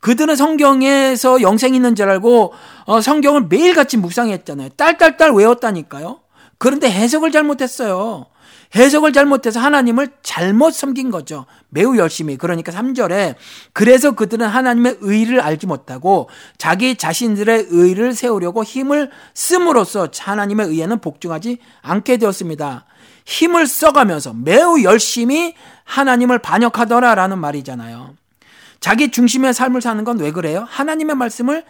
그들은 0.00 0.36
성경에서 0.36 1.42
영생 1.42 1.74
있는 1.74 1.94
줄 1.94 2.08
알고 2.08 2.52
어, 2.84 3.00
성경을 3.00 3.46
매일같이 3.48 3.96
묵상했잖아요. 3.96 4.70
딸딸딸 4.70 5.32
외웠다니까요. 5.32 6.20
그런데 6.58 6.90
해석을 6.90 7.32
잘못했어요. 7.32 8.26
해석을 8.74 9.12
잘못해서 9.12 9.60
하나님을 9.60 10.08
잘못 10.22 10.74
섬긴 10.74 11.10
거죠. 11.10 11.46
매우 11.68 11.96
열심히. 11.96 12.36
그러니까 12.36 12.72
3절에 12.72 13.36
그래서 13.72 14.12
그들은 14.12 14.46
하나님의 14.46 14.98
의를 15.00 15.40
알지 15.40 15.66
못하고 15.66 16.28
자기 16.58 16.96
자신들의 16.96 17.68
의를 17.70 18.12
세우려고 18.12 18.64
힘을 18.64 19.10
씀으로써 19.34 20.08
하나님의 20.18 20.66
의에는 20.66 20.98
복종하지 21.00 21.58
않게 21.82 22.16
되었습니다. 22.18 22.86
힘을 23.24 23.66
써가면서 23.66 24.34
매우 24.34 24.82
열심히 24.82 25.54
하나님을 25.84 26.38
반역하더라라는 26.38 27.38
말이잖아요. 27.38 28.14
자기 28.80 29.10
중심의 29.10 29.54
삶을 29.54 29.80
사는 29.80 30.02
건 30.04 30.18
왜 30.18 30.30
그래요? 30.32 30.66
하나님의 30.68 31.16
말씀을 31.16 31.64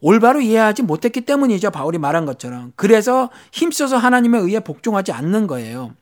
올바로 0.00 0.40
이해하지 0.40 0.82
못했기 0.82 1.20
때문이죠. 1.22 1.70
바울이 1.70 1.98
말한 1.98 2.24
것처럼. 2.26 2.72
그래서 2.76 3.30
힘써서 3.52 3.96
하나님에 3.98 4.38
의해 4.38 4.60
복종하지 4.60 5.12
않는 5.12 5.46
거예요. 5.46 5.94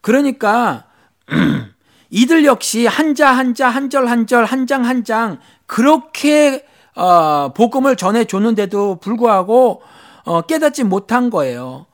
그러니까 0.00 0.84
이들 2.10 2.44
역시 2.44 2.86
한자 2.86 3.30
한자 3.30 3.68
한절 3.68 4.06
한절 4.06 4.44
한 4.44 4.66
장 4.66 4.84
한 4.84 5.04
장 5.04 5.38
그렇게 5.66 6.64
어, 6.94 7.52
복음을 7.54 7.96
전해 7.96 8.24
줬는데도 8.24 8.96
불구하고 8.96 9.82
어, 10.24 10.42
깨닫지 10.42 10.84
못한 10.84 11.30
거예요. 11.30 11.86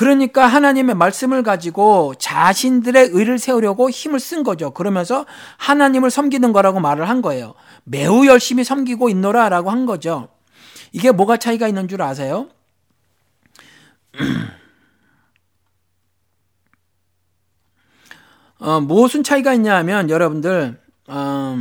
그러니까 0.00 0.46
하나님의 0.46 0.94
말씀을 0.94 1.42
가지고 1.42 2.14
자신들의 2.14 3.10
의를 3.12 3.38
세우려고 3.38 3.90
힘을 3.90 4.18
쓴 4.18 4.42
거죠. 4.42 4.70
그러면서 4.70 5.26
하나님을 5.58 6.10
섬기는 6.10 6.54
거라고 6.54 6.80
말을 6.80 7.06
한 7.06 7.20
거예요. 7.20 7.52
매우 7.84 8.24
열심히 8.24 8.64
섬기고 8.64 9.10
있노라 9.10 9.50
라고 9.50 9.70
한 9.70 9.84
거죠. 9.84 10.30
이게 10.92 11.10
뭐가 11.10 11.36
차이가 11.36 11.68
있는 11.68 11.86
줄 11.86 12.00
아세요? 12.00 12.48
어, 18.58 18.80
무슨 18.80 19.22
차이가 19.22 19.52
있냐 19.52 19.76
하면 19.76 20.08
여러분들 20.08 20.80
어, 21.08 21.58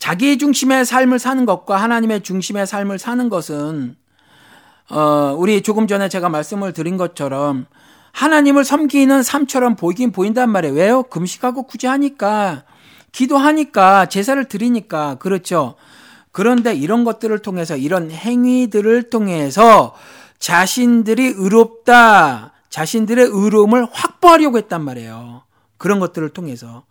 자기 0.00 0.38
중심의 0.38 0.86
삶을 0.86 1.20
사는 1.20 1.46
것과 1.46 1.76
하나님의 1.76 2.24
중심의 2.24 2.66
삶을 2.66 2.98
사는 2.98 3.28
것은 3.28 3.94
어, 4.90 5.34
우리 5.36 5.62
조금 5.62 5.86
전에 5.86 6.08
제가 6.08 6.28
말씀을 6.28 6.72
드린 6.72 6.96
것처럼 6.96 7.66
하나님을 8.12 8.64
섬기는 8.64 9.22
삶처럼 9.22 9.76
보이긴 9.76 10.12
보인단 10.12 10.50
말이에요. 10.50 10.74
왜요? 10.74 11.02
금식하고 11.02 11.64
구제하니까, 11.64 12.64
기도하니까, 13.12 14.06
제사를 14.06 14.42
드리니까, 14.46 15.16
그렇죠. 15.16 15.74
그런데 16.32 16.74
이런 16.74 17.04
것들을 17.04 17.38
통해서, 17.40 17.76
이런 17.76 18.10
행위들을 18.10 19.10
통해서 19.10 19.94
자신들이 20.38 21.34
의롭다, 21.36 22.52
자신들의 22.70 23.28
의로움을 23.30 23.86
확보하려고 23.92 24.58
했단 24.58 24.82
말이에요. 24.82 25.42
그런 25.76 26.00
것들을 26.00 26.30
통해서. 26.30 26.84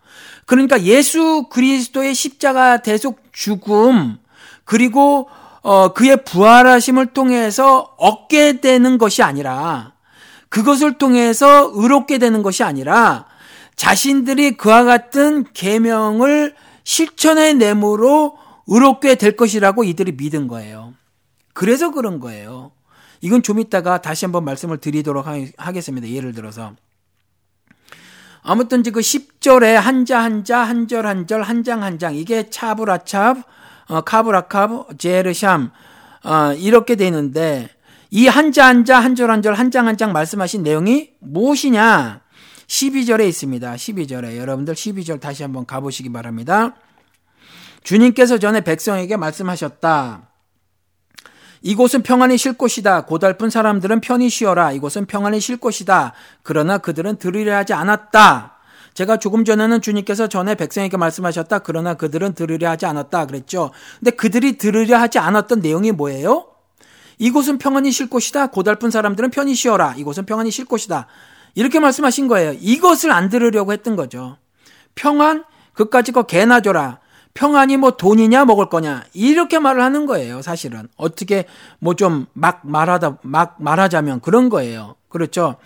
그러니까 0.46 0.82
예수 0.84 1.48
그리스도의 1.50 2.14
십자가 2.14 2.78
대속 2.78 3.22
죽음, 3.32 4.18
그리고 4.64 5.28
어, 5.66 5.94
그의 5.94 6.24
부활하심을 6.24 7.08
통해서 7.08 7.96
얻게 7.98 8.62
되는 8.62 9.00
것이 9.00 9.24
아니라 9.24 9.94
그것을 10.50 11.00
통해서 11.00 11.72
의롭게 11.74 12.20
되는 12.20 12.44
것이 12.44 12.64
아니라 12.64 13.26
자신들이 13.76 14.58
그와 14.58 14.84
같은 14.84 15.44
계명을 15.56 16.54
실천해 16.84 17.54
내므로 17.54 18.38
의롭게 18.68 19.16
될 19.16 19.36
것이라고 19.36 19.84
이들이 19.84 20.12
믿은 20.12 20.48
거예요. 20.48 20.94
그래서 21.54 21.90
그런 21.90 22.20
거예요. 22.20 22.72
이건 23.22 23.42
좀 23.42 23.60
이따가 23.60 24.04
다시 24.04 24.26
한번 24.26 24.46
말씀을 24.46 24.78
드리도록 24.78 25.26
하겠습니다. 25.58 26.08
예를 26.08 26.36
들어서. 26.36 26.74
아무튼 28.44 28.84
그 28.84 29.00
10절에 29.00 29.74
한자 29.74 30.20
한자 30.20 30.60
한절 30.60 31.08
한절 31.08 31.42
한 31.42 31.64
장 31.64 31.82
한장 31.82 32.14
이게 32.16 32.52
차브라찹 32.52 33.42
어, 33.88 34.02
카브라카브, 34.02 34.98
제르샴 34.98 35.72
어, 36.24 36.54
이렇게 36.54 36.96
돼 36.96 37.06
있는데 37.08 37.70
이 38.10 38.28
한자 38.28 38.68
한자 38.68 39.00
한절한절한장 39.00 39.88
한 39.88 39.98
장 39.98 40.14
말씀하신 40.14 40.64
내용이 40.64 41.12
무엇이냐? 41.20 42.22
12절에 42.68 43.28
있습니다. 43.28 43.76
12절에 43.76 44.38
여러분들 44.38 44.74
12절 44.74 45.20
다시 45.22 45.44
한번 45.44 45.66
가보시기 45.66 46.12
바랍니다. 46.12 46.76
주님께서 47.84 48.40
전에 48.40 48.62
백성에게 48.62 49.18
말씀하셨다. 49.18 50.30
이곳은 51.62 52.04
평안히 52.04 52.38
쉴 52.38 52.54
곳이다. 52.54 53.06
고달픈 53.06 53.50
사람들은 53.50 54.02
편히 54.02 54.30
쉬어라. 54.30 54.72
이곳은 54.72 55.06
평안히 55.06 55.40
쉴 55.40 55.58
곳이다. 55.58 56.14
그러나 56.44 56.78
그들은 56.80 57.18
들으려 57.18 57.56
하지 57.56 57.74
않았다. 57.74 58.55
제가 58.96 59.18
조금 59.18 59.46
전에는 59.46 59.82
주님께서 59.82 60.28
전에 60.28 60.56
백성에게 60.56 60.98
말씀하셨다. 60.98 61.60
그러나 61.60 61.94
그들은 61.94 62.34
들으려 62.34 62.70
하지 62.70 62.86
않았다. 62.86 63.28
그랬죠. 63.28 63.72
근데 64.00 64.12
그들이 64.12 64.58
들으려 64.58 64.98
하지 64.98 65.20
않았던 65.20 65.60
내용이 65.60 65.92
뭐예요? 65.92 66.48
이곳은 67.20 67.58
평안히 67.58 67.92
쉴 67.92 68.10
곳이다. 68.10 68.48
고달픈 68.48 68.90
사람들은 68.92 69.32
편히 69.32 69.54
쉬어라. 69.54 69.96
이곳은 69.98 70.26
평안히 70.26 70.50
쉴 70.50 70.66
곳이다. 70.66 71.08
이렇게 71.56 71.80
말씀하신 71.80 72.28
거예요. 72.28 72.54
이것을 72.60 73.12
안 73.12 73.30
들으려고 73.30 73.74
했던 73.74 73.96
거죠. 73.98 74.38
평안, 74.96 75.44
그까지 75.74 76.14
거 76.14 76.24
개나 76.24 76.62
줘라. 76.62 77.00
평안이 77.34 77.76
뭐 77.76 77.92
돈이냐 77.92 78.46
먹을 78.46 78.70
거냐 78.70 79.04
이렇게 79.12 79.60
말을 79.60 79.82
하는 79.84 80.06
거예요 80.06 80.42
사실은 80.42 80.88
어떻게 80.96 81.46
뭐 81.80 81.94
좀 81.94 82.28
막 82.32 82.62
말하다 82.64 83.18
막 83.24 83.58
말하자면 83.60 84.22
그런 84.22 84.48
거예요 84.48 84.96
그렇죠 85.10 85.58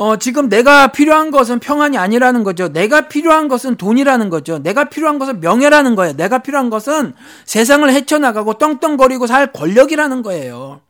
어, 0.00 0.16
지금 0.16 0.48
내가 0.48 0.92
필요한 0.92 1.32
것은 1.32 1.58
평안이 1.58 1.98
아니라는 1.98 2.44
거죠. 2.44 2.68
내가 2.68 3.08
필요한 3.08 3.48
것은 3.48 3.74
돈이라는 3.74 4.30
거죠. 4.30 4.60
내가 4.60 4.84
필요한 4.84 5.18
것은 5.18 5.40
명예라는 5.40 5.96
거예요. 5.96 6.14
내가 6.14 6.38
필요한 6.38 6.70
것은 6.70 7.14
세상을 7.46 7.90
헤쳐나가고 7.90 8.54
떵떵거리고 8.58 9.26
살 9.26 9.52
권력이라는 9.52 10.22
거예요. 10.22 10.82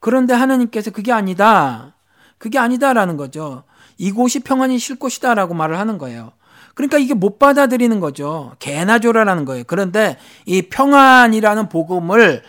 그런데 0.00 0.34
하나님께서 0.34 0.90
그게 0.90 1.12
아니다. 1.12 1.94
그게 2.36 2.58
아니다라는 2.58 3.16
거죠. 3.16 3.62
이곳이 3.96 4.40
평안이 4.40 4.78
쉴 4.78 4.98
곳이다라고 4.98 5.54
말을 5.54 5.78
하는 5.78 5.96
거예요. 5.96 6.32
그러니까 6.74 6.98
이게 6.98 7.14
못 7.14 7.38
받아들이는 7.38 8.00
거죠. 8.00 8.52
개나 8.58 8.98
줘라라는 8.98 9.46
거예요. 9.46 9.64
그런데 9.66 10.18
이 10.44 10.60
평안이라는 10.60 11.70
복음을 11.70 12.42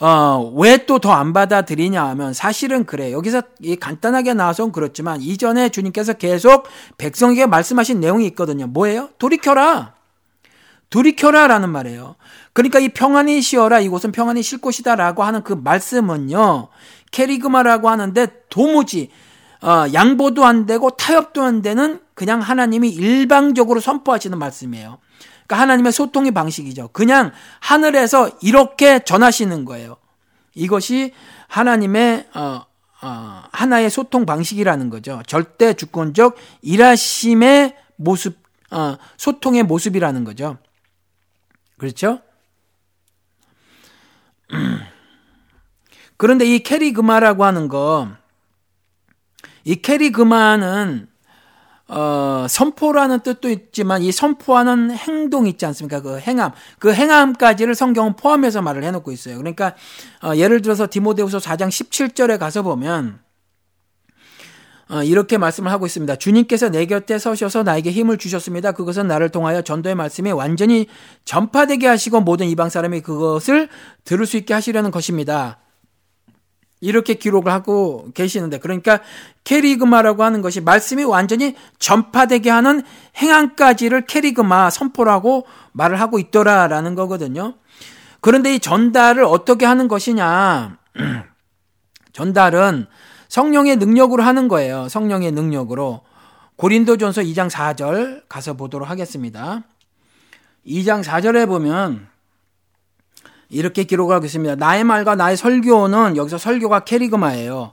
어, 0.00 0.52
왜 0.56 0.78
또 0.86 0.98
더 0.98 1.10
안 1.12 1.32
받아들이냐 1.32 2.02
하면 2.08 2.32
사실은 2.32 2.84
그래. 2.86 3.12
여기서 3.12 3.42
간단하게 3.80 4.32
나와서는 4.34 4.72
그렇지만 4.72 5.20
이전에 5.20 5.68
주님께서 5.68 6.14
계속 6.14 6.66
백성에게 6.96 7.46
말씀하신 7.46 8.00
내용이 8.00 8.26
있거든요. 8.28 8.66
뭐예요? 8.66 9.10
돌이켜라. 9.18 9.94
돌이켜라 10.88 11.46
라는 11.46 11.68
말이에요. 11.70 12.16
그러니까 12.52 12.78
이 12.80 12.88
평안히 12.88 13.42
쉬어라. 13.42 13.80
이곳은 13.80 14.10
평안히 14.12 14.42
쉴 14.42 14.58
곳이다 14.60 14.96
라고 14.96 15.22
하는 15.22 15.42
그 15.42 15.52
말씀은요. 15.52 16.68
캐리그마라고 17.12 17.90
하는데 17.90 18.26
도무지 18.48 19.10
어, 19.62 19.84
양보도 19.92 20.46
안 20.46 20.64
되고 20.64 20.88
타협도 20.90 21.42
안 21.42 21.60
되는 21.60 22.00
그냥 22.14 22.40
하나님이 22.40 22.88
일방적으로 22.88 23.80
선포하시는 23.80 24.36
말씀이에요. 24.38 24.98
그러니까 25.50 25.62
하나님의 25.62 25.90
소통의 25.90 26.30
방식이죠. 26.30 26.90
그냥 26.92 27.32
하늘에서 27.58 28.30
이렇게 28.40 29.00
전하시는 29.00 29.64
거예요. 29.64 29.96
이것이 30.54 31.12
하나님의 31.48 32.28
어, 32.34 32.64
어, 33.02 33.42
하나의 33.50 33.90
소통 33.90 34.26
방식이라는 34.26 34.90
거죠. 34.90 35.20
절대 35.26 35.74
주권적 35.74 36.36
일하심의 36.62 37.76
모습, 37.96 38.38
어, 38.70 38.96
소통의 39.16 39.64
모습이라는 39.64 40.22
거죠. 40.22 40.58
그렇죠? 41.78 42.20
그런데 46.16 46.44
이 46.44 46.60
캐리그마라고 46.60 47.44
하는 47.44 47.66
거, 47.66 48.08
이 49.64 49.74
캐리그마는 49.76 51.09
어, 51.92 52.46
선포라는 52.48 53.20
뜻도 53.20 53.50
있지만 53.50 54.02
이 54.02 54.12
선포하는 54.12 54.92
행동 54.92 55.48
있지 55.48 55.66
않습니까? 55.66 56.00
그 56.00 56.20
행함, 56.20 56.52
그 56.78 56.94
행함까지를 56.94 57.74
성경은 57.74 58.14
포함해서 58.14 58.62
말을 58.62 58.84
해놓고 58.84 59.10
있어요. 59.10 59.36
그러니까 59.38 59.74
어, 60.22 60.36
예를 60.36 60.62
들어서 60.62 60.86
디모데후서 60.88 61.38
4장 61.38 61.68
17절에 61.68 62.38
가서 62.38 62.62
보면 62.62 63.18
어, 64.88 65.02
이렇게 65.02 65.36
말씀을 65.36 65.72
하고 65.72 65.84
있습니다. 65.84 66.14
주님께서 66.14 66.68
내 66.68 66.86
곁에 66.86 67.18
서셔서 67.18 67.64
나에게 67.64 67.90
힘을 67.90 68.18
주셨습니다. 68.18 68.70
그것은 68.70 69.08
나를 69.08 69.30
통하여 69.30 69.60
전도의 69.60 69.96
말씀이 69.96 70.30
완전히 70.30 70.86
전파되게 71.24 71.88
하시고 71.88 72.20
모든 72.20 72.46
이방 72.46 72.68
사람이 72.68 73.00
그것을 73.00 73.68
들을 74.04 74.26
수 74.26 74.36
있게 74.36 74.54
하시려는 74.54 74.92
것입니다. 74.92 75.58
이렇게 76.80 77.14
기록을 77.14 77.52
하고 77.52 78.08
계시는데 78.14 78.58
그러니까 78.58 79.00
캐리그마라고 79.44 80.24
하는 80.24 80.40
것이 80.40 80.60
말씀이 80.60 81.04
완전히 81.04 81.54
전파되게 81.78 82.50
하는 82.50 82.82
행함까지를 83.16 84.06
캐리그마 84.06 84.70
선포라고 84.70 85.46
말을 85.72 86.00
하고 86.00 86.18
있더라라는 86.18 86.94
거거든요. 86.94 87.54
그런데 88.20 88.54
이 88.54 88.60
전달을 88.60 89.24
어떻게 89.24 89.66
하는 89.66 89.88
것이냐? 89.88 90.78
전달은 92.12 92.86
성령의 93.28 93.76
능력으로 93.76 94.22
하는 94.22 94.48
거예요. 94.48 94.88
성령의 94.88 95.32
능력으로. 95.32 96.02
고린도전서 96.56 97.22
2장 97.22 97.48
4절 97.48 98.24
가서 98.28 98.54
보도록 98.54 98.90
하겠습니다. 98.90 99.62
2장 100.66 101.02
4절에 101.02 101.46
보면 101.46 102.09
이렇게 103.50 103.84
기록하고 103.84 104.24
있습니다. 104.24 104.54
나의 104.56 104.84
말과 104.84 105.16
나의 105.16 105.36
설교는 105.36 106.16
여기서 106.16 106.38
설교가 106.38 106.80
캐리그마예요. 106.80 107.72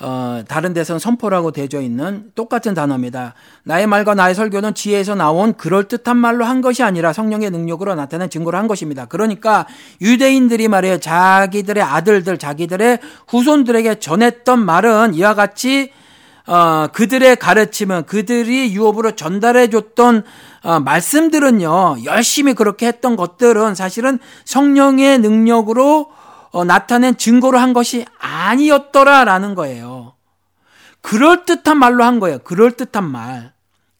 어, 0.00 0.42
다른 0.48 0.72
데서는 0.72 0.98
선포라고 0.98 1.52
되어 1.52 1.80
있는 1.80 2.32
똑같은 2.34 2.74
단어입니다. 2.74 3.34
나의 3.62 3.86
말과 3.86 4.14
나의 4.14 4.34
설교는 4.34 4.74
지혜에서 4.74 5.14
나온 5.14 5.54
그럴듯한 5.54 6.16
말로 6.16 6.44
한 6.44 6.60
것이 6.60 6.82
아니라 6.82 7.12
성령의 7.12 7.50
능력으로 7.50 7.94
나타낸 7.94 8.28
증거로 8.28 8.58
한 8.58 8.66
것입니다. 8.66 9.06
그러니까 9.06 9.66
유대인들이 10.00 10.66
말이에요. 10.66 10.98
자기들의 10.98 11.84
아들들, 11.84 12.36
자기들의 12.36 12.98
후손들에게 13.28 14.00
전했던 14.00 14.64
말은 14.64 15.14
이와 15.14 15.34
같이 15.34 15.92
어, 16.46 16.88
그들의 16.92 17.36
가르침은 17.36 18.06
그들이 18.06 18.74
유업으로 18.74 19.12
전달해 19.12 19.70
줬던 19.70 20.24
어, 20.64 20.80
말씀들은요. 20.80 22.04
열심히 22.04 22.54
그렇게 22.54 22.86
했던 22.86 23.16
것들은 23.16 23.74
사실은 23.74 24.18
성령의 24.44 25.18
능력으로 25.18 26.10
어, 26.50 26.64
나타낸 26.64 27.16
증거로 27.16 27.58
한 27.58 27.72
것이 27.72 28.04
아니었더라라는 28.18 29.54
거예요. 29.54 30.14
그럴 31.00 31.44
듯한 31.44 31.78
말로 31.78 32.04
한 32.04 32.20
거예요. 32.20 32.38
그럴 32.40 32.72
듯한 32.72 33.04
말. 33.10 33.52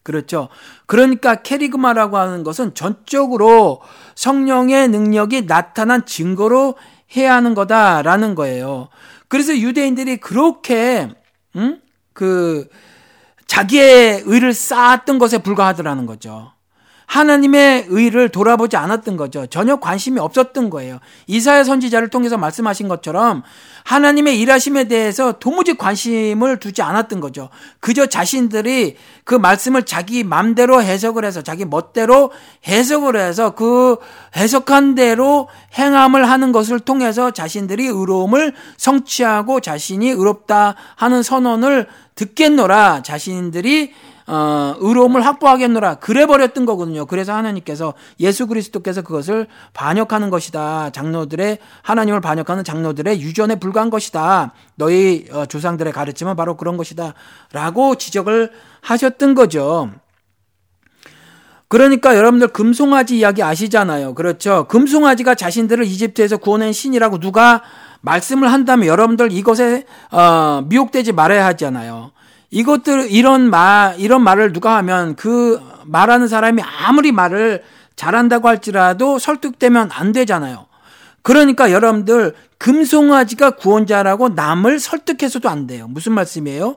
그렇죠. 0.03 0.49
그러니까 0.85 1.35
캐리그마라고 1.35 2.17
하는 2.17 2.43
것은 2.43 2.75
전적으로 2.75 3.81
성령의 4.15 4.89
능력이 4.89 5.47
나타난 5.47 6.05
증거로 6.05 6.75
해야 7.15 7.35
하는 7.35 7.53
거다라는 7.55 8.35
거예요. 8.35 8.89
그래서 9.29 9.57
유대인들이 9.57 10.17
그렇게 10.17 11.09
음? 11.55 11.79
그 12.13 12.67
자기의 13.47 14.23
의를 14.25 14.53
쌓았던 14.53 15.19
것에 15.19 15.39
불과하더라는 15.39 16.05
거죠. 16.05 16.52
하나님의 17.13 17.85
의를 17.89 18.29
돌아보지 18.29 18.75
않았던 18.75 19.17
거죠. 19.17 19.45
전혀 19.45 19.75
관심이 19.75 20.19
없었던 20.19 20.71
거예요. 20.71 20.97
이사야 21.27 21.63
선지자를 21.63 22.09
통해서 22.09 22.37
말씀하신 22.39 22.87
것처럼 22.87 23.43
하나님의 23.83 24.39
일하심에 24.39 24.85
대해서 24.85 25.33
도무지 25.33 25.75
관심을 25.75 26.57
두지 26.57 26.81
않았던 26.81 27.19
거죠. 27.19 27.49
그저 27.79 28.07
자신들이 28.07 28.95
그 29.25 29.35
말씀을 29.35 29.83
자기 29.83 30.23
맘대로 30.23 30.81
해석을 30.81 31.23
해서 31.23 31.43
자기 31.43 31.65
멋대로 31.65 32.31
해석을 32.67 33.15
해서 33.15 33.51
그 33.51 33.97
해석한 34.35 34.95
대로 34.95 35.49
행함을 35.77 36.27
하는 36.27 36.51
것을 36.51 36.79
통해서 36.79 37.29
자신들이 37.29 37.85
의로움을 37.85 38.55
성취하고 38.77 39.59
자신이 39.59 40.09
의롭다 40.09 40.73
하는 40.95 41.21
선언을 41.21 41.87
듣겠노라 42.15 43.03
자신들이 43.03 43.93
어, 44.27 44.75
의로움을 44.79 45.25
확보하겠노라. 45.25 45.95
그래 45.95 46.25
버렸던 46.25 46.65
거거든요. 46.65 47.05
그래서 47.05 47.33
하나님께서 47.33 47.93
예수 48.19 48.47
그리스도께서 48.47 49.01
그것을 49.01 49.47
반역하는 49.73 50.29
것이다. 50.29 50.91
장로들의 50.91 51.57
하나님을 51.81 52.21
반역하는 52.21 52.63
장로들의 52.63 53.21
유전에 53.21 53.55
불과한 53.55 53.89
것이다. 53.89 54.53
너희 54.75 55.25
어, 55.31 55.45
조상들의 55.45 55.91
가르침은 55.91 56.35
바로 56.35 56.57
그런 56.57 56.77
것이다라고 56.77 57.95
지적을 57.95 58.51
하셨던 58.81 59.35
거죠. 59.35 59.91
그러니까 61.67 62.15
여러분들 62.15 62.49
금송아지 62.49 63.17
이야기 63.17 63.41
아시잖아요. 63.41 64.13
그렇죠. 64.13 64.67
금송아지가 64.67 65.33
자신들을 65.33 65.83
이집트에서 65.85 66.37
구원한 66.37 66.71
신이라고 66.71 67.19
누가 67.19 67.63
말씀을 68.01 68.51
한다면 68.51 68.87
여러분들 68.87 69.31
이것에 69.31 69.85
어, 70.11 70.63
미혹되지 70.67 71.13
말아야 71.13 71.45
하잖아요. 71.47 72.11
이것들 72.53 73.07
이런 73.09 73.49
말 73.49 73.95
이런 73.97 74.23
말을 74.23 74.53
누가 74.53 74.77
하면 74.77 75.15
그 75.15 75.59
말하는 75.85 76.27
사람이 76.27 76.61
아무리 76.61 77.11
말을 77.11 77.63
잘한다고 77.95 78.47
할지라도 78.47 79.17
설득되면 79.17 79.89
안 79.91 80.11
되잖아요. 80.11 80.67
그러니까 81.23 81.71
여러분들 81.71 82.35
금송아지가 82.59 83.51
구원자라고 83.51 84.29
남을 84.29 84.79
설득해서도 84.79 85.49
안 85.49 85.65
돼요. 85.65 85.87
무슨 85.89 86.13
말씀이에요? 86.13 86.75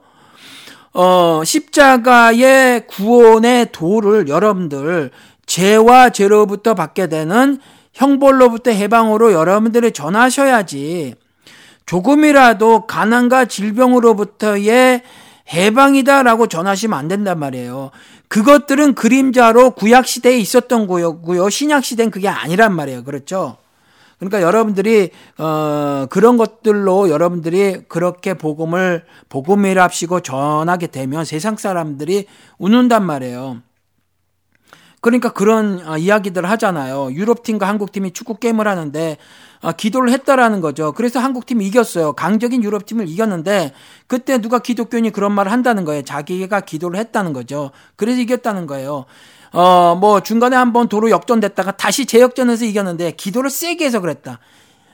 어, 0.95 1.43
십자가의 1.45 2.87
구원의 2.87 3.69
도를 3.73 4.29
여러분들 4.29 5.11
죄와 5.45 6.09
죄로부터 6.09 6.75
받게 6.75 7.09
되는 7.09 7.59
형벌로부터 7.93 8.71
해방으로 8.71 9.35
여러분들이 9.35 9.93
전하셔야지 9.93 11.17
조금이라도 11.85 12.87
가난과 12.87 13.45
질병으로부터의 13.45 15.03
해방이다라고 15.53 16.49
전하시면 16.49 16.99
안 16.99 17.09
된단 17.09 17.39
말이에요. 17.39 17.91
그것들은 18.29 18.95
그림자로 18.95 19.73
구약 19.73 20.07
시대에 20.07 20.39
있었던 20.39 20.87
거였고요. 20.87 21.49
신약 21.49 21.85
시대는 21.85 22.11
그게 22.11 22.29
아니란 22.29 22.75
말이에요. 22.75 23.05
그렇죠? 23.05 23.57
그러니까 24.19 24.41
여러분들이 24.41 25.11
어 25.39 26.07
그런 26.09 26.37
것들로 26.39 27.11
여러분들이 27.11 27.83
그렇게 27.89 28.35
복음을 28.35 29.05
복음이랍시고 29.29 30.21
전하게 30.21 30.87
되면 30.87 31.25
세상 31.25 31.57
사람들이 31.57 32.27
웃는단 32.59 33.05
말이에요. 33.05 33.61
그러니까 35.03 35.29
그런 35.29 35.87
어, 35.87 35.99
이야기들 35.99 36.49
하잖아요. 36.51 37.13
유럽 37.13 37.43
팀과 37.43 37.69
한국 37.69 37.93
팀이 37.93 38.13
축구 38.13 38.39
게임을 38.39 38.67
하는데 38.67 39.13
어, 39.13 39.19
기도를 39.77 40.11
했다라는 40.13 40.61
거죠. 40.61 40.93
그래서 40.93 41.21
한국 41.21 41.47
팀이 41.47 41.67
이겼어요. 41.67 42.13
강적인 42.13 42.63
유럽 42.63 42.87
팀을 42.87 43.09
이겼는데 43.09 43.73
그때 44.07 44.39
누가 44.39 44.59
기독교인이 44.59 45.11
그런 45.11 45.33
말을 45.33 45.53
한다는 45.53 45.85
거예요. 45.85 46.03
자기가 46.03 46.61
기도를 46.61 46.99
했다는 47.01 47.33
거죠. 47.33 47.71
그래서 47.97 48.21
이겼다는 48.21 48.67
거예요. 48.67 49.07
어, 49.53 49.97
뭐 49.99 50.21
중간에 50.21 50.57
한번 50.57 50.89
도로 50.89 51.11
역전됐다가 51.11 51.77
다시 51.77 52.07
재역전해서 52.07 52.65
이겼는데 52.65 53.13
기도를 53.13 53.51
세게 53.51 53.85
해서 53.85 54.01
그랬다. 54.01 54.39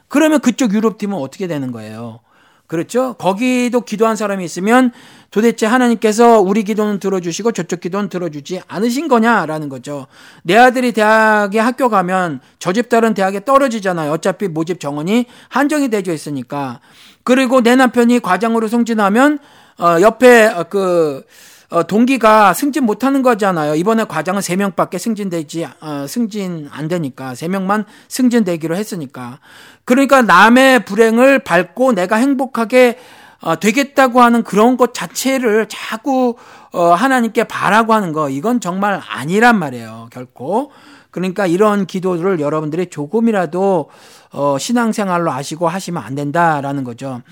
그러면 0.09 0.41
그쪽 0.41 0.75
유럽 0.75 0.99
팀은 0.99 1.17
어떻게 1.17 1.47
되는 1.47 1.73
거예요? 1.73 2.21
그렇죠? 2.67 3.15
거기도 3.15 3.83
기도한 3.83 4.17
사람이 4.17 4.45
있으면 4.45 4.93
도대체 5.31 5.67
하나님께서 5.67 6.41
우리 6.41 6.63
기도는 6.63 7.01
들어주시고 7.01 7.53
저쪽 7.53 7.81
기도는 7.81 8.09
들어주지 8.09 8.63
않으신 8.67 9.09
거냐라는 9.09 9.69
거죠. 9.69 10.07
내 10.43 10.57
아들이 10.57 10.93
대학에 10.93 11.59
학교 11.59 11.89
가면 11.89 12.41
저 12.59 12.73
집 12.73 12.89
딸은 12.89 13.13
대학에 13.15 13.45
떨어지잖아요. 13.45 14.11
어차피 14.13 14.49
모집 14.49 14.81
정원이 14.81 15.27
한정이 15.51 15.89
되어 15.91 16.13
있으니까. 16.15 16.81
그리고 17.25 17.61
내 17.61 17.77
남편이 17.77 18.21
과장으로 18.21 18.69
승진하면 18.69 19.39
어 19.79 20.01
옆에 20.01 20.53
그 20.71 21.25
어, 21.73 21.85
동기가 21.85 22.53
승진 22.53 22.85
못하는 22.85 23.23
거잖아요. 23.23 23.75
이번에 23.77 24.05
과장은 24.05 24.43
3명밖에 24.43 24.99
승진되지, 24.99 25.67
어, 25.81 26.05
승진 26.07 26.69
안 26.71 26.87
되니까. 26.87 27.33
3명만 27.33 27.87
승진되기로 28.09 28.77
했으니까. 28.77 29.41
그러니까 29.87 30.21
남의 30.21 30.85
불행을 30.85 31.39
밟고 31.39 31.95
내가 31.95 32.17
행복하게 32.17 32.99
어, 33.41 33.59
되겠다고 33.59 34.21
하는 34.21 34.43
그런 34.43 34.77
것 34.77 34.93
자체를 34.93 35.67
자꾸 35.71 36.37
어, 36.73 36.93
하나님께 36.93 37.45
바라고 37.45 37.95
하는 37.95 38.13
거 38.13 38.29
이건 38.29 38.61
정말 38.61 39.01
아니란 39.09 39.59
말이에요. 39.59 40.09
결코. 40.13 40.73
그러니까 41.11 41.47
이런 41.47 41.87
기도를 41.87 42.39
여러분들이 42.39 42.91
조금이라도 42.91 43.89
어, 44.33 44.57
신앙생활로 44.59 45.33
아시고 45.33 45.69
하시면 45.69 46.03
안 46.03 46.15
된다라는 46.17 46.85
거죠. 46.85 47.23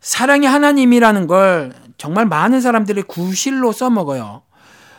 사랑의 0.00 0.48
하나님이라는 0.48 1.26
걸 1.26 1.72
정말 1.96 2.26
많은 2.26 2.60
사람들이 2.60 3.02
구실로 3.02 3.72
써먹어요. 3.72 4.42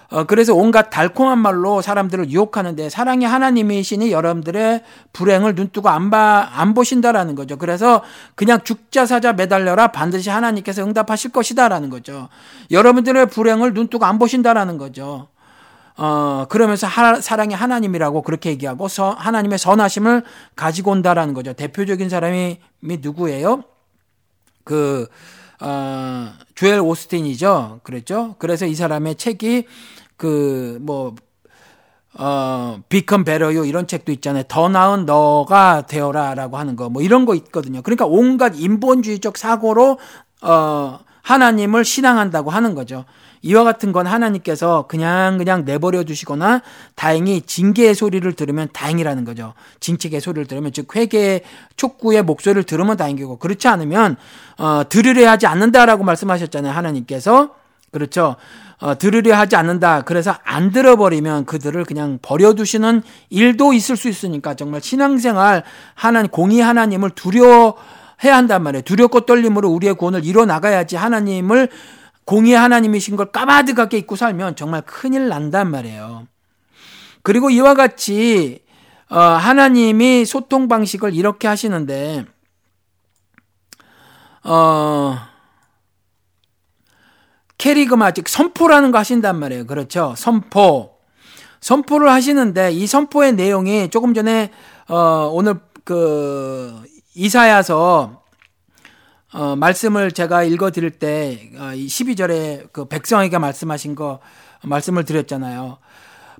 어, 0.10 0.24
그래서 0.24 0.56
온갖 0.56 0.90
달콤한 0.90 1.38
말로 1.38 1.82
사람들을 1.82 2.30
유혹하는데 2.30 2.90
사랑의 2.90 3.28
하나님이시니 3.28 4.12
여러분들의 4.12 4.84
불행을 5.12 5.56
눈뜨고 5.56 5.90
안, 5.90 6.10
봐, 6.10 6.50
안 6.54 6.74
보신다라는 6.74 7.36
거죠. 7.36 7.58
그래서 7.58 8.04
그냥 8.36 8.64
죽자 8.64 9.06
사자 9.06 9.34
매달려라 9.34 9.88
반드시 9.88 10.30
하나님께서 10.30 10.84
응답하실 10.84 11.32
것이다라는 11.32 11.90
거죠. 11.90 12.30
여러분들의 12.72 13.26
불행을 13.28 13.74
눈뜨고 13.74 14.06
안 14.06 14.18
보신다라는 14.18 14.78
거죠. 14.78 15.28
어, 15.98 16.46
그러면서 16.48 16.88
하, 16.88 17.20
사랑의 17.20 17.58
하나님이라고 17.58 18.22
그렇게 18.22 18.52
얘기하고 18.52 18.88
서, 18.88 19.12
하나님의 19.12 19.58
선하심을 19.58 20.24
가지고 20.56 20.92
온다라는 20.92 21.34
거죠. 21.34 21.52
대표적인 21.52 22.08
사람이 22.08 22.60
누구예요? 22.82 23.64
그, 24.64 25.08
어, 25.60 26.34
조엘 26.56 26.80
오스틴이죠. 26.80 27.82
그랬죠. 27.84 28.36
그래서 28.40 28.66
이 28.66 28.76
사람의 28.76 29.16
책이 29.16 29.66
그, 30.16 30.78
뭐, 30.82 31.16
어, 32.14 32.80
비컨 32.90 33.24
베러요 33.24 33.66
이런 33.66 33.88
책도 33.88 34.12
있잖아요. 34.14 34.44
더 34.48 34.70
나은 34.70 35.06
너가 35.06 35.86
되어라라고 35.88 36.58
하는 36.58 36.76
거. 36.76 36.90
뭐 36.90 37.02
이런 37.02 37.26
거 37.26 37.36
있거든요. 37.36 37.82
그러니까 37.82 38.06
온갖 38.06 38.54
인본주의적 38.56 39.38
사고로, 39.38 40.00
어, 40.42 41.00
하나님을 41.22 41.84
신앙한다고 41.84 42.52
하는 42.52 42.74
거죠. 42.74 43.06
이와 43.42 43.64
같은 43.64 43.92
건 43.92 44.08
하나님께서 44.08 44.86
그냥 44.88 45.38
그냥 45.38 45.66
내버려 45.66 46.04
두시거나 46.04 46.62
다행히 46.96 47.42
징계의 47.42 47.96
소리를 47.96 48.32
들으면 48.34 48.68
다행이라는 48.74 49.26
거죠. 49.26 49.54
징책의 49.80 50.22
소리를 50.22 50.46
들으면 50.48 50.72
즉 50.74 50.96
회개의 50.96 51.42
촉구의 51.76 52.24
목소리를 52.24 52.64
들으면 52.64 52.98
다행이고 52.98 53.38
그렇지 53.38 53.68
않으면 53.68 54.18
어 54.58 54.84
들으려 54.90 55.30
하지 55.30 55.48
않는다라고 55.48 56.04
말씀하셨잖아요. 56.04 56.74
하나님께서 56.74 57.56
그렇죠. 57.92 58.36
어, 58.80 58.96
들으려 58.98 59.36
하지 59.36 59.56
않는다. 59.56 60.04
그래서 60.04 60.36
안 60.44 60.72
들어버리면 60.72 61.46
그들을 61.46 61.84
그냥 61.86 62.20
버려두시는 62.22 63.02
일도 63.30 63.74
있을 63.74 63.98
수 63.98 64.08
있으니까 64.08 64.54
정말 64.54 64.82
신앙생활 64.82 65.64
하나님 65.96 66.30
공의 66.30 66.60
하나님을 66.60 67.12
두려 67.12 67.76
해야 68.24 68.38
한단 68.38 68.64
말이에요. 68.64 68.84
두렵고 68.84 69.22
떨림으로 69.22 69.70
우리의 69.70 69.96
구원을 69.96 70.26
이뤄 70.26 70.46
나가야지 70.46 70.96
하나님을 70.96 71.70
공의 72.28 72.52
하나님이신 72.52 73.16
걸 73.16 73.32
까마득하게 73.32 74.00
잊고 74.00 74.18
살면 74.18 74.58
정말 74.58 74.82
큰일 74.82 75.30
난단 75.30 75.72
말이에요. 75.72 76.28
그리고 77.24 77.50
이와 77.50 77.74
같이 77.74 78.66
어, 79.10 79.18
하나님이 79.18 80.26
소통 80.26 80.68
방식을 80.68 81.16
이렇게 81.16 81.48
하시는데 81.48 82.26
어 84.44 85.18
캐리그마 87.58 88.12
즉 88.12 88.28
선포라는 88.28 88.92
거 88.92 88.98
하신단 88.98 89.40
말이에요. 89.40 89.66
그렇죠? 89.66 90.14
선포. 90.18 90.98
선포를 91.62 92.10
하시는데 92.10 92.74
이 92.74 92.88
선포의 92.88 93.36
내용이 93.36 93.90
조금 93.90 94.14
전에 94.14 94.52
어 94.90 95.32
오늘 95.32 95.62
그 95.86 96.84
이사야서 97.16 98.27
어 99.34 99.56
말씀을 99.58 100.12
제가 100.12 100.44
읽어 100.44 100.72
드릴 100.72 100.92
때 100.92 101.52
어, 101.58 101.72
12절에 101.74 102.72
그 102.72 102.86
백성에게 102.86 103.38
말씀하신 103.38 103.96
거 103.96 104.20
말씀을 104.64 105.04
드렸잖아요. 105.04 105.80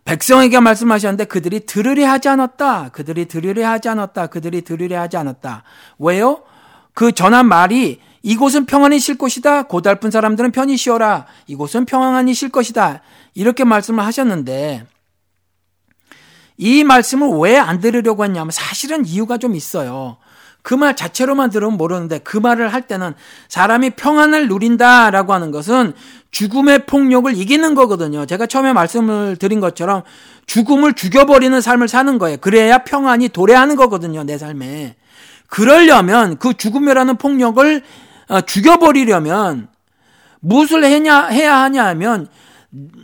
백성에게 0.06 0.62
말씀하셨는데 0.62 1.26
그들이 1.26 1.66
들으려 1.66 2.10
하지 2.10 2.30
않았다. 2.30 2.90
그들이 2.90 3.26
들으려 3.26 3.70
하지 3.70 3.90
않았다. 3.90 4.28
그들이 4.28 4.62
들으려 4.62 5.02
하지 5.02 5.18
않았다. 5.18 5.64
왜요? 6.00 6.44
그 6.94 7.12
전한 7.12 7.48
말이 7.48 8.00
이곳은 8.24 8.66
평안히 8.66 9.00
쉴 9.00 9.18
곳이다. 9.18 9.64
고달픈 9.64 10.10
사람들은 10.10 10.52
편히 10.52 10.78
쉬어라. 10.78 11.26
이곳은 11.48 11.86
평안히 11.86 12.34
쉴 12.34 12.50
것이다. 12.50 13.02
이렇게 13.34 13.66
말씀을 13.66 14.06
하셨는데 14.06 14.86
이 16.56 16.84
말씀을 16.86 17.30
왜 17.38 17.58
안 17.58 17.82
들으려고 17.82 18.24
했냐면 18.24 18.52
사실은 18.52 19.06
이유가 19.06 19.38
좀 19.38 19.56
있어요. 19.56 20.18
그 20.68 20.74
말 20.74 20.98
자체로만 20.98 21.50
들으면 21.50 21.78
모르는데 21.78 22.20
그 22.20 22.36
말을 22.36 22.74
할 22.74 22.82
때는 22.82 23.14
사람이 23.48 23.92
평안을 23.92 24.50
누린다라고 24.50 25.32
하는 25.34 25.52
것은 25.52 25.94
죽음의 26.32 26.88
폭력을 26.88 27.34
이기는 27.34 27.74
거거든요. 27.74 28.26
제가 28.26 28.48
처음에 28.48 28.74
말씀을 28.74 29.38
드린 29.38 29.62
것처럼 29.62 30.04
죽음을 30.46 30.92
죽여버리는 30.92 31.62
삶을 31.62 31.88
사는 31.88 32.18
거예요. 32.18 32.36
그래야 32.42 32.80
평안이 32.80 33.30
도래하는 33.30 33.78
거거든요. 33.78 34.26
내 34.26 34.38
삶에. 34.38 34.98
그러려면 35.48 36.38
그 36.38 36.54
죽음이라는 36.54 37.16
폭력을 37.16 37.82
어, 38.28 38.42
죽여버리려면 38.42 39.70
무엇을 40.42 40.84
해냐, 40.84 41.28
해야 41.28 41.62
하냐 41.62 41.86
하면 41.86 42.28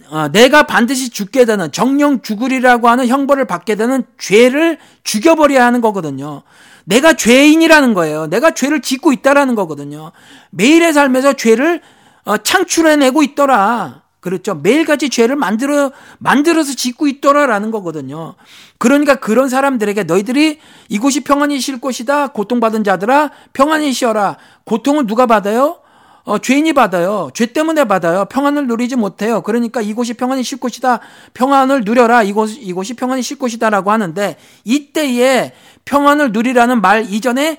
어, 0.10 0.28
내가 0.34 0.64
반드시 0.64 1.12
죽게 1.12 1.46
되는 1.46 1.72
정령 1.72 2.24
죽으리라고 2.24 2.90
하는 2.90 3.08
형벌을 3.08 3.46
받게 3.46 3.76
되는 3.76 4.04
죄를 4.18 4.80
죽여버려야 5.06 5.66
하는 5.66 5.80
거거든요. 5.80 6.44
내가 6.86 7.14
죄인이라는 7.14 7.94
거예요. 7.94 8.28
내가 8.28 8.52
죄를 8.52 8.82
짓고 8.82 9.14
있다라는 9.14 9.56
거거든요. 9.56 10.12
매일의 10.52 10.94
삶에서 10.94 11.34
죄를 11.34 11.82
어, 12.26 12.38
창출해내고 12.38 13.24
있더라. 13.24 14.04
그렇죠. 14.22 14.56
매일같이 14.56 15.10
죄를 15.10 15.36
만들어, 15.36 15.92
만들어서 16.18 16.74
짓고 16.74 17.08
있더라라는 17.08 17.72
거거든요. 17.72 18.36
그러니까 18.78 19.16
그런 19.16 19.50
사람들에게 19.50 20.04
너희들이 20.04 20.60
이곳이 20.88 21.26
평안히 21.26 21.60
쉴 21.60 21.82
곳이다. 21.82 22.28
고통받은 22.28 22.86
자들아, 22.86 23.32
평안히 23.52 23.92
쉬어라. 23.92 24.38
고통은 24.64 25.08
누가 25.08 25.26
받아요? 25.26 25.83
어, 26.26 26.38
죄인이 26.38 26.72
받아요. 26.74 27.30
죄 27.34 27.48
때문에 27.48 27.84
받아요. 27.84 28.26
평안을 28.26 28.68
누리지 28.68 28.96
못해요. 28.96 29.42
그러니까 29.42 29.82
이곳이 29.82 30.14
평안히 30.14 30.42
쉴 30.44 30.58
곳이다. 30.60 31.02
평안을 31.34 31.82
누려라. 31.84 32.24
이곳, 32.24 32.50
이곳이 32.52 32.94
평안히 32.94 33.22
쉴 33.22 33.38
곳이다라고 33.38 33.92
하는데 33.92 34.38
이때에 34.64 35.54
평안을 35.84 36.32
누리라는 36.32 36.80
말 36.82 37.06
이전에 37.12 37.58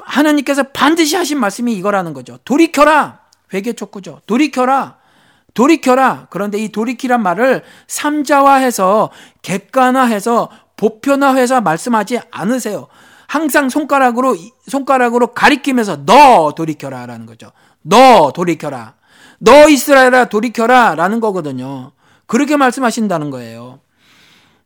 하나님께서 0.00 0.64
반드시 0.64 1.14
하신 1.14 1.38
말씀이 1.38 1.72
이거라는 1.74 2.12
거죠. 2.12 2.38
돌이켜라. 2.44 3.20
회개 3.54 3.74
촉구죠. 3.74 4.20
돌이켜라. 4.26 4.96
돌이켜라. 5.54 6.26
그런데 6.30 6.58
이 6.58 6.70
돌이키란 6.70 7.22
말을 7.22 7.62
삼자화해서 7.86 9.10
객관화해서 9.42 10.50
보편화해서 10.76 11.60
말씀하지 11.60 12.20
않으세요. 12.32 12.88
항상 13.28 13.68
손가락으로 13.68 14.36
손가락으로 14.68 15.28
가리키면서 15.28 16.04
너 16.04 16.52
돌이켜라라는 16.56 17.26
거죠. 17.26 17.52
너 17.82 18.32
돌이켜라. 18.32 18.94
너 19.38 19.68
이스라엘아 19.68 20.26
돌이켜라 20.26 20.94
라는 20.94 21.20
거거든요. 21.20 21.92
그렇게 22.26 22.56
말씀하신다는 22.56 23.30
거예요. 23.30 23.80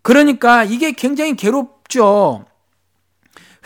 그러니까 0.02 0.64
이게 0.64 0.92
굉장히 0.92 1.34
괴롭죠. 1.34 2.44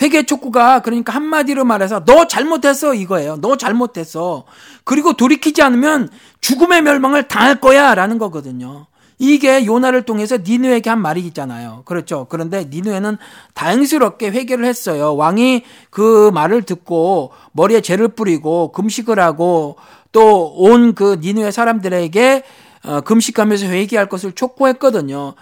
회개 0.00 0.24
촉구가 0.24 0.80
그러니까 0.80 1.12
한마디로 1.12 1.64
말해서 1.64 2.04
너 2.04 2.26
잘못했어 2.26 2.94
이거예요. 2.94 3.36
너 3.40 3.56
잘못했어. 3.56 4.44
그리고 4.84 5.12
돌이키지 5.12 5.62
않으면 5.62 6.08
죽음의 6.40 6.82
멸망을 6.82 7.28
당할 7.28 7.60
거야 7.60 7.94
라는 7.94 8.16
거거든요. 8.18 8.86
이게 9.22 9.66
요나를 9.66 10.02
통해서 10.04 10.38
니누에게 10.38 10.88
한 10.88 10.98
말이 11.02 11.20
있잖아요. 11.26 11.82
그렇죠. 11.84 12.26
그런데 12.30 12.66
니누에는 12.70 13.18
다행스럽게 13.52 14.30
회개를 14.30 14.64
했어요. 14.64 15.14
왕이 15.14 15.62
그 15.90 16.30
말을 16.32 16.62
듣고 16.62 17.30
머리에 17.52 17.82
죄를 17.82 18.08
뿌리고 18.08 18.72
금식을 18.72 19.20
하고 19.20 19.76
또 20.12 20.54
온 20.56 20.94
그 20.94 21.18
니누의 21.20 21.52
사람들에게 21.52 22.42
어, 22.86 23.00
금식하면서 23.02 23.66
회개할 23.66 24.08
것을 24.08 24.32
촉구했거든요. 24.32 25.34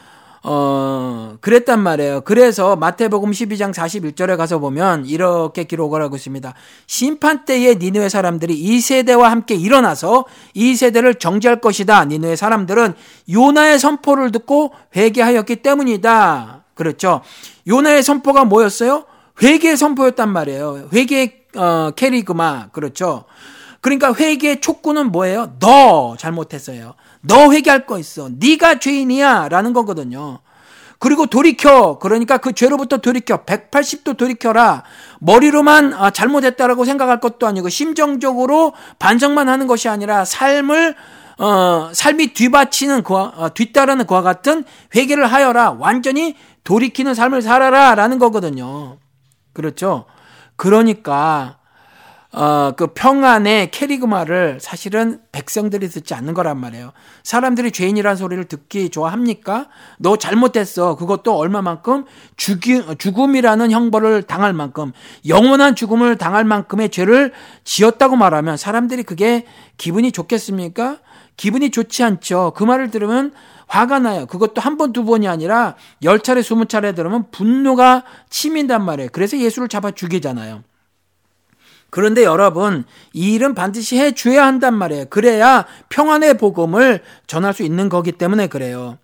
어, 0.44 1.36
그랬단 1.40 1.80
말이에요. 1.80 2.20
그래서 2.22 2.76
마태복음 2.76 3.30
12장 3.32 3.74
41절에 3.74 4.36
가서 4.36 4.58
보면 4.58 5.06
이렇게 5.06 5.64
기록을 5.64 6.00
하고 6.02 6.16
있습니다. 6.16 6.54
심판 6.86 7.44
때에 7.44 7.74
니누의 7.74 8.08
사람들이 8.10 8.54
이 8.54 8.80
세대와 8.80 9.30
함께 9.30 9.54
일어나서 9.54 10.26
이 10.54 10.76
세대를 10.76 11.16
정지할 11.16 11.60
것이다. 11.60 12.04
니누의 12.04 12.36
사람들은 12.36 12.94
요나의 13.30 13.78
선포를 13.78 14.30
듣고 14.32 14.72
회개하였기 14.96 15.56
때문이다. 15.56 16.64
그렇죠. 16.74 17.22
요나의 17.66 18.02
선포가 18.02 18.44
뭐였어요? 18.44 19.04
회개의 19.42 19.76
선포였단 19.76 20.32
말이에요. 20.32 20.88
회개의 20.92 21.38
어, 21.56 21.90
캐리그마. 21.96 22.68
그렇죠. 22.70 23.24
그러니까 23.80 24.12
회개의 24.14 24.60
촉구는 24.60 25.10
뭐예요? 25.12 25.54
너 25.60 26.16
잘못했어요. 26.16 26.94
너 27.20 27.52
회개할 27.52 27.86
거 27.86 27.98
있어. 27.98 28.28
네가 28.38 28.78
죄인이야라는 28.78 29.72
거거든요. 29.72 30.40
그리고 30.98 31.26
돌이켜. 31.26 31.98
그러니까 31.98 32.38
그 32.38 32.52
죄로부터 32.52 32.98
돌이켜. 32.98 33.44
180도 33.44 34.16
돌이켜라. 34.16 34.82
머리로만 35.20 35.94
아, 35.94 36.10
잘못했다라고 36.10 36.84
생각할 36.84 37.20
것도 37.20 37.46
아니고 37.46 37.68
심정적으로 37.68 38.72
반성만 38.98 39.48
하는 39.48 39.66
것이 39.66 39.88
아니라 39.88 40.24
삶을 40.24 40.96
어, 41.38 41.90
삶이 41.92 42.34
뒤바치는 42.34 43.04
그와, 43.04 43.32
어, 43.36 43.54
뒤따르는 43.54 44.06
그와 44.06 44.22
같은 44.22 44.64
회개를 44.94 45.26
하여라. 45.26 45.76
완전히 45.78 46.34
돌이키는 46.64 47.14
삶을 47.14 47.42
살아라라는 47.42 48.18
거거든요. 48.18 48.98
그렇죠? 49.52 50.06
그러니까 50.56 51.57
어, 52.30 52.72
그 52.76 52.88
평안의 52.88 53.70
캐리그마를 53.70 54.58
사실은 54.60 55.20
백성들이 55.32 55.88
듣지 55.88 56.12
않는 56.12 56.34
거란 56.34 56.58
말이에요. 56.58 56.92
사람들이 57.22 57.72
죄인이라는 57.72 58.16
소리를 58.16 58.44
듣기 58.44 58.90
좋아합니까? 58.90 59.68
너 59.98 60.16
잘못했어. 60.18 60.96
그것도 60.96 61.36
얼마만큼 61.36 62.04
죽이, 62.36 62.82
죽음이라는 62.98 63.70
형벌을 63.70 64.24
당할 64.24 64.52
만큼 64.52 64.92
영원한 65.26 65.74
죽음을 65.74 66.18
당할 66.18 66.44
만큼의 66.44 66.90
죄를 66.90 67.32
지었다고 67.64 68.16
말하면 68.16 68.58
사람들이 68.58 69.04
그게 69.04 69.46
기분이 69.78 70.12
좋겠습니까? 70.12 70.98
기분이 71.38 71.70
좋지 71.70 72.02
않죠. 72.02 72.52
그 72.54 72.62
말을 72.62 72.90
들으면 72.90 73.32
화가 73.68 74.00
나요. 74.00 74.26
그것도 74.26 74.60
한 74.60 74.76
번, 74.76 74.92
두 74.92 75.04
번이 75.04 75.28
아니라 75.28 75.76
열 76.02 76.20
차례, 76.20 76.42
스무 76.42 76.66
차례 76.66 76.92
들으면 76.94 77.30
분노가 77.30 78.04
치민단 78.28 78.84
말이에요. 78.84 79.10
그래서 79.12 79.38
예수를 79.38 79.68
잡아 79.68 79.92
죽이잖아요. 79.92 80.62
그런데 81.90 82.24
여러분, 82.24 82.84
이 83.12 83.34
일은 83.34 83.54
반드시 83.54 83.98
해 83.98 84.12
줘야 84.12 84.46
한단 84.46 84.74
말이에요. 84.74 85.06
그래야 85.10 85.64
평안의 85.88 86.36
복음을 86.38 87.00
전할 87.26 87.54
수 87.54 87.62
있는 87.62 87.88
거기 87.88 88.12
때문에 88.12 88.46
그래요. 88.48 88.98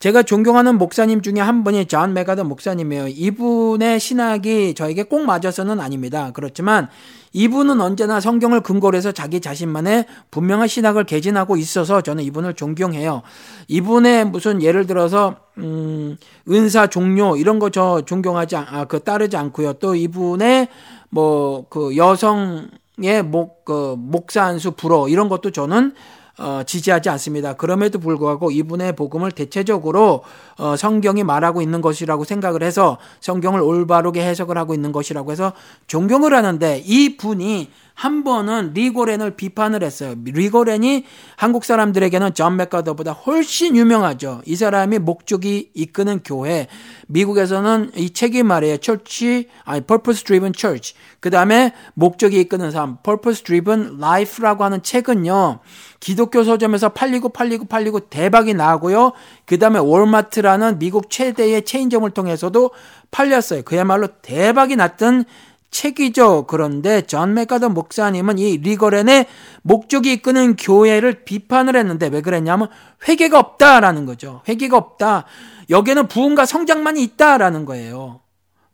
제가 0.00 0.22
존경하는 0.22 0.78
목사님 0.78 1.22
중에 1.22 1.40
한 1.40 1.64
분이 1.64 1.86
존 1.86 2.14
맥아더 2.14 2.44
목사님이에요. 2.44 3.08
이분의 3.08 3.98
신학이 3.98 4.74
저에게 4.74 5.02
꼭 5.02 5.24
맞아서는 5.24 5.80
아닙니다. 5.80 6.30
그렇지만 6.32 6.88
이분은 7.32 7.80
언제나 7.80 8.20
성경을 8.20 8.60
근거로 8.60 8.96
해서 8.96 9.10
자기 9.10 9.40
자신만의 9.40 10.06
분명한 10.30 10.68
신학을 10.68 11.04
개진하고 11.04 11.56
있어서 11.56 12.00
저는 12.00 12.22
이분을 12.24 12.54
존경해요. 12.54 13.22
이분의 13.66 14.26
무슨 14.26 14.62
예를 14.62 14.86
들어서 14.86 15.36
음 15.58 16.16
은사 16.48 16.86
종료 16.86 17.36
이런 17.36 17.58
거 17.58 17.68
저 17.70 18.02
존경하지 18.06 18.56
아, 18.56 18.84
그 18.84 19.00
따르지 19.00 19.36
않고요. 19.36 19.74
또 19.74 19.96
이분의 19.96 20.68
뭐 21.10 21.48
그 21.68 21.96
여성의 21.96 23.22
목, 23.24 23.64
그 23.64 23.94
목사 23.98 24.44
안수 24.44 24.72
불허 24.72 25.08
이런 25.08 25.28
것도 25.28 25.50
저는 25.50 25.94
어, 26.38 26.62
지지하지 26.64 27.08
않습니다. 27.10 27.54
그럼에도 27.54 27.98
불구하고 27.98 28.52
이분의 28.52 28.94
복음을 28.94 29.32
대체적으로 29.32 30.22
어, 30.56 30.76
성경이 30.76 31.24
말하고 31.24 31.62
있는 31.62 31.80
것이라고 31.80 32.22
생각을 32.22 32.62
해서 32.62 32.98
성경을 33.20 33.60
올바르게 33.60 34.24
해석을 34.24 34.56
하고 34.56 34.72
있는 34.72 34.92
것이라고 34.92 35.32
해서 35.32 35.52
존경을 35.88 36.34
하는데 36.34 36.80
이 36.86 37.16
분이 37.16 37.70
한 37.98 38.22
번은 38.22 38.74
릭 38.74 38.88
워렌을 38.88 39.32
비판을 39.32 39.82
했어요. 39.82 40.14
릭 40.24 40.48
워렌이 40.48 41.04
한국 41.34 41.64
사람들에게는 41.64 42.32
존 42.32 42.54
맥아더보다 42.54 43.10
훨씬 43.10 43.74
유명하죠. 43.74 44.40
이 44.46 44.54
사람이 44.54 45.00
목적이 45.00 45.72
이끄는 45.74 46.20
교회. 46.24 46.68
미국에서는 47.08 47.90
이 47.96 48.10
책이 48.10 48.44
말이에요. 48.44 48.76
church, 48.76 49.48
아니, 49.64 49.80
purpose 49.80 50.22
driven 50.22 50.52
church. 50.56 50.94
그 51.18 51.30
다음에 51.30 51.72
목적이 51.94 52.38
이끄는 52.42 52.70
삶, 52.70 52.98
purpose 53.02 53.42
driven 53.42 53.98
life라고 54.00 54.62
하는 54.62 54.80
책은요. 54.80 55.58
기독교 55.98 56.44
서점에서 56.44 56.90
팔리고 56.90 57.30
팔리고 57.30 57.64
팔리고 57.64 57.98
대박이 58.08 58.54
나고요. 58.54 59.10
그 59.44 59.58
다음에 59.58 59.80
월마트라는 59.80 60.78
미국 60.78 61.10
최대의 61.10 61.64
체인점을 61.64 62.08
통해서도 62.12 62.70
팔렸어요. 63.10 63.62
그야말로 63.62 64.06
대박이 64.22 64.76
났던 64.76 65.24
책이죠. 65.70 66.46
그런데 66.46 67.02
존 67.02 67.34
맥아더 67.34 67.68
목사님은 67.68 68.38
이 68.38 68.56
릭 68.58 68.76
워렌의 68.76 69.26
목적이 69.62 70.14
이끄는 70.14 70.56
교회를 70.56 71.24
비판을 71.24 71.76
했는데 71.76 72.08
왜 72.08 72.20
그랬냐면 72.20 72.68
회개가 73.06 73.38
없다라는 73.38 74.06
거죠. 74.06 74.42
회개가 74.48 74.76
없다. 74.76 75.24
여기에는 75.70 76.08
부흥과 76.08 76.46
성장만이 76.46 77.02
있다라는 77.02 77.64
거예요. 77.64 78.20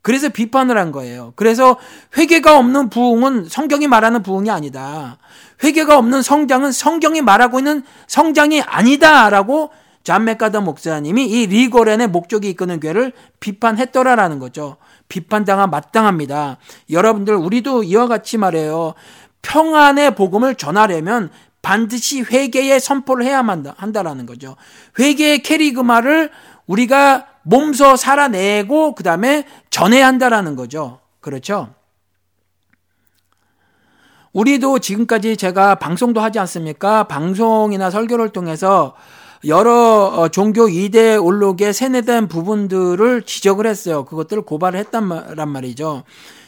그래서 0.03 0.29
비판을 0.29 0.77
한 0.77 0.93
거예요. 0.93 1.33
그래서 1.35 1.79
회개가 2.17 2.59
없는 2.59 2.91
부흥은 2.91 3.47
성경이 3.49 3.87
말하는 3.87 4.23
부흥이 4.23 4.51
아니다. 4.51 5.17
회개가 5.65 5.97
없는 5.97 6.21
성장은 6.21 6.73
성경이 6.73 7.23
말하고 7.23 7.59
있는 7.59 7.83
성장이 8.07 8.61
아니다라고 8.61 9.71
존 10.03 10.25
맥아더 10.27 10.61
목사님이 10.61 11.25
이 11.25 11.47
릭 11.47 11.64
워렌의 11.64 12.09
목적이 12.09 12.51
이끄는 12.51 12.81
교회를 12.81 13.13
비판했더라라는 13.41 14.39
거죠. 14.39 14.77
비판당해 15.09 15.71
마땅합니다. 15.71 16.59
여러분들 16.91 17.35
우리도 17.35 17.83
이와 17.85 18.07
같이 18.07 18.39
말해요. 18.39 18.95
평안의 19.43 20.15
복음을 20.15 20.55
전하려면 20.55 21.31
반드시 21.63 22.23
회개의 22.23 22.81
선포를 22.81 23.25
해야만 23.25 23.67
한다라는 23.77 24.27
거죠. 24.27 24.57
회개의 24.99 25.43
케리그마를 25.43 26.31
우리가 26.67 27.27
몸소 27.43 27.97
살아내고 27.97 28.95
그 28.95 29.03
다음에 29.03 29.47
전해야 29.71 30.07
한다라는 30.07 30.57
거죠. 30.57 31.01
그렇죠? 31.21 31.75
우리도 34.33 34.81
지금까지 34.81 35.37
제가 35.37 35.77
방송도 35.77 36.21
하지 36.21 36.39
않습니까? 36.41 37.05
방송이나 37.05 37.91
설교를 37.91 38.31
통해서 38.31 38.95
여러 39.47 39.73
어, 40.07 40.29
종교 40.29 40.69
이대 40.69 41.17
올록에 41.17 41.73
세뇌된 41.73 42.29
부분들을 42.29 43.23
지적을 43.23 43.67
했어요. 43.67 44.05
그것들을 44.05 44.43
고발을 44.45 44.79
했단 44.81 45.49
말이죠. 45.49 46.05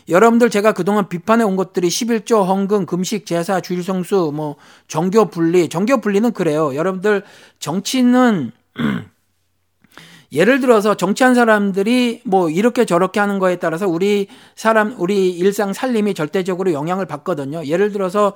여러분들 0.09 0.51
제가 0.51 0.73
그동안 0.73 1.09
비판해 1.09 1.45
온 1.45 1.57
것들이 1.57 1.89
11조 1.89 2.47
헌금, 2.47 2.87
금식, 2.87 3.27
제사, 3.27 3.61
주일 3.61 3.83
성수, 3.83 4.31
뭐 4.35 4.57
정교 4.87 5.27
분리, 5.27 5.69
정교 5.69 6.01
분리는 6.01 6.33
그래요. 6.33 6.75
여러분들 6.75 7.23
정치는 7.59 8.53
예를 10.33 10.61
들어서 10.61 10.97
정치한 10.97 11.35
사람들이 11.35 12.23
뭐 12.25 12.51
이렇게 12.51 12.85
저렇게 12.85 13.21
하는 13.21 13.39
거에 13.39 13.57
따라서 13.57 13.89
우리 13.89 14.29
사람 14.55 14.95
우리 14.99 15.31
일상 15.31 15.73
살림이 15.73 16.15
절대적으로 16.15 16.73
영향을 16.73 17.07
받거든요. 17.07 17.65
예를 17.67 17.93
들어서 17.93 18.33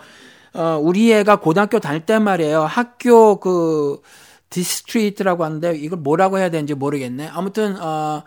어 0.52 0.78
우리 0.82 1.12
애가 1.12 1.36
고등학교 1.36 1.78
다닐 1.78 2.04
때 2.04 2.18
말이에요. 2.18 2.62
학교 2.62 3.38
그 3.38 4.00
district라고 4.50 5.44
하는데 5.44 5.74
이걸 5.76 5.98
뭐라고 6.00 6.38
해야 6.38 6.50
되는지 6.50 6.74
모르겠네. 6.74 7.28
아무튼 7.32 7.76
어 7.80 8.22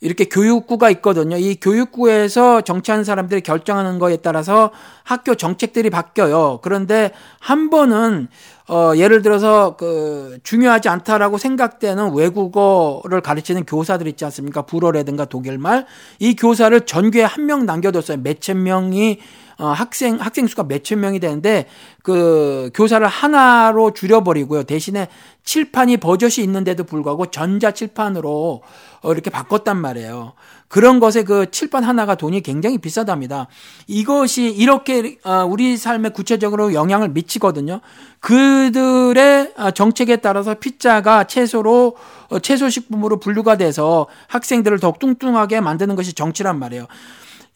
이렇게 0.00 0.26
교육구가 0.26 0.90
있거든요. 0.90 1.36
이 1.36 1.56
교육구에서 1.56 2.60
정치하는 2.60 3.04
사람들이 3.04 3.40
결정하는 3.40 3.98
거에 3.98 4.18
따라서 4.18 4.70
학교 5.02 5.34
정책들이 5.34 5.88
바뀌어요. 5.90 6.60
그런데 6.62 7.10
한 7.40 7.70
번은 7.70 8.28
어 8.68 8.92
예를 8.96 9.22
들어서 9.22 9.76
그 9.76 10.38
중요하지 10.42 10.88
않다라고 10.90 11.38
생각되는 11.38 12.14
외국어를 12.14 13.20
가르치는 13.22 13.64
교사들 13.64 14.06
있지 14.08 14.24
않습니까? 14.26 14.62
불어라든가 14.62 15.24
독일말 15.24 15.86
이 16.18 16.36
교사를 16.36 16.78
전교에 16.82 17.22
한 17.24 17.44
명 17.46 17.66
남겨뒀어요. 17.66 18.18
몇천 18.22 18.62
명이 18.62 19.20
어, 19.58 19.66
학생 19.68 20.16
학생 20.20 20.46
수가 20.46 20.64
몇천 20.64 21.00
명이 21.00 21.20
되는데 21.20 21.66
그 22.02 22.70
교사를 22.74 23.06
하나로 23.06 23.92
줄여버리고요. 23.92 24.64
대신에 24.64 25.08
칠판이 25.44 25.98
버젓이 25.98 26.42
있는데도 26.42 26.84
불구하고 26.84 27.26
전자 27.26 27.70
칠판으로 27.70 28.62
어, 29.02 29.12
이렇게 29.12 29.30
바꿨단 29.30 29.76
말이에요. 29.76 30.32
그런 30.68 30.98
것에 30.98 31.22
그 31.22 31.50
칠판 31.50 31.84
하나가 31.84 32.16
돈이 32.16 32.40
굉장히 32.40 32.78
비싸답니다. 32.78 33.46
이것이 33.86 34.50
이렇게 34.50 35.18
어, 35.22 35.44
우리 35.48 35.76
삶에 35.76 36.08
구체적으로 36.08 36.74
영향을 36.74 37.10
미치거든요. 37.10 37.80
그들의 38.20 39.52
어, 39.56 39.70
정책에 39.70 40.16
따라서 40.16 40.54
피자가 40.54 41.24
채소로 41.24 41.96
어, 42.30 42.38
채소 42.40 42.70
식품으로 42.70 43.20
분류가 43.20 43.56
돼서 43.56 44.06
학생들을 44.28 44.80
더욱 44.80 44.98
뚱뚱하게 44.98 45.60
만드는 45.60 45.94
것이 45.94 46.12
정치란 46.14 46.58
말이에요. 46.58 46.86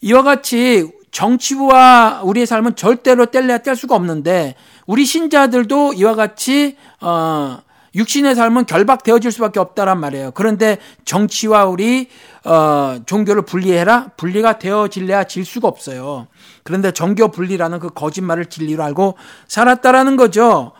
이와 0.01 0.23
같이 0.23 0.89
정치부와 1.11 2.21
우리의 2.23 2.45
삶은 2.45 2.75
절대로 2.75 3.25
뗄래야 3.25 3.59
뗄 3.59 3.75
수가 3.75 3.95
없는데 3.95 4.55
우리 4.85 5.05
신자들도 5.05 5.93
이와 5.93 6.15
같이 6.15 6.77
어 7.01 7.59
육신의 7.95 8.35
삶은 8.35 8.65
결박되어질 8.65 9.31
수밖에 9.31 9.59
없다란 9.59 9.99
말이에요. 9.99 10.31
그런데 10.31 10.77
정치와 11.05 11.65
우리 11.65 12.07
어 12.45 12.99
종교를 13.05 13.41
분리해라 13.43 14.11
분리가 14.15 14.59
되어질래야 14.59 15.23
질 15.25 15.45
수가 15.45 15.67
없어요. 15.67 16.27
그런데 16.63 16.91
정교 16.91 17.29
분리라는 17.29 17.79
그 17.79 17.89
거짓말을 17.89 18.45
진리로 18.45 18.83
알고 18.83 19.15
살았다라는 19.47 20.15
거죠. 20.17 20.73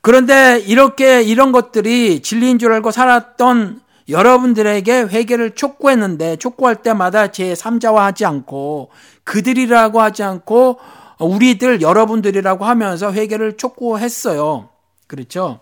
그런데 0.00 0.62
이렇게 0.66 1.22
이런 1.22 1.52
것들이 1.52 2.20
진리인 2.20 2.58
줄 2.58 2.72
알고 2.72 2.90
살았던 2.90 3.80
여러분들에게 4.08 5.02
회개를 5.04 5.54
촉구했는데 5.54 6.36
촉구할 6.36 6.76
때마다 6.76 7.28
제 7.28 7.54
3자와 7.54 7.96
하지 7.96 8.24
않고 8.24 8.90
그들이라고 9.24 10.00
하지 10.00 10.22
않고 10.22 10.78
우리들 11.18 11.80
여러분들이라고 11.80 12.64
하면서 12.64 13.12
회개를 13.12 13.56
촉구했어요. 13.56 14.68
그렇죠? 15.06 15.60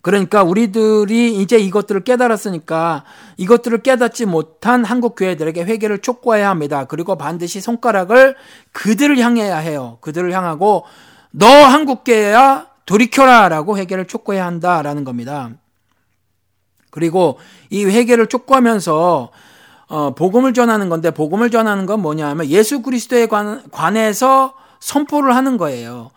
그러니까 0.00 0.42
우리들이 0.42 1.40
이제 1.40 1.58
이것들을 1.58 2.02
깨달았으니까 2.04 3.04
이것들을 3.36 3.82
깨닫지 3.82 4.26
못한 4.26 4.84
한국 4.84 5.16
교회들에게 5.16 5.64
회개를 5.64 5.98
촉구해야 5.98 6.48
합니다. 6.48 6.84
그리고 6.84 7.16
반드시 7.16 7.60
손가락을 7.60 8.36
그들을 8.72 9.18
향해야 9.18 9.56
해요. 9.58 9.98
그들을 10.00 10.32
향하고 10.32 10.84
너 11.30 11.46
한국 11.46 12.04
교회야 12.04 12.68
돌이켜라라고 12.86 13.76
회개를 13.76 14.06
촉구해야 14.06 14.46
한다라는 14.46 15.04
겁니다. 15.04 15.50
그리고 16.90 17.38
이 17.70 17.84
회개를 17.84 18.26
촉구하면서 18.26 19.30
어, 19.88 20.14
복음을 20.14 20.52
전하는 20.52 20.88
건데 20.88 21.10
복음을 21.10 21.50
전하는 21.50 21.86
건 21.86 22.00
뭐냐면 22.00 22.46
예수 22.48 22.82
그리스도에 22.82 23.26
관, 23.26 23.62
관해서 23.70 24.54
선포를 24.80 25.34
하는 25.34 25.56
거예요. 25.56 26.10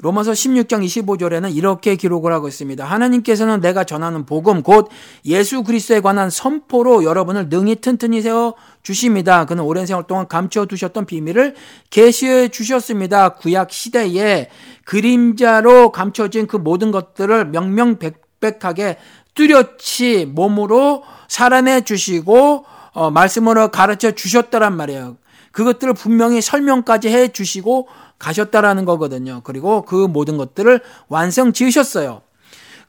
로마서 0.00 0.30
16장 0.30 0.84
25절에는 0.84 1.54
이렇게 1.54 1.96
기록을 1.96 2.32
하고 2.32 2.46
있습니다. 2.46 2.84
하나님께서는 2.84 3.60
내가 3.60 3.82
전하는 3.82 4.26
복음 4.26 4.62
곧 4.62 4.88
예수 5.24 5.64
그리스도에 5.64 6.00
관한 6.00 6.30
선포로 6.30 7.02
여러분을 7.02 7.48
능히 7.48 7.76
튼튼히 7.76 8.22
세워 8.22 8.54
주십니다. 8.84 9.44
그는 9.44 9.64
오랜 9.64 9.86
세월 9.86 10.04
동안 10.06 10.28
감춰 10.28 10.66
두셨던 10.66 11.06
비밀을 11.06 11.56
계시해 11.90 12.48
주셨습니다. 12.48 13.30
구약 13.30 13.72
시대에 13.72 14.50
그림자로 14.84 15.90
감춰진 15.90 16.46
그 16.46 16.56
모든 16.56 16.92
것들을 16.92 17.46
명명백백하게 17.46 18.98
뚜렷이 19.38 20.26
몸으로 20.26 21.04
살아내 21.28 21.82
주시고 21.82 22.64
어, 22.92 23.10
말씀으로 23.12 23.68
가르쳐 23.68 24.10
주셨다란 24.10 24.76
말이에요. 24.76 25.16
그것들을 25.52 25.94
분명히 25.94 26.40
설명까지 26.40 27.08
해 27.08 27.28
주시고 27.28 27.86
가셨다라는 28.18 28.84
거거든요. 28.84 29.42
그리고 29.44 29.82
그 29.82 29.94
모든 29.94 30.36
것들을 30.38 30.80
완성 31.06 31.52
지으셨어요. 31.52 32.22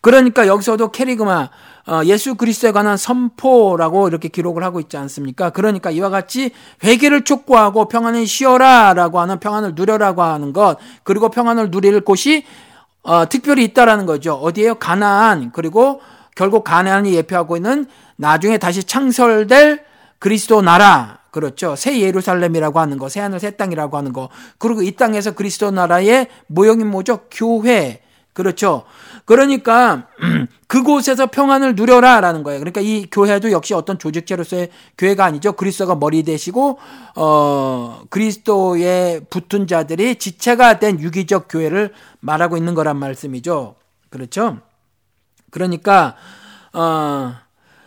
그러니까 0.02 0.48
여기서도 0.48 0.92
캐리그마 0.92 1.50
어, 1.86 2.02
예수 2.06 2.34
그리스도에 2.34 2.72
관한 2.72 2.98
선포라고 2.98 4.08
이렇게 4.08 4.28
기록을 4.28 4.64
하고 4.64 4.80
있지 4.80 4.98
않습니까? 4.98 5.52
그러니까 5.52 5.92
이와 5.92 6.10
같이 6.10 6.52
회개를 6.84 7.26
촉구하고 7.26 7.88
평안을 7.90 8.26
쉬어라라고 8.26 9.20
하는 9.20 9.40
평안을 9.40 9.74
누려라고 9.76 10.24
하는 10.24 10.54
것 10.54 10.78
그리고 11.04 11.30
평안을 11.30 11.70
누릴 11.70 12.02
곳이 12.02 12.44
어, 13.04 13.30
특별히 13.30 13.66
있다라는 13.66 14.08
거죠. 14.08 14.34
어디에요? 14.34 14.76
가나안 14.76 15.52
그리고 15.52 16.02
결국 16.36 16.64
가나안이 16.64 17.14
예표하고 17.14 17.58
있는 17.58 17.86
나중에 18.16 18.58
다시 18.58 18.84
창설될 18.84 19.84
그리스도 20.20 20.62
나라 20.62 21.20
그렇죠. 21.32 21.76
새 21.76 22.00
예루살렘이라고 22.00 22.80
하는 22.80 22.98
거, 22.98 23.08
새 23.08 23.20
하늘 23.20 23.40
새 23.40 23.52
땅이라고 23.52 23.98
하는 23.98 24.14
거. 24.14 24.30
그리고 24.58 24.82
이 24.82 24.92
땅에서 24.92 25.32
그리스도 25.32 25.72
나라의 25.72 26.28
모형이 26.48 26.84
뭐죠? 26.84 27.22
교회. 27.32 28.02
그렇죠. 28.34 28.84
그러니까 29.26 30.08
그곳에서 30.68 31.28
평안을 31.28 31.76
누려라라는 31.76 32.44
거예요. 32.44 32.60
그러니까 32.60 32.80
이 32.80 33.06
교회도 33.12 33.52
역시 33.52 33.74
어떤 33.74 34.00
조직체로서의 34.00 34.70
교회가 34.98 35.26
아니죠. 35.26 35.54
그리스도가 35.54 35.96
머리 35.96 36.24
되시고 36.24 36.80
어 37.16 38.02
그리스도에 38.10 39.22
붙은 39.30 39.68
자들이 39.68 40.16
지체가 40.16 40.80
된 40.80 41.00
유기적 41.00 41.48
교회를 41.50 41.92
말하고 42.22 42.56
있는 42.56 42.76
거란 42.76 42.98
말씀이죠. 42.98 43.76
그렇죠? 44.10 44.60
그러니까 45.52 46.16
어 46.74 47.34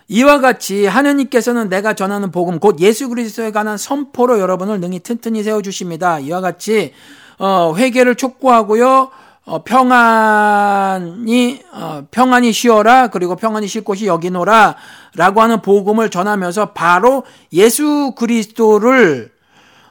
이와 0.09 0.41
같이 0.41 0.87
하느님께서는 0.87 1.69
내가 1.69 1.95
전하는 1.95 2.31
복음 2.31 2.59
곧 2.59 2.81
예수 2.81 3.09
그리스도에 3.09 3.51
관한 3.51 3.79
선포로 3.79 4.39
여러분을 4.41 4.81
능히 4.81 5.01
튼튼히 5.01 5.43
세워 5.43 5.63
주십니다. 5.63 6.19
이와 6.19 6.41
같이 6.41 6.93
어 7.39 7.75
회개를 7.77 8.17
촉구하고요. 8.17 9.11
어, 9.45 9.65
평안이 9.65 11.63
어, 11.73 12.07
평안이 12.11 12.53
쉬어라 12.53 13.09
그리고 13.09 13.35
평안이 13.35 13.67
쉴 13.67 13.83
곳이 13.83 14.07
여기노라라고 14.07 15.43
하는 15.43 15.63
복음을 15.63 16.11
전하면서 16.11 16.67
바로 16.73 17.25
예수 17.53 18.13
그리스도를 18.17 19.33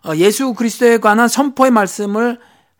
어, 0.05 0.15
예수 0.15 0.53
그리스도에 0.53 0.99
관한 0.99 1.27
선포의 1.27 1.69
말씀을 1.71 2.39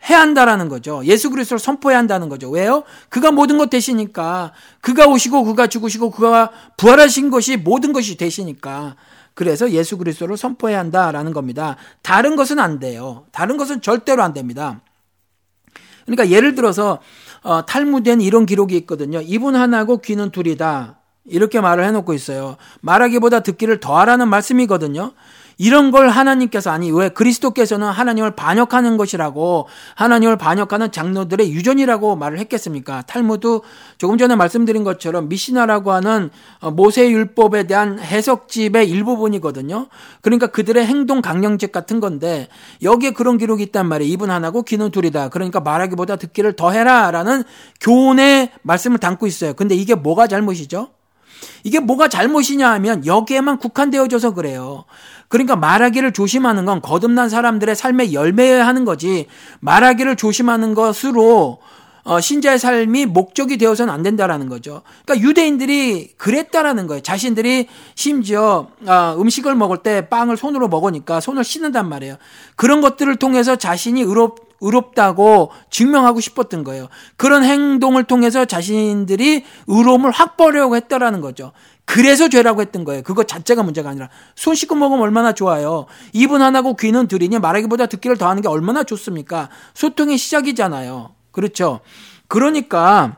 해야 0.10 0.19
한다라는 0.19 0.68
거죠. 0.68 1.02
예수 1.06 1.30
그리스도를 1.30 1.60
선포해야 1.60 1.98
한다는 1.98 2.28
거죠. 2.28 2.49
왜요? 2.49 2.84
그가 3.10 3.32
모든 3.32 3.57
것 3.57 3.69
되시니까 3.69 4.52
그가 4.82 5.07
오시고 5.07 5.44
그가 5.44 5.68
죽으시고 5.68 6.11
그가 6.11 6.52
부활하신 6.78 7.30
것이 7.30 7.57
모든 7.57 7.94
것이 7.94 8.18
되시니까 8.18 8.95
그래서 9.34 9.72
예수 9.72 9.98
그리스도를 9.98 10.38
선포해야 10.38 10.80
한다라는 10.80 11.34
겁니다. 11.34 11.78
다른 12.02 12.36
것은 12.36 12.60
안 12.60 12.80
돼요. 12.80 13.26
다른 13.32 13.57
것은 13.57 13.82
절대로 13.82 14.23
안 14.23 14.34
됩니다. 14.34 14.82
그러니까 16.06 16.30
예를 16.30 16.56
들어서 16.56 16.99
어, 17.44 17.65
탈무드에는 17.65 18.22
이런 18.23 18.45
기록이 18.45 18.76
있거든요. 18.78 19.22
이분 19.22 19.56
하나고 19.56 19.99
귀는 19.99 20.32
둘이다. 20.32 20.98
이렇게 21.26 21.61
말을 21.61 21.84
해놓고 21.86 22.14
있어요. 22.14 22.57
말하기보다 22.82 23.41
듣기를 23.41 23.80
더하라는 23.80 24.28
말씀이거든요. 24.28 25.14
이런 25.62 25.92
걸 25.92 26.10
하나님께서 26.10 26.72
아니 26.72 26.92
왜 26.92 27.10
그리스도께서는 27.10 27.88
하나님을 27.88 28.32
반역하는 28.32 28.98
것이라고 28.98 29.68
하나님을 29.94 30.36
반역하는 30.36 30.92
장로들의 30.92 31.52
유전이라고 31.52 32.16
말을 32.16 32.40
했겠습니까? 32.40 33.04
탈무드 33.04 33.60
조금 34.00 34.18
전에 34.18 34.36
말씀드린 34.36 34.84
것처럼 34.84 35.30
미시나라고 35.30 35.92
하는 35.92 36.32
어, 36.62 36.72
모세 36.72 37.12
율법에 37.12 37.68
대한 37.68 38.00
해석집의 38.00 38.90
일부분이거든요. 38.90 39.86
그러니까 40.22 40.48
그들의 40.48 40.84
행동 40.84 41.22
강령책 41.22 41.72
같은 41.72 42.00
건데 42.00 42.48
여기에 42.82 43.12
그런 43.12 43.38
기록이 43.38 43.62
있단 43.66 43.88
말이에요. 43.88 44.12
이분 44.12 44.32
하나고 44.32 44.64
귀는 44.64 44.90
둘이다. 44.90 45.30
그러니까 45.30 45.60
말하기보다 45.60 46.16
듣기를 46.16 46.54
더해라라는 46.54 47.44
교훈의 47.80 48.50
말씀을 48.64 48.98
담고 48.98 49.28
있어요. 49.28 49.54
근데 49.54 49.76
이게 49.76 49.94
뭐가 49.94 50.26
잘못이죠? 50.26 50.90
이게 51.64 51.80
뭐가 51.80 52.08
잘못이냐 52.08 52.72
하면 52.74 53.06
여기에만 53.06 53.58
국한되어져서 53.58 54.34
그래요. 54.34 54.86
그러니까 55.32 55.56
말하기를 55.56 56.12
조심하는 56.12 56.66
건 56.66 56.82
거듭난 56.82 57.30
사람들의 57.30 57.74
삶의 57.74 58.14
열매여야 58.14 58.68
하는 58.68 58.84
거지 58.84 59.28
말하기를 59.62 60.18
조심하는 60.18 60.76
것으로 60.76 61.60
어, 62.03 62.20
신자의 62.20 62.60
삶이 62.60 63.06
목적이 63.06 63.58
되어서는 63.58 63.94
안 63.94 64.03
된다라는 64.03 64.49
거죠. 64.49 64.82
그러니까 65.06 65.28
유대인들이 65.28 66.16
그랬다라는 66.18 66.88
거예요. 66.88 67.02
자신들이 67.02 67.68
심지어 67.95 68.68
어, 68.86 69.16
음식을 69.18 69.56
먹을 69.56 69.78
때 69.78 70.10
빵을 70.10 70.36
손으로 70.36 70.68
먹으니까 70.68 71.22
손을 71.22 71.44
씻는단 71.44 71.88
말이에요. 71.88 72.18
그런 72.58 72.82
것들을 72.82 73.16
통해서 73.18 73.56
자신이 73.56 74.02
의롭, 74.02 74.52
의롭다고 74.62 75.52
증명하고 75.70 76.20
싶었던 76.20 76.64
거예요. 76.64 76.88
그런 77.18 77.44
행동을 77.44 78.03
통해서 78.03 78.45
자신들이 78.45 79.45
의로움을 79.68 80.12
확보하려고 80.12 80.76
했다라는 80.76 81.22
거죠. 81.22 81.52
그래서 81.86 82.30
죄라고 82.30 82.62
했던 82.62 82.86
거예요. 82.86 83.03
그거 83.03 83.24
자체가 83.24 83.64
문제가 83.64 83.90
아니라 83.90 84.10
손 84.36 84.56
씻고 84.56 84.76
먹으면 84.76 85.03
얼마나 85.03 85.34
좋아요. 85.34 85.88
입은 86.14 86.41
하나고 86.41 86.76
귀는 86.76 87.08
둘이니 87.08 87.40
말하기보다 87.40 87.88
듣기를 87.88 88.18
더하는 88.18 88.41
게 88.41 88.48
얼마나 88.48 88.84
좋습니까? 88.84 89.49
소통의 89.74 90.18
시작이잖아요. 90.18 91.12
그렇죠. 91.32 91.82
그러니까 92.28 93.18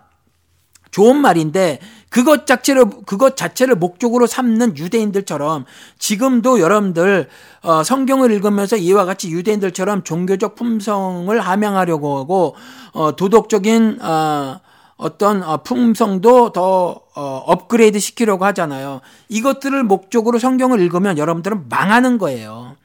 좋은 0.94 1.18
말인데 1.18 1.80
그것 2.10 2.46
자체를 2.46 2.86
그것 3.08 3.36
자체를 3.36 3.76
목적으로 3.76 4.28
삼는 4.28 4.78
유대인들처럼 4.78 5.66
지금도 5.98 6.60
여러분들 6.60 7.28
어, 7.64 7.84
성경을 7.84 8.32
읽으면서 8.32 8.76
이와 8.78 9.06
같이 9.06 9.32
유대인들처럼 9.32 10.04
종교적 10.04 10.54
품성을 10.54 11.40
함양하려고 11.40 12.20
하고 12.20 12.56
어, 12.92 13.16
도덕적인 13.16 14.00
어, 14.04 14.60
어떤 15.04 15.44
어, 15.44 15.58
품성도 15.64 16.54
더 16.54 17.02
어, 17.14 17.44
업그레이드 17.46 18.00
시키려고 18.00 18.46
하잖아요. 18.46 19.02
이것들을 19.28 19.84
목적으로 19.84 20.40
성경을 20.40 20.80
읽으면 20.80 21.18
여러분들은 21.18 21.68
망하는 21.68 22.18
거예요. 22.18 22.78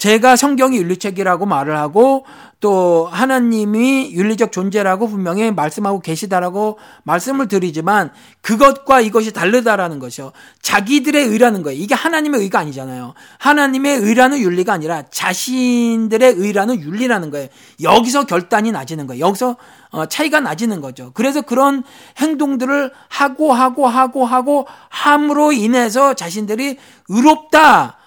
제가 0.00 0.34
성경이 0.34 0.78
윤리책이라고 0.78 1.44
말을 1.44 1.76
하고 1.76 2.24
또 2.58 3.06
하나님이 3.12 4.12
윤리적 4.12 4.50
존재라고 4.50 5.08
분명히 5.08 5.50
말씀하고 5.50 6.00
계시다라고 6.00 6.78
말씀을 7.02 7.48
드리지만 7.48 8.10
그것과 8.40 9.02
이것이 9.02 9.32
다르다라는 9.32 9.98
것이요. 9.98 10.32
자기들의 10.62 11.26
의라는 11.26 11.62
거예요. 11.62 11.78
이게 11.78 11.94
하나님의 11.94 12.40
의가 12.40 12.60
아니잖아요. 12.60 13.12
하나님의 13.38 13.98
의라는 13.98 14.38
윤리가 14.38 14.72
아니라 14.72 15.02
자신들의 15.10 16.32
의라는 16.34 16.80
윤리라는 16.80 17.30
거예요. 17.30 17.48
여기서 17.82 18.24
결단이 18.24 18.72
나지는 18.72 19.06
거예요. 19.06 19.26
여기서 19.26 19.56
어, 19.90 20.06
차이가 20.06 20.40
나지는 20.40 20.80
거죠. 20.80 21.10
그래서 21.12 21.42
그런 21.42 21.82
행동들을 22.16 22.90
하고 23.08 23.52
하고 23.52 23.86
하고 23.86 24.24
하고 24.24 24.66
함으로 24.88 25.52
인해서 25.52 26.14
자신들이 26.14 26.78
의롭다 27.08 27.99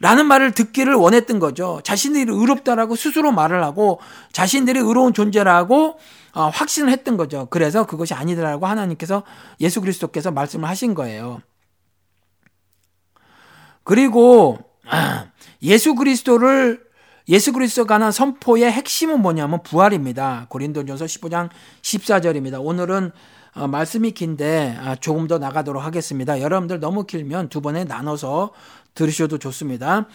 라는 0.00 0.26
말을 0.26 0.52
듣기를 0.52 0.94
원했던 0.94 1.38
거죠. 1.38 1.80
자신들이 1.82 2.30
의롭다라고 2.30 2.94
스스로 2.94 3.32
말을 3.32 3.64
하고 3.64 4.00
자신들이 4.32 4.78
의로운 4.78 5.12
존재라고 5.12 5.98
어, 6.34 6.48
확신을 6.48 6.90
했던 6.92 7.16
거죠. 7.16 7.48
그래서 7.50 7.86
그것이 7.86 8.14
아니더라고 8.14 8.66
하나님께서 8.66 9.24
예수 9.60 9.80
그리스도께서 9.80 10.30
말씀을 10.30 10.68
하신 10.68 10.94
거예요. 10.94 11.40
그리고 13.82 14.58
예수 15.62 15.94
그리스도를 15.94 16.86
예수 17.28 17.52
그리스도 17.52 17.84
관한 17.84 18.12
선포의 18.12 18.70
핵심은 18.70 19.20
뭐냐면 19.20 19.62
부활입니다. 19.62 20.46
고린도전서 20.48 21.04
15장 21.06 21.50
14절입니다. 21.82 22.64
오늘은 22.64 23.12
어, 23.54 23.66
말씀이 23.66 24.12
긴데 24.12 24.76
아, 24.80 24.94
조금 24.96 25.26
더 25.26 25.38
나가도록 25.38 25.82
하겠습니다. 25.82 26.40
여러분들 26.40 26.80
너무 26.80 27.04
길면 27.04 27.48
두 27.48 27.60
번에 27.60 27.84
나눠서 27.84 28.52
들으셔도 28.98 29.38
좋습니다. 29.38 30.06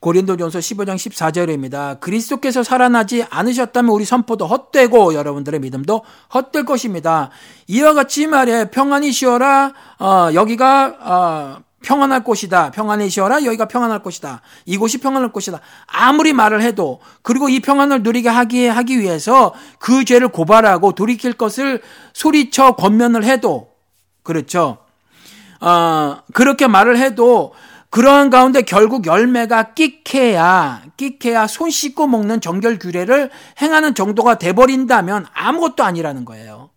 고린도전서 0.00 0.58
15장 0.60 0.96
14절입니다. 0.96 2.00
그리스도께서 2.00 2.62
살아나지 2.62 3.24
않으셨다면 3.28 3.90
우리 3.90 4.06
선포도 4.06 4.46
헛되고 4.46 5.14
여러분들의 5.14 5.60
믿음도 5.60 6.02
헛될 6.32 6.64
것입니다. 6.64 7.30
이와 7.66 7.92
같이 7.92 8.26
말해 8.26 8.70
평안히 8.70 9.12
쉬어라. 9.12 9.74
어, 9.98 10.30
여기가 10.32 10.96
어, 11.00 11.62
평안할 11.82 12.24
곳이다. 12.24 12.70
평안히 12.70 13.10
쉬어라. 13.10 13.44
여기가 13.44 13.66
평안할 13.66 14.02
곳이다. 14.02 14.40
이곳이 14.64 14.98
평안할 14.98 15.32
곳이다. 15.32 15.60
아무리 15.86 16.32
말을 16.32 16.62
해도 16.62 17.00
그리고 17.22 17.50
이 17.50 17.60
평안을 17.60 18.02
누리게 18.02 18.28
하기 18.28 18.66
하기 18.68 19.00
위해서 19.00 19.54
그 19.78 20.04
죄를 20.04 20.28
고발하고 20.28 20.92
돌이킬 20.92 21.34
것을 21.34 21.82
소리쳐 22.14 22.72
권면을 22.76 23.24
해도 23.24 23.70
그렇죠. 24.22 24.78
어, 25.60 26.22
그렇게 26.32 26.66
말을 26.66 26.96
해도 26.96 27.52
그러한 27.90 28.30
가운데 28.30 28.62
결국 28.62 29.06
열매가 29.06 29.74
끽해야 29.74 30.82
끽해야 30.96 31.46
손 31.48 31.70
씻고 31.70 32.06
먹는 32.06 32.40
정결 32.40 32.78
규례를 32.78 33.30
행하는 33.60 33.94
정도가 33.94 34.38
돼버린다면 34.38 35.26
아무것도 35.32 35.82
아니라는 35.82 36.24
거예요. 36.24 36.70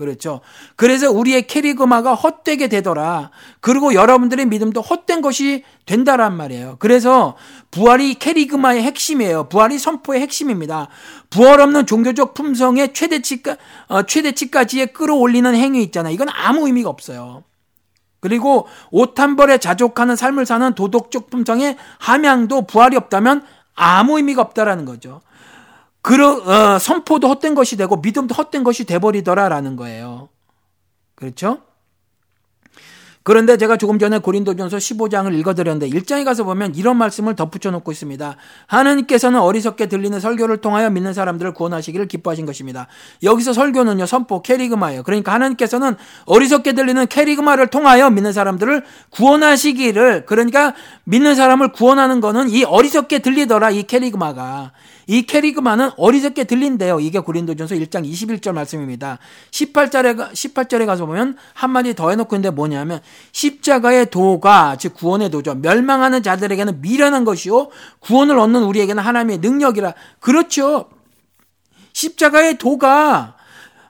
그렇죠. 0.00 0.40
그래서 0.76 1.10
우리의 1.10 1.46
캐리그마가 1.46 2.14
헛되게 2.14 2.68
되더라. 2.68 3.30
그리고 3.60 3.92
여러분들의 3.92 4.46
믿음도 4.46 4.80
헛된 4.80 5.20
것이 5.20 5.62
된다란 5.84 6.38
말이에요. 6.38 6.76
그래서 6.78 7.36
부활이 7.70 8.14
캐리그마의 8.14 8.82
핵심이에요. 8.82 9.50
부활이 9.50 9.78
선포의 9.78 10.22
핵심입니다. 10.22 10.88
부활 11.28 11.60
없는 11.60 11.84
종교적 11.84 12.32
품성의 12.32 12.94
최대치, 12.94 13.42
어, 13.88 14.02
최대치까지에 14.04 14.86
끌어올리는 14.86 15.54
행위 15.54 15.82
있잖아요. 15.82 16.14
이건 16.14 16.28
아무 16.30 16.66
의미가 16.66 16.88
없어요. 16.88 17.44
그리고 18.20 18.66
옷 18.90 19.18
한 19.18 19.36
벌에 19.36 19.58
자족하는 19.58 20.14
삶을 20.16 20.46
사는 20.46 20.74
도덕적 20.74 21.30
품성의 21.30 21.76
함양도 21.98 22.62
부활이 22.62 22.96
없다면 22.96 23.44
아무 23.74 24.16
의미가 24.18 24.42
없다라는 24.42 24.84
거죠. 24.84 25.22
그러, 26.02 26.32
어, 26.32 26.78
선포도 26.78 27.28
헛된 27.28 27.54
것이 27.54 27.76
되고 27.76 27.96
믿음도 27.96 28.34
헛된 28.34 28.64
것이 28.64 28.84
돼버리더라라는 28.84 29.76
거예요. 29.76 30.28
그렇죠? 31.14 31.58
그런데 33.22 33.58
제가 33.58 33.76
조금 33.76 33.98
전에 33.98 34.18
고린도전서 34.18 34.78
15장을 34.78 35.32
읽어드렸는데 35.38 35.90
1장에 35.90 36.24
가서 36.24 36.44
보면 36.44 36.74
이런 36.74 36.96
말씀을 36.96 37.36
덧붙여 37.36 37.70
놓고 37.70 37.92
있습니다. 37.92 38.36
하느님께서는 38.66 39.40
어리석게 39.40 39.86
들리는 39.86 40.18
설교를 40.18 40.58
통하여 40.58 40.88
믿는 40.88 41.12
사람들을 41.12 41.52
구원하시기를 41.52 42.08
기뻐하신 42.08 42.46
것입니다. 42.46 42.86
여기서 43.22 43.52
설교는요 43.52 44.06
선포 44.06 44.40
캐리그마예요. 44.40 45.02
그러니까 45.02 45.34
하나님께서는 45.34 45.96
어리석게 46.24 46.72
들리는 46.72 47.06
캐리그마를 47.06 47.66
통하여 47.66 48.08
믿는 48.08 48.32
사람들을 48.32 48.84
구원하시기를 49.10 50.24
그러니까 50.24 50.74
믿는 51.04 51.34
사람을 51.34 51.72
구원하는 51.72 52.22
거는 52.22 52.48
이 52.48 52.64
어리석게 52.64 53.18
들리더라 53.18 53.70
이 53.70 53.82
캐리그마가 53.82 54.72
이 55.10 55.22
캐리그마는 55.22 55.90
어리석게 55.96 56.44
들린대요. 56.44 57.00
이게 57.00 57.18
고린도전서 57.18 57.74
1장 57.74 58.08
21절 58.08 58.52
말씀입니다. 58.52 59.18
18절에 59.50 60.30
18절에 60.30 60.86
가서 60.86 61.04
보면 61.04 61.36
한 61.52 61.70
마디 61.70 61.96
더 61.96 62.10
해놓고 62.10 62.36
있는데 62.36 62.54
뭐냐면 62.54 63.00
십자가의 63.32 64.10
도가 64.10 64.76
즉 64.78 64.94
구원의 64.94 65.30
도죠. 65.30 65.56
멸망하는 65.56 66.22
자들에게는 66.22 66.80
미련한 66.80 67.24
것이요 67.24 67.70
구원을 67.98 68.38
얻는 68.38 68.62
우리에게는 68.62 69.02
하나님의 69.02 69.38
능력이라. 69.38 69.94
그렇죠. 70.20 70.88
십자가의 71.92 72.58
도가 72.58 73.34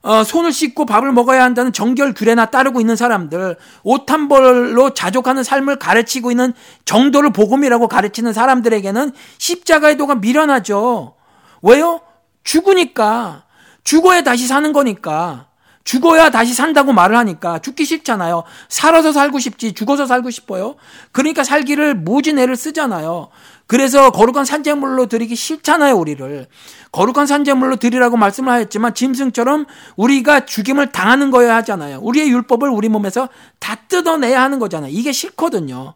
어, 0.03 0.25
손을 0.25 0.53
씻고 0.53 0.87
밥을 0.87 1.13
먹어야 1.13 1.45
한다는 1.45 1.73
정결 1.73 2.15
규례나 2.15 2.47
따르고 2.47 2.81
있는 2.81 2.97
사람들, 2.97 3.57
옷 3.83 4.11
한 4.11 4.29
벌로 4.29 4.95
자족하는 4.95 5.45
삶을 5.45 5.77
가르치고 5.79 6.31
있는 6.31 6.53
정도를 6.85 7.33
복음이라고 7.33 7.87
가르치는 7.87 8.33
사람들에게는 8.33 9.13
십자가의 9.39 9.97
도가 9.99 10.17
미련하죠. 10.17 11.15
왜요? 11.63 12.01
죽으니까. 12.45 13.45
죽어야 13.85 14.23
다시 14.23 14.47
사는 14.47 14.73
거니까. 14.73 15.47
죽어야 15.85 16.31
다시 16.31 16.55
산다고 16.55 16.93
말을 16.93 17.17
하니까 17.17 17.59
죽기 17.59 17.85
싫잖아요. 17.85 18.45
살아서 18.69 19.13
살고 19.13 19.39
싶지 19.39 19.73
죽어서 19.73 20.07
살고 20.07 20.31
싶어요. 20.31 20.77
그러니까 21.11 21.43
살기를 21.43 21.95
모진 21.95 22.39
애를 22.39 22.55
쓰잖아요. 22.55 23.29
그래서 23.71 24.11
거룩한 24.11 24.45
산재물로 24.45 25.07
드리기 25.07 25.37
싫잖아요, 25.37 25.95
우리를. 25.95 26.49
거룩한 26.91 27.29
산재물로 27.29 27.77
드리라고 27.77 28.17
말씀을 28.17 28.53
하였지만 28.53 28.97
짐승처럼 28.97 29.67
우리가 29.95 30.45
죽임을 30.45 30.91
당하는 30.91 31.31
거여야 31.31 31.55
하잖아요. 31.59 32.01
우리의 32.03 32.31
율법을 32.31 32.69
우리 32.69 32.89
몸에서 32.89 33.29
다 33.61 33.77
뜯어내야 33.87 34.43
하는 34.43 34.59
거잖아요. 34.59 34.91
이게 34.93 35.13
싫거든요. 35.13 35.95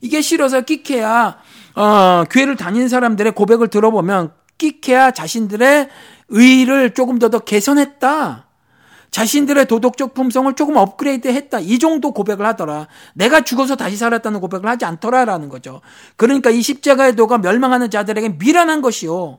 이게 0.00 0.20
싫어서 0.20 0.60
끼케야 0.60 1.38
어, 1.74 2.24
교회를 2.30 2.54
다니는 2.54 2.88
사람들의 2.88 3.32
고백을 3.32 3.66
들어보면 3.70 4.30
끼케야 4.56 5.10
자신들의 5.10 5.88
의를 6.28 6.94
조금 6.94 7.18
더 7.18 7.28
더 7.28 7.40
개선했다. 7.40 8.45
자신들의 9.10 9.66
도덕적 9.66 10.14
품성을 10.14 10.52
조금 10.54 10.76
업그레이드 10.76 11.28
했다. 11.28 11.58
이 11.60 11.78
정도 11.78 12.12
고백을 12.12 12.44
하더라. 12.46 12.88
내가 13.14 13.42
죽어서 13.42 13.76
다시 13.76 13.96
살았다는 13.96 14.40
고백을 14.40 14.68
하지 14.68 14.84
않더라라는 14.84 15.48
거죠. 15.48 15.80
그러니까 16.16 16.50
이 16.50 16.60
십자가의 16.62 17.16
도가 17.16 17.38
멸망하는 17.38 17.90
자들에게 17.90 18.36
미련한 18.38 18.82
것이요. 18.82 19.38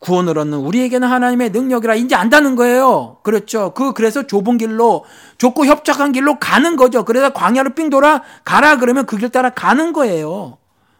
구원을 0.00 0.38
얻는 0.38 0.58
우리에게는 0.58 1.08
하나님의 1.08 1.50
능력이라 1.50 1.94
이제 1.94 2.14
안다는 2.14 2.56
거예요. 2.56 3.18
그렇죠. 3.22 3.72
그 3.72 3.94
그래서 3.94 4.26
좁은 4.26 4.58
길로 4.58 5.04
좁고 5.38 5.64
협착한 5.64 6.12
길로 6.12 6.38
가는 6.38 6.76
거죠. 6.76 7.06
그래서 7.06 7.32
광야로 7.32 7.70
삥 7.70 7.88
돌아 7.88 8.22
가라 8.44 8.76
그러면 8.76 9.06
그 9.06 9.16
길 9.16 9.30
따라 9.30 9.48
가는 9.48 9.94
거예요. 9.94 10.58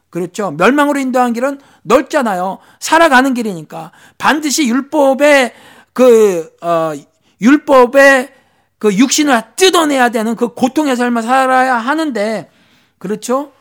그렇죠. 0.09 0.53
멸망으로 0.53 1.01
인도한 1.01 1.33
길은 1.35 1.61
넓잖아요. 1.83 2.59
살아가는 2.81 3.35
길이니까 3.35 3.93
반드시 4.17 4.69
율법의 4.69 5.53
그 5.93 6.51
어, 6.63 6.93
율법의 7.41 8.33
그 8.79 8.95
육신을 8.95 9.41
뜯어내야 9.57 10.11
되는 10.11 10.37
그 10.37 10.55
고통의 10.55 10.97
삶을 10.97 11.23
살아야 11.23 11.77
하는데 11.77 12.51
그렇죠? 12.99 13.53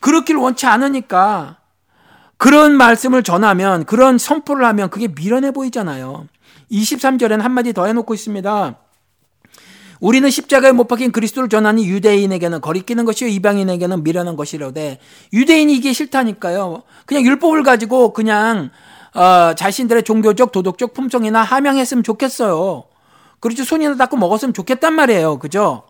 그렇길 0.00 0.36
원치 0.36 0.66
않으니까 0.66 1.58
그런 2.36 2.72
말씀을 2.76 3.22
전하면 3.22 3.84
그런 3.84 4.16
선포를 4.16 4.64
하면 4.66 4.88
그게 4.88 5.08
미련해 5.08 5.50
보이잖아요. 5.50 6.26
23절에는 6.72 7.40
한마디 7.40 7.72
더 7.72 7.86
해놓고 7.86 8.14
있습니다. 8.14 8.78
우리는 10.00 10.30
십자가에 10.30 10.72
못 10.72 10.88
박힌 10.88 11.12
그리스도를 11.12 11.50
전하니 11.50 11.86
유대인에게는 11.86 12.62
거리끼는 12.62 13.04
것이요 13.04 13.28
이방인에게는 13.28 14.02
미련한 14.02 14.36
것이로되 14.36 14.98
유대인이 15.32 15.74
이게 15.74 15.92
싫다니까요. 15.92 16.82
그냥 17.04 17.24
율법을 17.26 17.62
가지고 17.62 18.14
그냥 18.14 18.70
어, 19.14 19.54
자신들의 19.54 20.04
종교적 20.04 20.52
도덕적 20.52 20.94
품성이나 20.94 21.42
함양했으면 21.42 22.02
좋겠어요. 22.02 22.84
그렇죠. 23.40 23.64
손이나 23.64 23.96
닦고 23.96 24.16
먹었으면 24.16 24.54
좋겠단 24.54 24.92
말이에요. 24.94 25.38
그죠? 25.38 25.82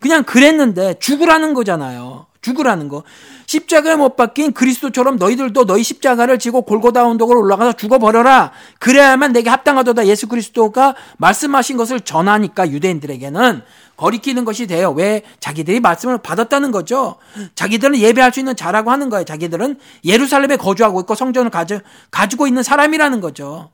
그냥 0.00 0.24
그랬는데 0.24 0.98
죽으라는 0.98 1.54
거잖아요. 1.54 2.26
죽으라는 2.40 2.88
거. 2.88 3.02
십자가에 3.46 3.96
못 3.96 4.14
박힌 4.14 4.52
그리스도처럼 4.52 5.16
너희들도 5.16 5.64
너희 5.66 5.82
십자가를 5.82 6.38
지고 6.38 6.62
골고다 6.62 7.04
언덕으로 7.06 7.40
올라가서 7.40 7.72
죽어버려라. 7.72 8.52
그래야만 8.78 9.32
내게 9.32 9.50
합당하도다. 9.50 10.06
예수 10.06 10.28
그리스도가 10.28 10.94
말씀하신 11.16 11.76
것을 11.76 12.00
전하니까 12.00 12.70
유대인들에게는 12.70 13.62
거리끼는 13.96 14.44
것이 14.44 14.66
돼요. 14.66 14.92
왜? 14.92 15.22
자기들이 15.40 15.80
말씀을 15.80 16.18
받았다는 16.18 16.70
거죠. 16.70 17.16
자기들은 17.56 17.98
예배할 17.98 18.32
수 18.32 18.38
있는 18.38 18.54
자라고 18.54 18.92
하는 18.92 19.10
거예요. 19.10 19.24
자기들은 19.24 19.78
예루살렘에 20.04 20.56
거주하고 20.56 21.00
있고 21.00 21.14
성전을 21.16 21.50
가져, 21.50 21.80
가지고 22.10 22.46
있는 22.46 22.62
사람이라는 22.62 23.20
거죠. 23.20 23.70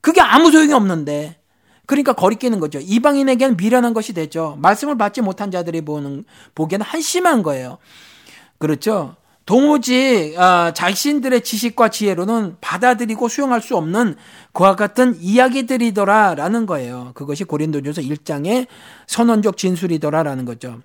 그게 0.00 0.22
아무 0.22 0.50
소용이 0.50 0.72
없는데. 0.72 1.39
그러니까 1.90 2.12
거리끼는 2.12 2.60
거죠. 2.60 2.78
이방인에게는 2.80 3.56
미련한 3.56 3.94
것이 3.94 4.12
되죠. 4.12 4.56
말씀을 4.62 4.96
받지 4.96 5.22
못한 5.22 5.50
자들이 5.50 5.80
보는 5.80 6.24
보기에는 6.54 6.86
한심한 6.86 7.42
거예요. 7.42 7.78
그렇죠. 8.58 9.16
도무지 9.44 10.36
어, 10.38 10.72
자신들의 10.72 11.40
지식과 11.40 11.88
지혜로는 11.88 12.58
받아들이고 12.60 13.26
수용할 13.26 13.60
수 13.60 13.76
없는 13.76 14.14
그와 14.52 14.76
같은 14.76 15.16
이야기들이더라라는 15.18 16.66
거예요. 16.66 17.10
그것이 17.16 17.42
고린도전서 17.42 18.02
1장의 18.02 18.68
선언적 19.08 19.56
진술이더라라는 19.56 20.44
거죠. 20.44 20.82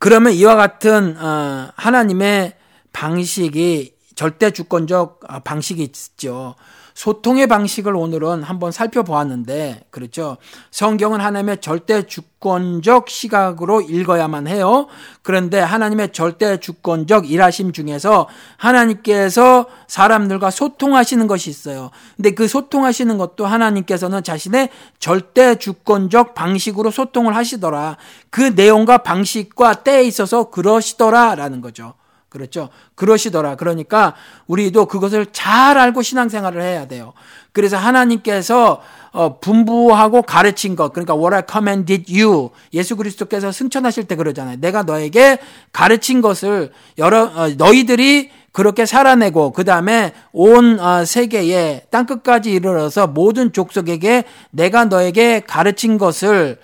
그러면 0.00 0.32
이와 0.32 0.56
같은 0.56 1.16
어, 1.16 1.70
하나님의 1.76 2.54
방식이 2.92 3.94
절대 4.16 4.50
주권적 4.50 5.20
어, 5.28 5.38
방식이 5.44 5.80
있죠. 5.84 6.56
소통의 6.94 7.48
방식을 7.48 7.94
오늘은 7.96 8.44
한번 8.44 8.70
살펴보았는데, 8.70 9.86
그렇죠. 9.90 10.36
성경은 10.70 11.20
하나님의 11.20 11.60
절대 11.60 12.06
주권적 12.06 13.10
시각으로 13.10 13.80
읽어야만 13.80 14.46
해요. 14.46 14.86
그런데 15.22 15.58
하나님의 15.58 16.12
절대 16.12 16.58
주권적 16.58 17.28
일하심 17.28 17.72
중에서 17.72 18.28
하나님께서 18.58 19.66
사람들과 19.88 20.50
소통하시는 20.50 21.26
것이 21.26 21.50
있어요. 21.50 21.90
근데 22.16 22.30
그 22.30 22.46
소통하시는 22.46 23.18
것도 23.18 23.44
하나님께서는 23.44 24.22
자신의 24.22 24.70
절대 25.00 25.56
주권적 25.56 26.34
방식으로 26.34 26.92
소통을 26.92 27.34
하시더라. 27.34 27.96
그 28.30 28.52
내용과 28.54 28.98
방식과 28.98 29.82
때에 29.82 30.04
있어서 30.04 30.48
그러시더라라는 30.50 31.60
거죠. 31.60 31.94
그렇죠. 32.34 32.68
그러시더라. 32.96 33.54
그러니까 33.54 34.14
우리도 34.48 34.86
그것을 34.86 35.26
잘 35.30 35.78
알고 35.78 36.02
신앙생활을 36.02 36.60
해야 36.60 36.88
돼요. 36.88 37.12
그래서 37.52 37.76
하나님께서 37.76 38.82
어, 39.12 39.38
분부하고 39.38 40.22
가르친 40.22 40.74
것, 40.74 40.92
그러니까 40.92 41.14
what 41.14 41.32
I 41.32 41.42
commanded 41.48 42.12
you. 42.12 42.50
예수 42.72 42.96
그리스도께서 42.96 43.52
승천하실 43.52 44.08
때 44.08 44.16
그러잖아요. 44.16 44.56
내가 44.60 44.82
너에게 44.82 45.38
가르친 45.72 46.20
것을 46.20 46.72
여러 46.98 47.22
어, 47.22 47.48
너희들이 47.56 48.32
그렇게 48.50 48.84
살아내고 48.84 49.52
그 49.52 49.64
다음에 49.64 50.12
온 50.32 50.80
어, 50.80 51.04
세계에 51.04 51.82
땅 51.90 52.06
끝까지 52.06 52.50
이르러서 52.50 53.06
모든 53.06 53.52
족속에게 53.52 54.24
내가 54.50 54.86
너에게 54.86 55.38
가르친 55.38 55.98
것을 55.98 56.58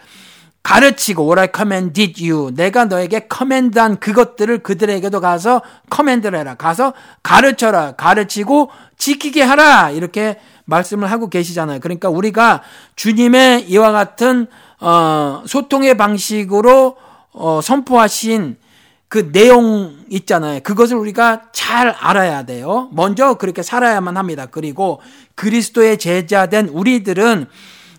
가르치고 0.62 1.24
what 1.24 1.40
I 1.40 1.48
commanded 1.54 2.30
you 2.30 2.54
내가 2.54 2.84
너에게 2.84 3.20
커맨드한 3.20 3.98
그것들을 3.98 4.62
그들에게도 4.62 5.20
가서 5.20 5.62
커맨드를 5.88 6.38
해라 6.38 6.54
가서 6.54 6.92
가르쳐라 7.22 7.92
가르치고 7.92 8.70
지키게 8.98 9.42
하라 9.42 9.90
이렇게 9.90 10.38
말씀을 10.66 11.10
하고 11.10 11.28
계시잖아요. 11.28 11.80
그러니까 11.80 12.08
우리가 12.08 12.62
주님의 12.96 13.68
이와 13.68 13.90
같은 13.92 14.46
어, 14.80 15.42
소통의 15.46 15.96
방식으로 15.96 16.96
어, 17.32 17.60
선포하신 17.62 18.56
그 19.08 19.32
내용 19.32 19.96
있잖아요. 20.08 20.60
그것을 20.60 20.96
우리가 20.96 21.48
잘 21.52 21.88
알아야 21.88 22.44
돼요. 22.44 22.88
먼저 22.92 23.34
그렇게 23.34 23.62
살아야만 23.62 24.16
합니다. 24.16 24.46
그리고 24.46 25.00
그리스도의 25.34 25.98
제자된 25.98 26.68
우리들은 26.68 27.46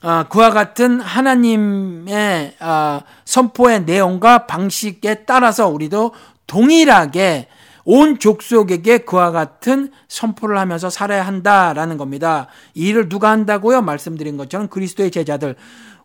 어, 0.03 0.23
그와 0.30 0.49
같은 0.49 0.99
하나님의 0.99 2.56
어, 2.60 3.02
선포의 3.23 3.84
내용과 3.84 4.48
방식에 4.48 5.26
따라서 5.26 5.68
우리도 5.68 6.11
동일하게 6.48 7.48
온 7.84 8.19
족속에게 8.19 8.99
그와 8.99 9.32
같은 9.32 9.91
선포를 10.07 10.57
하면서 10.57 10.90
살아야 10.90 11.26
한다라는 11.26 11.98
겁니다. 11.98 12.48
이 12.73 12.90
일을 12.90 13.10
누가 13.10 13.30
한다고요? 13.30 13.82
말씀드린 13.82 14.38
것처럼 14.38 14.68
그리스도의 14.68 15.11
제자들. 15.11 15.56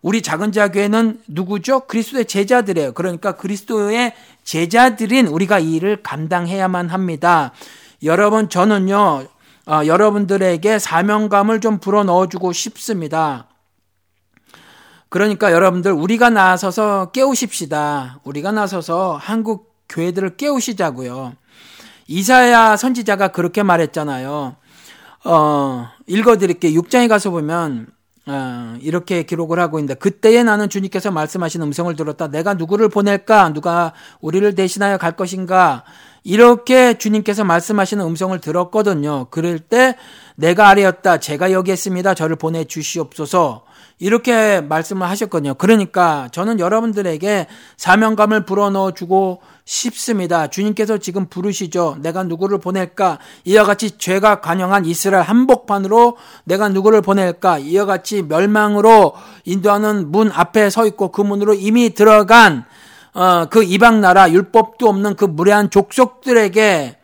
우리 0.03 0.23
작은 0.23 0.53
자교회는 0.53 1.21
누구죠? 1.27 1.81
그리스도의 1.81 2.27
제자들이에요. 2.27 2.93
그러니까 2.93 3.33
그리스도의 3.33 4.15
제자들인 4.45 5.27
우리가 5.27 5.59
이 5.59 5.75
일을 5.75 6.03
감당해야만 6.03 6.91
합니다. 6.91 7.53
여러분, 8.05 8.49
저는요, 8.49 9.25
어, 9.67 9.81
여러분들에게 9.85 10.79
사명감을 10.79 11.61
좀 11.61 11.79
불어 11.79 12.05
넣어주고 12.05 12.53
싶습니다. 12.53 13.47
그러니까 15.09 15.53
여러분들, 15.53 15.93
우리가 15.93 16.31
나서서 16.31 17.11
깨우십시다. 17.13 18.21
우리가 18.25 18.53
나서서 18.53 19.17
한국 19.21 19.75
교회들을 19.89 20.37
깨우시자고요. 20.37 21.35
이사야 22.09 22.77
선지자가 22.77 23.29
그렇게 23.29 23.63
말했잖아요. 23.63 24.57
어, 25.25 25.89
읽어드릴게요. 26.07 26.81
6장에 26.81 27.09
가서 27.09 27.31
보면, 27.31 27.89
어, 28.27 28.77
이렇게 28.81 29.23
기록을 29.23 29.61
하고 29.61 29.79
있는데 29.79 29.95
그때에 29.95 30.43
나는 30.43 30.69
주님께서 30.69 31.13
말씀하신 31.13 31.63
음성을 31.63 31.95
들었다. 31.95 32.29
내가 32.29 32.55
누구를 32.55 32.89
보낼까? 32.89 33.53
누가 33.53 33.93
우리를 34.21 34.55
대신하여 34.55 34.99
갈 34.99 35.13
것인가? 35.13 35.85
이렇게 36.25 36.99
주님께서 36.99 37.45
말씀하시는 37.45 38.05
음성을 38.05 38.37
들었거든요. 38.41 39.27
그럴 39.31 39.61
때 39.61 39.97
내가 40.35 40.69
아뢰었다. 40.69 41.19
제가 41.19 41.53
여기 41.53 41.73
있습니다. 41.73 42.15
저를 42.15 42.35
보내 42.35 42.65
주시옵소서. 42.65 43.63
이렇게 43.99 44.61
말씀을 44.61 45.09
하셨거든요. 45.09 45.55
그러니까 45.55 46.29
저는 46.33 46.61
여러분들에게 46.61 47.47
사명감을 47.79 48.45
불어넣어 48.45 48.93
주고 48.93 49.41
싶습니다. 49.65 50.49
주님께서 50.49 50.99
지금 50.99 51.27
부르시죠. 51.27 51.97
내가 52.01 52.23
누구를 52.23 52.59
보낼까? 52.59 53.19
이와 53.45 53.65
같이 53.65 53.99
죄가 53.99 54.41
관영한 54.41 54.85
이스라엘 54.85 55.25
한복판으로 55.25 56.17
내가 56.45 56.69
누구를 56.69 57.01
보낼까? 57.01 57.59
이와 57.59 57.87
같이 57.87 58.23
멸망으로 58.23 59.15
인도하는 59.45 60.13
문 60.13 60.31
앞에 60.31 60.69
서 60.69 60.87
있고 60.87 61.11
그 61.11 61.23
문으로 61.23 61.55
이미 61.55 61.95
들어간 61.95 62.65
어, 63.15 63.47
그 63.49 63.65
이방 63.65 64.03
나라 64.03 64.31
율법도 64.31 64.87
없는 64.87 65.17
그 65.17 65.25
무례한 65.25 65.71
족속들에게 65.71 66.99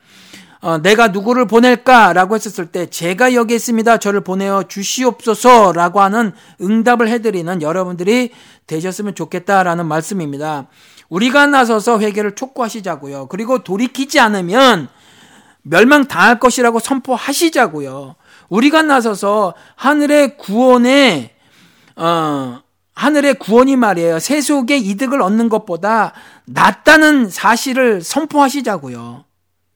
어, 0.63 0.79
내가 0.79 1.09
누구를 1.09 1.49
보낼까라고 1.49 2.37
했었을 2.37 2.67
때 2.67 2.87
제가 2.87 3.35
여기 3.35 3.57
있습니다. 3.57 3.97
저를 3.99 4.21
보내어 4.21 4.63
주시옵소서라고 4.69 6.01
하는 6.01 6.33
응답을 6.61 7.09
해드리는 7.09 7.63
여러분들이 7.63 8.31
되셨으면 8.69 9.17
좋겠다라는 9.17 9.87
말씀입니다. 9.87 10.69
우리가 11.09 11.49
나서서 11.49 11.99
회개를 11.99 12.37
촉구하시자고요. 12.37 13.27
그리고 13.27 13.65
돌이키지 13.65 14.21
않으면 14.21 14.89
멸망 15.63 16.07
당할 16.07 16.39
것이라고 16.39 16.79
선포하시자고요. 16.79 18.15
우리가 18.49 18.83
나서서 18.83 19.55
하늘의 19.75 20.39
구원에 20.39 21.35
어, 21.97 22.61
하늘의 22.95 23.35
구원이 23.35 23.75
말이에요. 23.75 24.21
세속의 24.21 24.81
이득을 24.81 25.23
얻는 25.23 25.49
것보다 25.49 26.13
낫다는 26.45 27.31
사실을 27.31 28.01
선포하시자고요. 28.01 29.25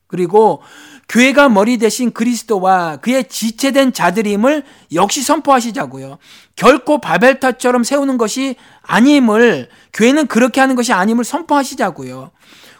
그리고 0.06 0.62
교회가 1.08 1.48
머리 1.48 1.78
대신 1.78 2.12
그리스도와 2.12 2.96
그의 2.96 3.28
지체된 3.28 3.92
자들임을 3.92 4.62
역시 4.92 5.22
선포하시자고요. 5.22 6.18
결코 6.54 7.00
바벨탑처럼 7.00 7.84
세우는 7.84 8.18
것이 8.18 8.56
아님을 8.82 9.68
교회는 9.92 10.26
그렇게 10.26 10.60
하는 10.60 10.74
것이 10.76 10.92
아님을 10.92 11.24
선포하시자고요. 11.24 12.30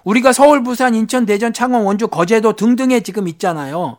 우리가 0.05 0.33
서울, 0.33 0.63
부산, 0.63 0.95
인천, 0.95 1.27
대전, 1.27 1.53
창원, 1.53 1.83
원주, 1.83 2.09
거제도 2.09 2.53
등등에 2.55 3.01
지금 3.01 3.27
있잖아요. 3.27 3.99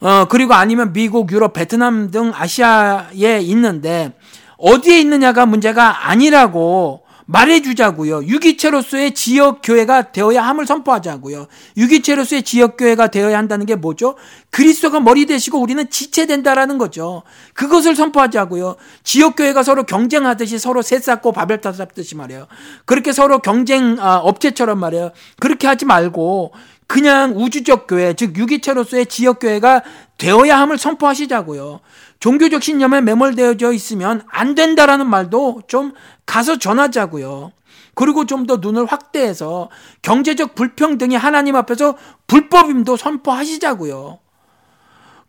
어, 0.00 0.24
그리고 0.28 0.54
아니면 0.54 0.92
미국, 0.92 1.30
유럽, 1.32 1.52
베트남 1.52 2.10
등 2.10 2.32
아시아에 2.34 3.40
있는데 3.42 4.12
어디에 4.58 5.00
있느냐가 5.00 5.46
문제가 5.46 6.08
아니라고 6.08 7.02
말해주자고요. 7.30 8.24
유기체로서의 8.24 9.14
지역교회가 9.14 10.12
되어야 10.12 10.42
함을 10.42 10.66
선포하자고요. 10.66 11.46
유기체로서의 11.76 12.42
지역교회가 12.42 13.08
되어야 13.08 13.38
한다는 13.38 13.66
게 13.66 13.76
뭐죠? 13.76 14.16
그리스도가 14.50 15.00
머리 15.00 15.26
되시고 15.26 15.58
우리는 15.58 15.88
지체된다라는 15.88 16.76
거죠. 16.78 17.22
그것을 17.54 17.94
선포하자고요. 17.94 18.76
지역교회가 19.04 19.62
서로 19.62 19.84
경쟁하듯이 19.84 20.58
서로 20.58 20.82
새 20.82 20.98
쌓고 20.98 21.32
바벨탑 21.32 21.76
쌓듯이 21.76 22.16
말이에요. 22.16 22.48
그렇게 22.84 23.12
서로 23.12 23.38
경쟁 23.38 23.96
아, 24.00 24.16
업체처럼 24.16 24.78
말이에요. 24.80 25.12
그렇게 25.38 25.66
하지 25.66 25.84
말고 25.84 26.52
그냥 26.88 27.34
우주적 27.36 27.86
교회, 27.86 28.14
즉 28.14 28.36
유기체로서의 28.36 29.06
지역교회가 29.06 29.82
되어야 30.18 30.58
함을 30.58 30.76
선포하시자고요. 30.76 31.78
종교적 32.20 32.62
신념에 32.62 33.00
매몰되어져 33.00 33.72
있으면 33.72 34.22
안 34.30 34.54
된다라는 34.54 35.08
말도 35.08 35.62
좀 35.66 35.92
가서 36.26 36.58
전하자고요. 36.58 37.52
그리고 37.94 38.24
좀 38.24 38.46
더 38.46 38.56
눈을 38.56 38.86
확대해서 38.86 39.68
경제적 40.02 40.54
불평등이 40.54 41.16
하나님 41.16 41.56
앞에서 41.56 41.96
불법임도 42.26 42.96
선포하시자고요. 42.96 44.18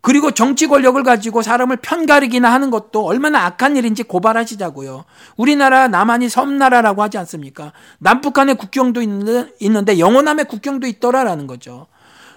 그리고 0.00 0.32
정치 0.32 0.66
권력을 0.66 1.00
가지고 1.04 1.42
사람을 1.42 1.76
편가르기나 1.76 2.52
하는 2.52 2.70
것도 2.70 3.06
얼마나 3.06 3.44
악한 3.44 3.76
일인지 3.76 4.02
고발하시자고요. 4.02 5.04
우리나라 5.36 5.86
남한이 5.88 6.28
섬나라라고 6.28 7.02
하지 7.02 7.18
않습니까? 7.18 7.72
남북한의 8.00 8.56
국경도 8.56 9.00
있는데 9.02 9.98
영원함의 9.98 10.46
국경도 10.46 10.88
있더라라는 10.88 11.46
거죠. 11.46 11.86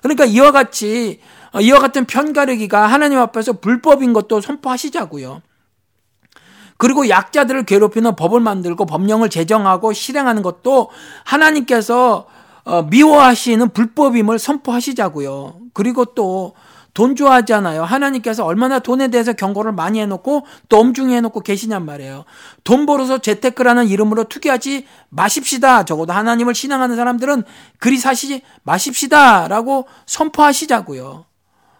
그러니까 0.04 0.26
이와 0.26 0.52
같이 0.52 1.20
어, 1.45 1.45
이와 1.62 1.80
같은 1.80 2.06
편가르기가 2.06 2.88
하나님 2.88 3.20
앞에서 3.20 3.54
불법인 3.54 4.14
것도 4.14 4.42
선포하시자고요. 4.42 5.42
그리고 6.78 7.08
약자들을 7.08 7.66
괴롭히는 7.66 8.16
법을 8.16 8.42
만들고 8.42 8.86
법령을 8.86 9.30
제정하고 9.30 9.94
실행하는 9.94 10.42
것도 10.42 10.90
하나님께서 11.24 12.28
어, 12.66 12.82
미워하시는 12.84 13.70
불법임을 13.70 14.40
선포하시자고요. 14.40 15.60
그리고 15.74 16.06
또 16.06 16.54
돈 16.96 17.18
좋아하잖아요. 17.18 17.84
하나님께서 17.84 18.46
얼마나 18.46 18.80
돈에 18.80 19.10
대해서 19.10 19.34
경고를 19.34 19.74
많이 19.74 20.00
해놓고 20.00 20.48
또 20.70 20.80
엄중히 20.80 21.14
해놓고 21.16 21.42
계시냔 21.42 21.86
말이에요. 21.86 22.24
돈 22.64 22.86
벌어서 22.86 23.18
재테크라는 23.18 23.88
이름으로 23.90 24.24
투기하지 24.24 24.88
마십시다. 25.10 25.84
적어도 25.84 26.14
하나님을 26.14 26.56
신앙하는 26.56 26.96
사람들은 26.96 27.44
그리 27.80 27.98
사시지 27.98 28.42
마십시다라고 28.64 29.88
선포하시자고요. 30.06 31.26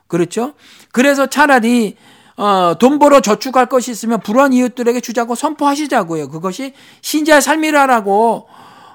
그렇죠? 0.08 0.54
그래서 0.92 1.28
차라리 1.28 1.96
어, 2.38 2.76
돈 2.80 3.00
벌어 3.00 3.22
저축할 3.22 3.68
것이 3.68 3.92
있으면 3.92 4.20
불우한 4.20 4.54
이웃들에게 4.54 5.00
주자고 5.00 5.36
선포하시자고요. 5.36 6.30
그것이 6.30 6.74
신자의 7.02 7.42
삶이라라고 7.42 8.48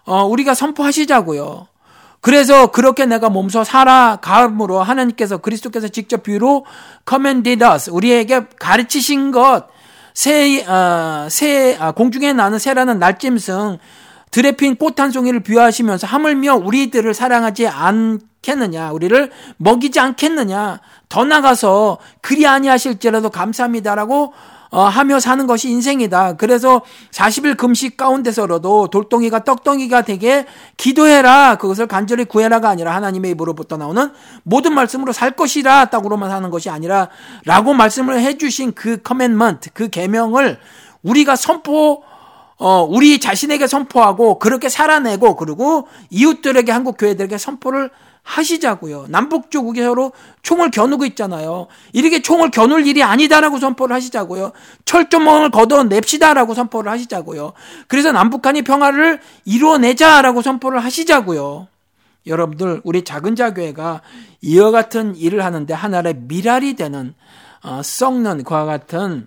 어, 0.04 0.24
우리가 0.24 0.54
선포하시자고요. 0.54 1.66
그래서 2.20 2.70
그렇게 2.70 3.06
내가 3.06 3.30
몸소 3.30 3.64
살아감으로 3.64 4.82
하나님께서 4.82 5.38
그리스도께서 5.38 5.88
직접 5.88 6.22
비유로 6.22 6.66
commanded 7.08 7.64
us 7.64 7.88
우리에게 7.90 8.46
가르치신 8.58 9.30
것 9.30 9.68
새, 10.12 10.62
어, 10.66 11.28
새, 11.30 11.76
아, 11.80 11.92
공중에 11.92 12.34
나는 12.34 12.58
새라는 12.58 12.98
날짐승 12.98 13.78
들에 14.30 14.52
핀꽃 14.52 15.00
한 15.00 15.10
송이를 15.10 15.40
비유하시면서 15.40 16.06
하물며 16.06 16.56
우리들을 16.56 17.14
사랑하지 17.14 17.68
않 17.68 18.20
겠느냐 18.42 18.92
우리를 18.92 19.30
먹이지 19.58 20.00
않겠느냐 20.00 20.80
더 21.08 21.24
나가서 21.24 21.98
그리 22.20 22.46
아니하실지라도 22.46 23.30
감사합니다라고 23.30 24.32
어, 24.72 24.82
하며 24.84 25.18
사는 25.18 25.48
것이 25.48 25.68
인생이다. 25.68 26.36
그래서 26.36 26.82
40일 27.10 27.56
금식 27.56 27.96
가운데서라도 27.96 28.86
돌덩이가 28.86 29.42
떡덩이가 29.42 30.02
되게 30.02 30.46
기도해라. 30.76 31.56
그것을 31.56 31.88
간절히 31.88 32.24
구해라가 32.24 32.68
아니라 32.68 32.94
하나님의 32.94 33.32
입으로부터 33.32 33.76
나오는 33.76 34.12
모든 34.44 34.72
말씀으로 34.74 35.12
살 35.12 35.32
것이라 35.32 35.86
떡으로만 35.86 36.30
하는 36.30 36.50
것이 36.50 36.70
아니라 36.70 37.08
라고 37.44 37.74
말씀을 37.74 38.20
해주신 38.20 38.74
그 38.74 39.02
commandment, 39.02 39.70
그 39.72 39.88
계명을 39.88 40.60
우리가 41.02 41.34
선포 41.34 42.04
어, 42.56 42.86
우리 42.88 43.18
자신에게 43.18 43.66
선포하고 43.66 44.38
그렇게 44.38 44.68
살아내고 44.68 45.34
그리고 45.34 45.88
이웃들에게 46.10 46.70
한국 46.70 46.96
교회들에게 46.98 47.38
선포를 47.38 47.90
하시자고요. 48.30 49.06
남북 49.08 49.50
조국이 49.50 49.82
서로 49.82 50.12
총을 50.42 50.70
겨누고 50.70 51.04
있잖아요. 51.06 51.66
이렇게 51.92 52.22
총을 52.22 52.50
겨눌 52.50 52.86
일이 52.86 53.02
아니다라고 53.02 53.58
선포를 53.58 53.94
하시자고요. 53.96 54.52
철조망을 54.84 55.50
걷어냅시다라고 55.50 56.54
선포를 56.54 56.92
하시자고요. 56.92 57.52
그래서 57.88 58.12
남북한이 58.12 58.62
평화를 58.62 59.20
이루어내자라고 59.44 60.42
선포를 60.42 60.84
하시자고요. 60.84 61.66
여러분들 62.26 62.82
우리 62.84 63.02
작은 63.02 63.34
자교회가 63.34 64.02
이와 64.42 64.70
같은 64.70 65.16
일을 65.16 65.44
하는데 65.44 65.74
하나의 65.74 66.14
미랄이 66.16 66.74
되는 66.74 67.14
어, 67.62 67.82
썩는 67.82 68.44
그와 68.44 68.64
같은 68.64 69.26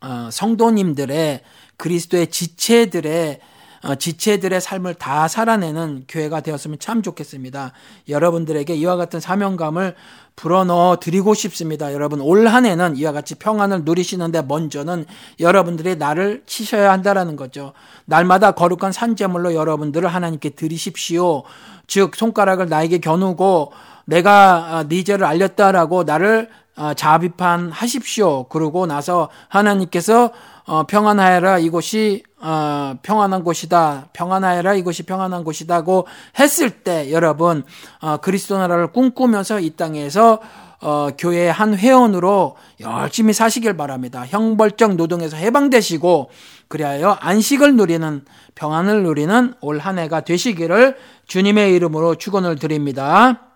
어, 0.00 0.28
성도님들의 0.32 1.42
그리스도의 1.76 2.26
지체들의 2.28 3.38
어, 3.40 3.51
지체들의 3.98 4.60
삶을 4.60 4.94
다 4.94 5.26
살아내는 5.26 6.04
교회가 6.06 6.40
되었으면 6.40 6.78
참 6.78 7.02
좋겠습니다. 7.02 7.72
여러분들에게 8.08 8.74
이와 8.74 8.96
같은 8.96 9.18
사명감을 9.18 9.96
불어넣어 10.36 10.98
드리고 11.00 11.34
싶습니다. 11.34 11.92
여러분 11.92 12.20
올 12.20 12.46
한해는 12.46 12.96
이와 12.96 13.12
같이 13.12 13.34
평안을 13.34 13.82
누리시는데 13.84 14.42
먼저는 14.42 15.04
여러분들이 15.40 15.96
나를 15.96 16.42
치셔야 16.46 16.92
한다라는 16.92 17.36
거죠. 17.36 17.72
날마다 18.04 18.52
거룩한 18.52 18.92
산재물로 18.92 19.54
여러분들을 19.54 20.08
하나님께 20.08 20.50
드리십시오. 20.50 21.42
즉 21.86 22.14
손가락을 22.14 22.68
나에게 22.68 22.98
겨누고 22.98 23.72
내가 24.04 24.76
아, 24.76 24.84
네 24.88 25.04
죄를 25.04 25.24
알렸다라고 25.26 26.04
나를 26.04 26.48
아, 26.74 26.94
자비판 26.94 27.70
하십시오. 27.70 28.44
그러고 28.44 28.86
나서 28.86 29.28
하나님께서 29.48 30.30
어, 30.64 30.86
평안하여라 30.86 31.58
이곳이 31.58 32.22
어, 32.42 32.96
평안한 33.02 33.44
곳이다. 33.44 34.08
평안하여라 34.12 34.74
이곳이 34.74 35.04
평안한 35.04 35.44
곳이다고 35.44 36.06
했을 36.38 36.70
때 36.70 37.12
여러분 37.12 37.62
어, 38.00 38.16
그리스도 38.16 38.58
나라를 38.58 38.88
꿈꾸면서 38.92 39.60
이 39.60 39.70
땅에서 39.70 40.40
어, 40.80 41.10
교회의 41.16 41.52
한 41.52 41.76
회원으로 41.78 42.56
열심히 42.80 43.32
사시길 43.32 43.76
바랍니다. 43.76 44.24
형벌적 44.26 44.96
노동에서 44.96 45.36
해방되시고 45.36 46.30
그리하여 46.66 47.16
안식을 47.20 47.76
누리는 47.76 48.24
평안을 48.56 49.04
누리는 49.04 49.54
올 49.60 49.78
한 49.78 49.98
해가 50.00 50.22
되시기를 50.22 50.96
주님의 51.28 51.72
이름으로 51.74 52.16
축원을 52.16 52.56
드립니다. 52.56 53.51